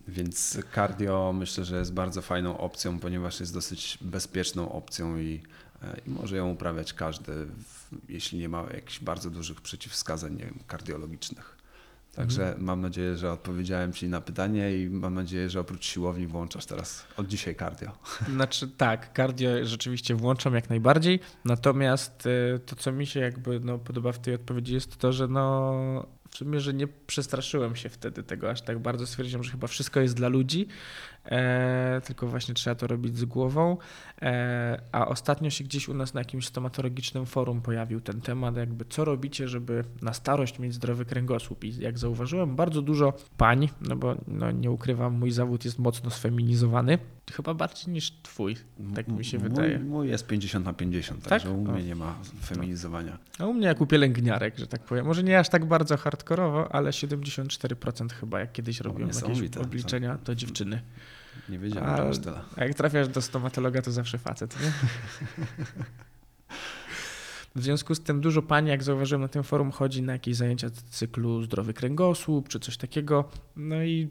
Więc 0.08 0.60
cardio 0.76 1.34
myślę, 1.34 1.66
że 1.66 1.78
jest 1.78 1.94
bardzo 1.94 2.22
fajną 2.22 2.58
opcją, 2.58 3.00
ponieważ 3.00 3.40
jest 3.40 3.54
dosyć 3.54 3.98
bezpieczną 4.02 4.72
opcją 4.72 5.18
i 5.18 5.42
i 6.06 6.10
może 6.10 6.38
ją 6.38 6.50
uprawiać 6.50 6.94
każdy, 6.94 7.34
jeśli 8.10 8.40
nie 8.40 8.50
ma 8.50 8.64
jakichś 8.74 9.00
bardzo 9.00 9.30
dużych 9.30 9.62
przeciwwskazań 9.62 10.38
wiem, 10.38 10.60
kardiologicznych. 10.68 11.62
Także 12.16 12.44
mhm. 12.48 12.64
mam 12.64 12.82
nadzieję, 12.82 13.18
że 13.18 13.32
odpowiedziałem 13.32 13.94
Ci 13.94 14.08
na 14.08 14.22
pytanie 14.22 14.78
i 14.78 14.90
mam 14.90 15.14
nadzieję, 15.14 15.50
że 15.50 15.60
oprócz 15.60 15.86
siłowni 15.86 16.28
włączasz 16.28 16.66
teraz 16.66 17.06
od 17.18 17.28
dzisiaj 17.28 17.56
cardio. 17.56 17.92
Znaczy 18.36 18.68
tak, 18.68 19.10
cardio 19.16 19.50
rzeczywiście 19.66 20.16
włączam 20.16 20.56
jak 20.56 20.70
najbardziej, 20.70 21.20
natomiast 21.46 22.26
y, 22.26 22.60
to, 22.66 22.76
co 22.76 22.92
mi 22.92 23.06
się 23.06 23.20
jakby 23.20 23.60
no, 23.60 23.78
podoba 23.78 24.12
w 24.12 24.20
tej 24.20 24.34
odpowiedzi 24.36 24.74
jest 24.74 24.98
to, 24.98 25.14
że 25.14 25.28
no, 25.28 26.06
w 26.30 26.38
sumie, 26.38 26.60
że 26.60 26.74
nie 26.74 26.88
przestraszyłem 26.88 27.76
się 27.76 27.90
wtedy 27.90 28.24
tego 28.24 28.50
aż 28.50 28.62
tak 28.62 28.80
bardzo. 28.80 29.08
Stwierdziłem, 29.08 29.44
że 29.44 29.52
chyba 29.52 29.68
wszystko 29.68 30.00
jest 30.00 30.16
dla 30.16 30.28
ludzi, 30.28 30.68
e, 31.26 32.02
tylko 32.06 32.28
właśnie 32.28 32.54
trzeba 32.54 32.76
to 32.76 32.88
robić 32.88 33.18
z 33.18 33.26
głową. 33.26 33.78
E, 34.22 34.82
a 34.92 35.08
ostatnio 35.08 35.50
się 35.50 35.64
gdzieś 35.64 35.90
u 35.90 35.94
nas 35.94 36.14
na 36.14 36.22
jakimś 36.22 36.48
stomatologicznym 36.48 37.26
forum 37.26 37.62
pojawił 37.62 38.02
ten 38.02 38.22
temat, 38.22 38.58
jakby 38.58 38.86
co 38.86 39.06
robicie, 39.06 39.48
żeby 39.48 39.84
na 40.02 40.14
starość 40.14 40.60
mieć 40.60 40.74
zdrowy 40.74 41.06
kręgosłup. 41.06 41.64
I 41.64 41.76
jak 41.80 41.98
zauważyłem, 41.98 42.56
bardzo 42.56 42.82
dużo 42.82 43.14
pań, 43.38 43.70
no 43.82 43.96
bo 43.96 44.16
no, 44.28 44.52
nie 44.52 44.72
ukrywam, 44.72 45.14
mój 45.14 45.32
zawód 45.32 45.66
jest 45.66 45.80
mocno 45.80 46.10
sfeminizowany. 46.10 46.98
Chyba 47.32 47.54
bardziej 47.54 47.94
niż 47.94 48.12
twój, 48.24 48.56
tak 48.96 49.08
mi 49.08 49.26
się 49.26 49.40
mój, 49.40 49.50
wydaje. 49.50 49.80
Mój 49.80 50.10
jest 50.10 50.28
50 50.28 50.66
na 50.66 50.74
50, 50.74 51.20
tak? 51.20 51.30
także 51.30 51.52
u 51.52 51.62
mnie 51.62 51.84
nie 51.84 51.96
ma 51.96 52.16
feminizowania. 52.42 53.18
No. 53.40 53.46
A 53.46 53.48
u 53.48 53.54
mnie 53.54 53.68
jak 53.68 53.82
u 53.82 53.86
pielęgniarek, 53.86 54.58
że 54.58 54.68
tak 54.68 54.84
powiem. 54.84 55.06
Może 55.06 55.24
nie 55.24 55.40
aż 55.40 55.50
tak 55.50 55.66
bardzo 55.66 55.98
hardkorowo, 55.98 56.76
ale 56.76 56.90
74% 56.92 58.12
chyba, 58.12 58.40
jak 58.40 58.52
kiedyś 58.52 58.80
robiłem 58.80 59.12
jakieś 59.16 59.58
obliczenia, 59.58 60.18
to 60.24 60.36
dziewczyny. 60.36 60.82
Nie 61.50 61.60
wiedziałem, 61.60 61.98
że 61.98 62.10
aż 62.10 62.20
tyle. 62.20 62.42
A 62.56 62.64
jak 62.64 62.74
trafiasz 62.74 63.08
do 63.08 63.22
stomatologa, 63.22 63.82
to 63.82 63.92
zawsze 63.92 64.18
facet, 64.18 64.58
nie? 64.62 64.72
W 67.56 67.64
związku 67.64 67.96
z 67.96 68.04
tym 68.04 68.22
dużo 68.22 68.42
pani, 68.42 68.70
jak 68.70 68.84
zauważyłem 68.84 69.22
na 69.22 69.28
tym 69.28 69.44
forum, 69.44 69.72
chodzi 69.72 70.02
na 70.02 70.14
jakieś 70.14 70.36
zajęcia 70.36 70.70
cyklu 70.90 71.44
zdrowy 71.44 71.74
kręgosłup 71.74 72.50
czy 72.50 72.60
coś 72.60 72.78
takiego. 72.78 73.30
No 73.56 73.84
i 73.84 74.10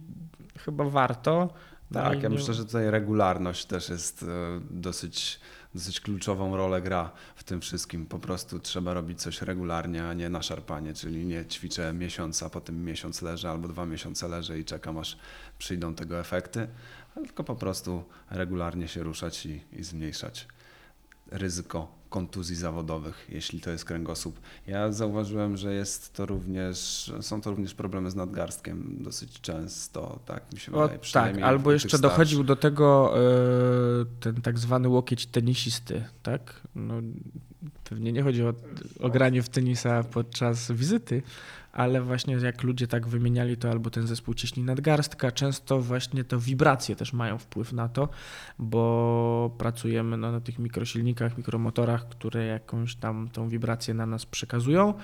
chyba 0.59 0.85
warto. 0.85 1.55
No 1.91 2.01
tak, 2.01 2.23
ja 2.23 2.29
nie... 2.29 2.35
myślę, 2.35 2.55
że 2.55 2.65
tutaj 2.65 2.91
regularność 2.91 3.65
też 3.65 3.89
jest 3.89 4.23
e, 4.23 4.27
dosyć, 4.71 5.41
dosyć 5.75 6.01
kluczową 6.01 6.57
rolę 6.57 6.83
gra 6.83 7.13
w 7.37 7.45
tym 7.45 7.61
wszystkim. 7.61 8.07
Po 8.07 8.19
prostu 8.19 8.61
trzeba 8.61 8.95
robić 8.95 9.23
coś 9.23 9.43
regularnie, 9.43 10.09
a 10.09 10.15
nie 10.15 10.29
na 10.29 10.43
szarpanie, 10.43 10.95
czyli 10.95 11.27
nie 11.27 11.47
ćwiczę 11.47 11.93
miesiąc, 11.93 12.43
a 12.43 12.51
potem 12.51 12.85
miesiąc 12.85 13.23
leżę 13.23 13.51
albo 13.51 13.69
dwa 13.69 13.87
miesiące 13.87 14.29
leżę 14.29 14.59
i 14.59 14.65
czekam 14.65 14.99
aż 14.99 15.17
przyjdą 15.59 15.95
tego 15.95 16.21
efekty, 16.21 16.69
tylko 17.15 17.45
po 17.45 17.57
prostu 17.57 18.05
regularnie 18.31 18.89
się 18.89 19.03
ruszać 19.03 19.47
i, 19.47 19.61
i 19.73 19.83
zmniejszać 19.83 20.49
ryzyko 21.31 22.00
kontuzji 22.11 22.57
zawodowych, 22.57 23.27
jeśli 23.29 23.61
to 23.61 23.71
jest 23.71 23.85
kręgosłup. 23.85 24.41
Ja 24.67 24.93
zauważyłem, 24.93 25.57
że 25.57 25.75
jest 25.75 26.13
to 26.13 26.27
również, 26.27 27.13
są 27.21 27.41
to 27.41 27.51
również 27.51 27.75
problemy 27.75 28.11
z 28.11 28.15
nadgarstkiem 28.15 28.97
dosyć 29.01 29.41
często, 29.41 30.19
tak 30.27 30.53
mi 30.53 30.59
się 30.61 30.73
wydaje. 30.73 30.99
O, 30.99 31.13
tak, 31.13 31.39
albo 31.43 31.73
jeszcze 31.73 31.99
dochodził 31.99 32.45
do 32.45 32.57
tego 32.57 33.15
e, 33.19 34.05
ten 34.21 34.43
tak 34.43 34.59
zwany 34.59 34.89
łokieć 34.89 35.27
tenisisty, 35.27 36.05
tak? 36.23 36.61
No, 36.75 36.95
pewnie 37.85 38.13
nie 38.13 38.23
chodzi 38.23 38.45
o, 38.45 38.55
o 39.01 39.11
granie 39.11 39.43
w 39.43 39.49
tenisa 39.49 40.03
podczas 40.03 40.73
wizyty, 40.73 41.23
ale 41.73 42.03
właśnie 42.03 42.35
jak 42.35 42.63
ludzie 42.63 42.87
tak 42.87 43.09
wymieniali 43.09 43.57
to 43.57 43.71
albo 43.71 43.91
ten 43.91 44.07
zespół 44.07 44.35
ciśni 44.35 44.63
nadgarstka, 44.63 45.33
często 45.33 45.81
właśnie 45.81 46.25
to 46.25 46.39
wibracje 46.39 46.97
też 46.97 47.13
mają 47.13 47.39
wpływ 47.39 47.73
na 47.73 47.89
to, 47.89 48.09
bo 48.59 49.55
pracujemy 49.59 50.17
no, 50.17 50.33
na 50.33 50.41
tych 50.41 50.59
mikrosilnikach, 50.59 51.39
mikromotorach, 51.39 52.09
które 52.09 52.47
jakąś 52.47 52.97
tam 52.97 53.29
tą 53.33 53.49
wibrację 53.49 53.95
na 53.95 54.07
nas 54.07 54.27
przekazują. 54.27 54.95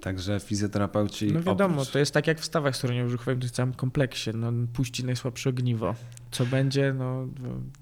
Także 0.00 0.40
fizjoterapeuci. 0.40 1.32
No 1.32 1.42
wiadomo, 1.42 1.74
oprócz... 1.74 1.90
to 1.90 1.98
jest 1.98 2.14
tak 2.14 2.26
jak 2.26 2.40
w 2.40 2.44
stawach 2.44 2.76
skroniowo-brzuchowym, 2.76 3.38
to 3.38 3.44
jest 3.44 3.54
w 3.54 3.56
całym 3.56 3.74
kompleksie. 3.74 4.30
No, 4.34 4.52
puści 4.72 5.04
najsłabsze 5.04 5.50
ogniwo. 5.50 5.94
Co 6.30 6.46
będzie, 6.46 6.94
no. 6.98 7.26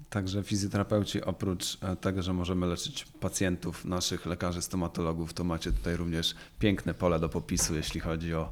Także 0.09 0.43
fizjoterapeuci 0.43 1.21
oprócz 1.21 1.77
e, 1.81 1.95
tego, 1.95 2.21
że 2.21 2.33
możemy 2.33 2.67
leczyć 2.67 3.05
pacjentów, 3.19 3.85
naszych 3.85 4.25
lekarzy, 4.25 4.61
stomatologów, 4.61 5.33
to 5.33 5.43
macie 5.43 5.71
tutaj 5.71 5.95
również 5.95 6.35
piękne 6.59 6.93
pole 6.93 7.19
do 7.19 7.29
popisu, 7.29 7.75
jeśli 7.75 7.99
chodzi 7.99 8.33
o 8.33 8.49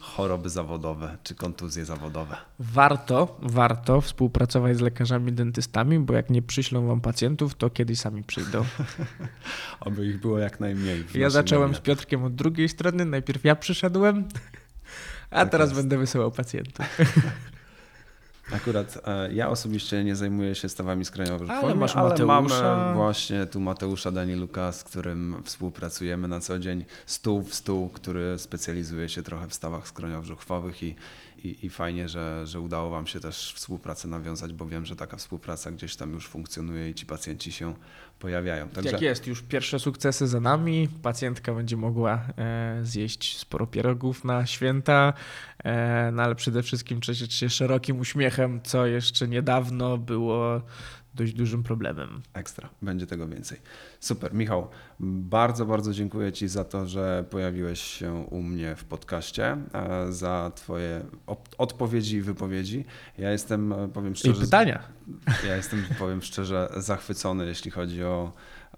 choroby 0.00 0.50
zawodowe 0.50 1.16
czy 1.22 1.34
kontuzje 1.34 1.84
zawodowe. 1.84 2.36
Warto, 2.58 3.36
warto 3.42 4.00
współpracować 4.00 4.76
z 4.76 4.80
lekarzami 4.80 5.32
dentystami, 5.32 5.98
bo 5.98 6.14
jak 6.14 6.30
nie 6.30 6.42
przyślą 6.42 6.86
wam 6.86 7.00
pacjentów, 7.00 7.54
to 7.54 7.70
kiedyś 7.70 7.98
sami 7.98 8.22
przyjdą. 8.22 8.64
Oby 9.80 10.06
ich 10.06 10.20
było 10.20 10.38
jak 10.38 10.60
najmniej. 10.60 11.04
Ja 11.14 11.30
zacząłem 11.30 11.74
z 11.74 11.80
Piotrkiem 11.80 12.24
od 12.24 12.34
drugiej 12.34 12.68
strony. 12.68 13.04
Najpierw 13.04 13.44
ja 13.44 13.56
przyszedłem, 13.56 14.24
a 15.30 15.40
tak 15.40 15.50
teraz 15.50 15.68
jest. 15.68 15.80
będę 15.80 15.98
wysyłał 15.98 16.30
pacjentów. 16.30 16.86
Akurat 18.52 18.98
e, 19.06 19.32
ja 19.32 19.48
osobiście 19.48 20.04
nie 20.04 20.16
zajmuję 20.16 20.54
się 20.54 20.68
stawami 20.68 21.04
skroniowymi, 21.04 21.50
ale 21.50 21.74
masz 21.74 21.94
Mateusza. 21.94 22.26
mamy 22.26 22.94
właśnie 22.94 23.46
tu 23.46 23.60
Mateusza 23.60 24.12
Daniluka, 24.12 24.72
z 24.72 24.84
którym 24.84 25.42
współpracujemy 25.44 26.28
na 26.28 26.40
co 26.40 26.58
dzień, 26.58 26.84
stół 27.06 27.42
w 27.42 27.54
stół, 27.54 27.88
który 27.88 28.38
specjalizuje 28.38 29.08
się 29.08 29.22
trochę 29.22 29.48
w 29.48 29.54
stawach 29.54 29.88
skroniowo-żuchwowych 29.88 30.82
i 30.82 30.94
i, 31.44 31.66
i 31.66 31.70
fajnie, 31.70 32.08
że, 32.08 32.46
że 32.46 32.60
udało 32.60 32.90
Wam 32.90 33.06
się 33.06 33.20
też 33.20 33.52
współpracę 33.56 34.08
nawiązać, 34.08 34.52
bo 34.52 34.66
wiem, 34.66 34.86
że 34.86 34.96
taka 34.96 35.16
współpraca 35.16 35.70
gdzieś 35.70 35.96
tam 35.96 36.12
już 36.12 36.28
funkcjonuje 36.28 36.90
i 36.90 36.94
ci 36.94 37.06
pacjenci 37.06 37.52
się 37.52 37.74
pojawiają. 38.18 38.68
Także... 38.68 38.90
Jak 38.90 39.00
jest, 39.00 39.26
już 39.26 39.42
pierwsze 39.42 39.78
sukcesy 39.78 40.26
za 40.26 40.40
nami. 40.40 40.88
Pacjentka 41.02 41.54
będzie 41.54 41.76
mogła 41.76 42.14
e, 42.38 42.78
zjeść 42.82 43.38
sporo 43.38 43.66
pierogów 43.66 44.24
na 44.24 44.46
święta, 44.46 45.12
e, 45.64 46.10
no 46.12 46.22
ale 46.22 46.34
przede 46.34 46.62
wszystkim 46.62 47.00
cieszyć 47.00 47.34
się 47.34 47.50
szerokim 47.50 48.00
uśmiechem, 48.00 48.60
co 48.62 48.86
jeszcze 48.86 49.28
niedawno 49.28 49.98
było 49.98 50.62
dość 51.16 51.32
dużym 51.32 51.62
problemem. 51.62 52.22
Ekstra, 52.34 52.68
będzie 52.82 53.06
tego 53.06 53.28
więcej. 53.28 53.60
Super, 54.00 54.34
Michał, 54.34 54.68
bardzo, 55.00 55.66
bardzo 55.66 55.92
dziękuję 55.92 56.32
Ci 56.32 56.48
za 56.48 56.64
to, 56.64 56.86
że 56.86 57.24
pojawiłeś 57.30 57.80
się 57.80 58.12
u 58.30 58.42
mnie 58.42 58.76
w 58.76 58.84
podcaście, 58.84 59.56
e, 59.72 60.12
za 60.12 60.52
Twoje 60.54 61.04
odpowiedzi 61.58 62.16
i 62.16 62.22
wypowiedzi. 62.22 62.84
Ja 63.18 63.30
jestem, 63.30 63.72
e, 63.72 63.88
powiem 63.88 64.16
szczerze. 64.16 64.38
I 64.38 64.44
pytania. 64.44 64.82
Ja 65.46 65.56
jestem, 65.56 65.84
powiem 65.98 66.22
szczerze, 66.22 66.68
zachwycony, 66.76 67.46
jeśli 67.46 67.70
chodzi 67.70 68.04
o 68.04 68.32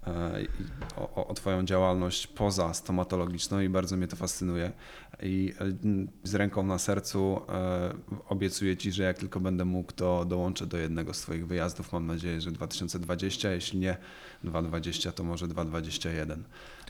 E, 0.07 0.45
o, 0.95 1.27
o, 1.27 1.33
Twoją 1.33 1.65
działalność 1.65 2.27
poza 2.27 2.73
stomatologiczną 2.73 3.59
i 3.59 3.69
bardzo 3.69 3.97
mnie 3.97 4.07
to 4.07 4.15
fascynuje. 4.15 4.71
I 5.23 5.53
e, 5.61 5.65
z 6.23 6.35
ręką 6.35 6.63
na 6.63 6.77
sercu 6.77 7.41
e, 7.49 7.93
obiecuję 8.29 8.77
Ci, 8.77 8.91
że 8.91 9.03
jak 9.03 9.17
tylko 9.17 9.39
będę 9.39 9.65
mógł, 9.65 9.91
to 9.91 10.25
dołączę 10.25 10.67
do 10.67 10.77
jednego 10.77 11.13
z 11.13 11.21
Twoich 11.21 11.47
wyjazdów. 11.47 11.93
Mam 11.93 12.07
nadzieję, 12.07 12.41
że 12.41 12.51
2020, 12.51 13.51
jeśli 13.51 13.79
nie 13.79 13.97
2020, 14.43 15.11
to 15.11 15.23
może 15.23 15.47
2021. 15.47 16.43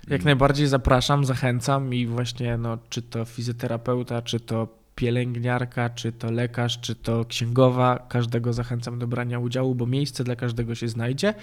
Jak 0.07 0.23
najbardziej 0.23 0.67
zapraszam, 0.67 1.25
zachęcam 1.25 1.93
i 1.93 2.07
właśnie 2.07 2.57
no, 2.57 2.77
czy 2.89 3.01
to 3.01 3.25
fizjoterapeuta, 3.25 4.21
czy 4.21 4.39
to 4.39 4.79
pielęgniarka, 4.95 5.89
czy 5.89 6.11
to 6.11 6.31
lekarz, 6.31 6.79
czy 6.81 6.95
to 6.95 7.25
księgowa, 7.25 8.05
każdego 8.09 8.53
zachęcam 8.53 8.99
do 8.99 9.07
brania 9.07 9.39
udziału, 9.39 9.75
bo 9.75 9.85
miejsce 9.85 10.23
dla 10.23 10.35
każdego 10.35 10.75
się 10.75 10.87
znajdzie. 10.87 11.33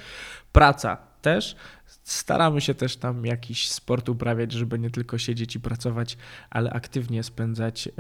Praca 0.52 0.96
też. 1.26 1.56
Staramy 2.04 2.60
się 2.60 2.74
też 2.74 2.96
tam 2.96 3.26
jakiś 3.26 3.70
sport 3.70 4.08
uprawiać, 4.08 4.52
żeby 4.52 4.78
nie 4.78 4.90
tylko 4.90 5.18
siedzieć 5.18 5.56
i 5.56 5.60
pracować, 5.60 6.16
ale 6.50 6.70
aktywnie 6.70 7.22
spędzać 7.22 7.88
e, 7.88 7.90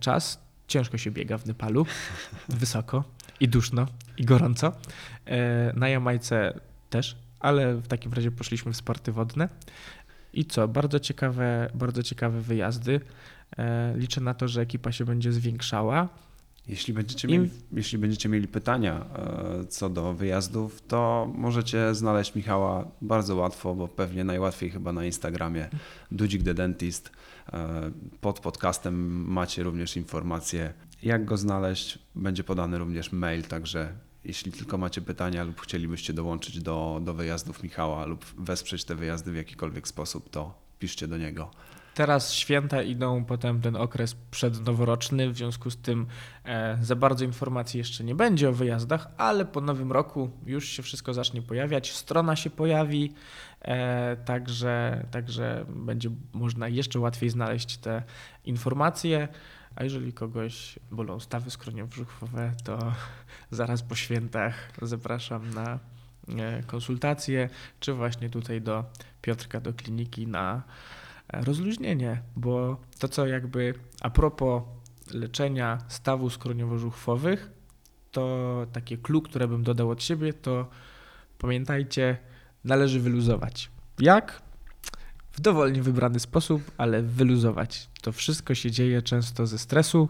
czas. 0.00 0.40
Ciężko 0.66 0.98
się 0.98 1.10
biega 1.10 1.38
w 1.38 1.46
Nepalu, 1.46 1.86
wysoko 2.48 3.04
i 3.40 3.48
duszno 3.48 3.86
i 4.16 4.24
gorąco. 4.24 4.72
E, 5.26 5.72
na 5.76 5.88
Jamajce 5.88 6.60
też, 6.90 7.16
ale 7.40 7.74
w 7.74 7.88
takim 7.88 8.12
razie 8.12 8.30
poszliśmy 8.30 8.72
w 8.72 8.76
sporty 8.76 9.12
wodne. 9.12 9.48
I 10.32 10.44
co? 10.44 10.68
Bardzo 10.68 11.00
ciekawe, 11.00 11.70
bardzo 11.74 12.02
ciekawe 12.02 12.40
wyjazdy. 12.40 13.00
E, 13.58 13.94
liczę 13.96 14.20
na 14.20 14.34
to, 14.34 14.48
że 14.48 14.60
ekipa 14.60 14.92
się 14.92 15.04
będzie 15.04 15.32
zwiększała. 15.32 16.08
Jeśli 16.68 16.94
będziecie, 16.94 17.28
mieli, 17.28 17.50
jeśli 17.72 17.98
będziecie 17.98 18.28
mieli 18.28 18.48
pytania 18.48 19.06
e, 19.16 19.64
co 19.64 19.90
do 19.90 20.14
wyjazdów, 20.14 20.82
to 20.88 21.32
możecie 21.34 21.94
znaleźć 21.94 22.34
Michała 22.34 22.90
bardzo 23.02 23.36
łatwo, 23.36 23.74
bo 23.74 23.88
pewnie 23.88 24.24
najłatwiej 24.24 24.70
chyba 24.70 24.92
na 24.92 25.04
Instagramie 25.04 25.68
Dudzik 26.10 26.42
the 26.44 26.54
Dentist. 26.54 27.10
E, 27.52 27.90
pod 28.20 28.40
podcastem 28.40 29.24
macie 29.32 29.62
również 29.62 29.96
informacje, 29.96 30.72
jak 31.02 31.24
go 31.24 31.36
znaleźć. 31.36 31.98
Będzie 32.14 32.44
podany 32.44 32.78
również 32.78 33.12
mail, 33.12 33.42
także 33.42 33.92
jeśli 34.24 34.52
tylko 34.52 34.78
macie 34.78 35.00
pytania 35.00 35.44
lub 35.44 35.60
chcielibyście 35.60 36.12
dołączyć 36.12 36.62
do, 36.62 37.00
do 37.04 37.14
wyjazdów 37.14 37.62
Michała 37.62 38.06
lub 38.06 38.24
wesprzeć 38.38 38.84
te 38.84 38.94
wyjazdy 38.94 39.32
w 39.32 39.36
jakikolwiek 39.36 39.88
sposób, 39.88 40.30
to 40.30 40.54
piszcie 40.78 41.08
do 41.08 41.18
niego. 41.18 41.50
Teraz 41.94 42.32
święta 42.32 42.82
idą, 42.82 43.24
potem 43.24 43.60
ten 43.60 43.76
okres 43.76 44.16
przednoworoczny, 44.30 45.30
w 45.30 45.36
związku 45.36 45.70
z 45.70 45.76
tym 45.76 46.06
e, 46.44 46.78
za 46.82 46.96
bardzo 46.96 47.24
informacji 47.24 47.78
jeszcze 47.78 48.04
nie 48.04 48.14
będzie 48.14 48.48
o 48.48 48.52
wyjazdach, 48.52 49.08
ale 49.16 49.44
po 49.44 49.60
nowym 49.60 49.92
roku 49.92 50.30
już 50.46 50.68
się 50.68 50.82
wszystko 50.82 51.14
zacznie 51.14 51.42
pojawiać, 51.42 51.92
strona 51.92 52.36
się 52.36 52.50
pojawi, 52.50 53.12
e, 53.62 54.16
także, 54.16 55.04
także 55.10 55.64
będzie 55.68 56.10
można 56.32 56.68
jeszcze 56.68 57.00
łatwiej 57.00 57.30
znaleźć 57.30 57.76
te 57.76 58.02
informacje. 58.44 59.28
A 59.76 59.84
jeżeli 59.84 60.12
kogoś 60.12 60.78
bolą 60.90 61.20
stawy 61.20 61.50
skroniowo-brzuchowe, 61.50 62.50
to 62.64 62.78
zaraz 63.50 63.82
po 63.82 63.94
świętach 63.94 64.54
zapraszam 64.82 65.50
na 65.50 65.78
e, 66.38 66.62
konsultacje, 66.62 67.48
czy 67.80 67.92
właśnie 67.92 68.30
tutaj 68.30 68.60
do 68.60 68.84
Piotrka, 69.22 69.60
do 69.60 69.72
kliniki 69.72 70.26
na 70.26 70.62
rozluźnienie, 71.40 72.22
bo 72.36 72.80
to 72.98 73.08
co 73.08 73.26
jakby 73.26 73.74
a 74.00 74.10
propos 74.10 74.62
leczenia 75.12 75.78
stawów 75.88 76.38
skroniowo-żuchwowych, 76.38 77.50
to 78.10 78.66
takie 78.72 78.98
clue, 78.98 79.22
które 79.22 79.48
bym 79.48 79.62
dodał 79.62 79.90
od 79.90 80.02
siebie, 80.02 80.32
to 80.32 80.68
pamiętajcie, 81.38 82.18
należy 82.64 83.00
wyluzować. 83.00 83.70
Jak? 83.98 84.42
W 85.32 85.40
dowolnie 85.40 85.82
wybrany 85.82 86.20
sposób, 86.20 86.70
ale 86.78 87.02
wyluzować. 87.02 87.90
To 88.02 88.12
wszystko 88.12 88.54
się 88.54 88.70
dzieje 88.70 89.02
często 89.02 89.46
ze 89.46 89.58
stresu, 89.58 90.08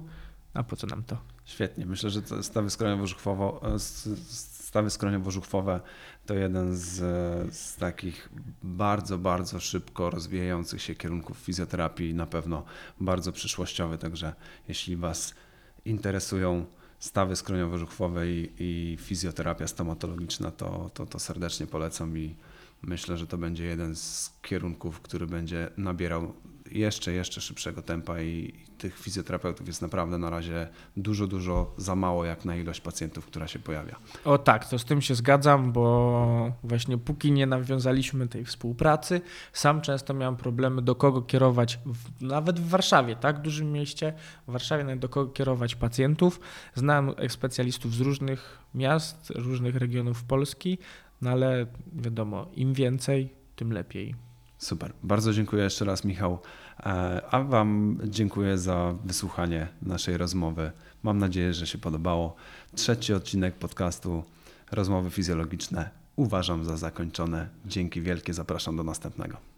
a 0.55 0.63
po 0.63 0.77
co 0.77 0.87
nam 0.87 1.03
to? 1.03 1.19
Świetnie. 1.45 1.87
Myślę, 1.87 2.11
że 2.11 2.23
stawy 2.43 2.69
skroniowo-żuchwowe 2.69 3.79
stawy 4.75 4.91
skroniowo-żuchwowe 4.91 5.81
to 6.27 6.35
jeden 6.35 6.77
z, 6.77 6.97
z, 7.55 7.77
takich 7.77 8.29
bardzo, 8.63 9.19
bardzo 9.19 9.61
szybko 9.61 10.11
rozwijających 10.11 10.83
się 10.83 10.95
kierunków 10.95 11.39
fizjoterapii, 11.39 12.15
na 12.15 12.27
pewno 12.27 12.65
bardzo 13.01 13.33
przyszłościowy. 13.33 13.99
Także 13.99 14.33
jeśli 14.69 14.97
Was 14.97 15.35
interesują 15.85 16.67
stawy 16.99 17.35
skroniowo-żuchwowe 17.35 18.27
i, 18.27 18.53
i 18.59 18.97
fizjoterapia 19.01 19.67
stomatologiczna, 19.67 20.51
to, 20.51 20.91
to, 20.95 21.07
to 21.07 21.19
serdecznie 21.19 21.67
polecam 21.67 22.19
i 22.19 22.37
myślę, 22.83 23.17
że 23.17 23.27
to 23.27 23.39
będzie 23.39 23.65
jeden 23.65 23.97
z 23.97 24.33
kierunków, 24.43 25.01
który 25.01 25.27
będzie 25.27 25.71
nabierał 25.77 26.35
jeszcze, 26.71 27.13
jeszcze 27.13 27.41
szybszego 27.41 27.83
tempa 27.83 28.21
i 28.21 28.55
tych 28.79 28.99
fizjoterapeutów 28.99 29.67
jest 29.67 29.83
naprawdę 29.83 30.19
na 30.19 30.31
razie 30.31 30.69
dużo, 30.97 31.27
dużo 31.27 31.75
za 31.77 31.95
mało 31.95 32.25
jak 32.25 32.45
na 32.45 32.57
ilość 32.57 32.81
pacjentów, 32.81 33.27
która 33.27 33.49
się 33.49 33.59
pojawia. 33.59 33.97
O 34.25 34.39
tak, 34.39 34.69
to 34.69 34.79
z 34.79 34.85
tym 34.85 35.03
się 35.03 35.15
zgadzam, 35.15 35.73
bo 35.73 36.53
właśnie 36.63 36.99
póki 36.99 37.33
nie 37.33 37.47
nawiązaliśmy 37.47 38.29
tej 38.29 38.45
współpracy, 38.45 39.21
sam 39.53 39.81
często 39.81 40.15
miałem 40.15 40.37
problemy 40.37 40.83
do 40.83 40.95
kogo 40.95 41.23
kierować, 41.23 41.79
w, 41.87 42.23
nawet 42.23 42.61
w 42.61 42.69
Warszawie, 42.69 43.17
tak, 43.17 43.41
dużym 43.41 43.73
mieście, 43.73 44.13
w 44.49 44.53
Warszawie 44.53 44.97
do 44.97 45.09
kogo 45.09 45.33
kierować 45.33 45.75
pacjentów. 45.75 46.41
Znałem 46.75 47.15
specjalistów 47.29 47.95
z 47.95 48.01
różnych 48.01 48.59
miast, 48.75 49.31
różnych 49.31 49.77
regionów 49.77 50.25
Polski, 50.25 50.79
no 51.23 51.31
ale 51.31 51.67
wiadomo, 51.93 52.47
im 52.55 52.75
więcej, 52.75 53.35
tym 53.57 53.73
lepiej. 53.73 54.15
Super. 54.65 54.93
Bardzo 55.03 55.33
dziękuję 55.33 55.65
jeszcze 55.65 55.85
raz, 55.85 56.05
Michał. 56.05 56.39
E, 56.81 57.23
a 57.31 57.43
Wam 57.43 57.99
dziękuję 58.05 58.59
za 58.59 58.95
wysłuchanie 59.05 59.69
naszej 59.83 60.17
rozmowy. 60.17 60.73
Mam 61.03 61.19
nadzieję, 61.19 61.55
że 61.55 61.67
się 61.67 61.79
podobało. 61.79 62.37
Trzeci 62.75 63.15
odcinek 63.15 63.55
podcastu 63.55 64.25
Rozmowy 64.73 65.11
Fizjologiczne. 65.11 65.91
uważam 66.17 66.65
za 66.65 66.77
zakończone. 66.77 67.49
Dzięki 67.67 68.03
wielkie, 68.03 68.35
zapraszam 68.35 68.77
do 68.77 68.85
następnego. 68.85 69.54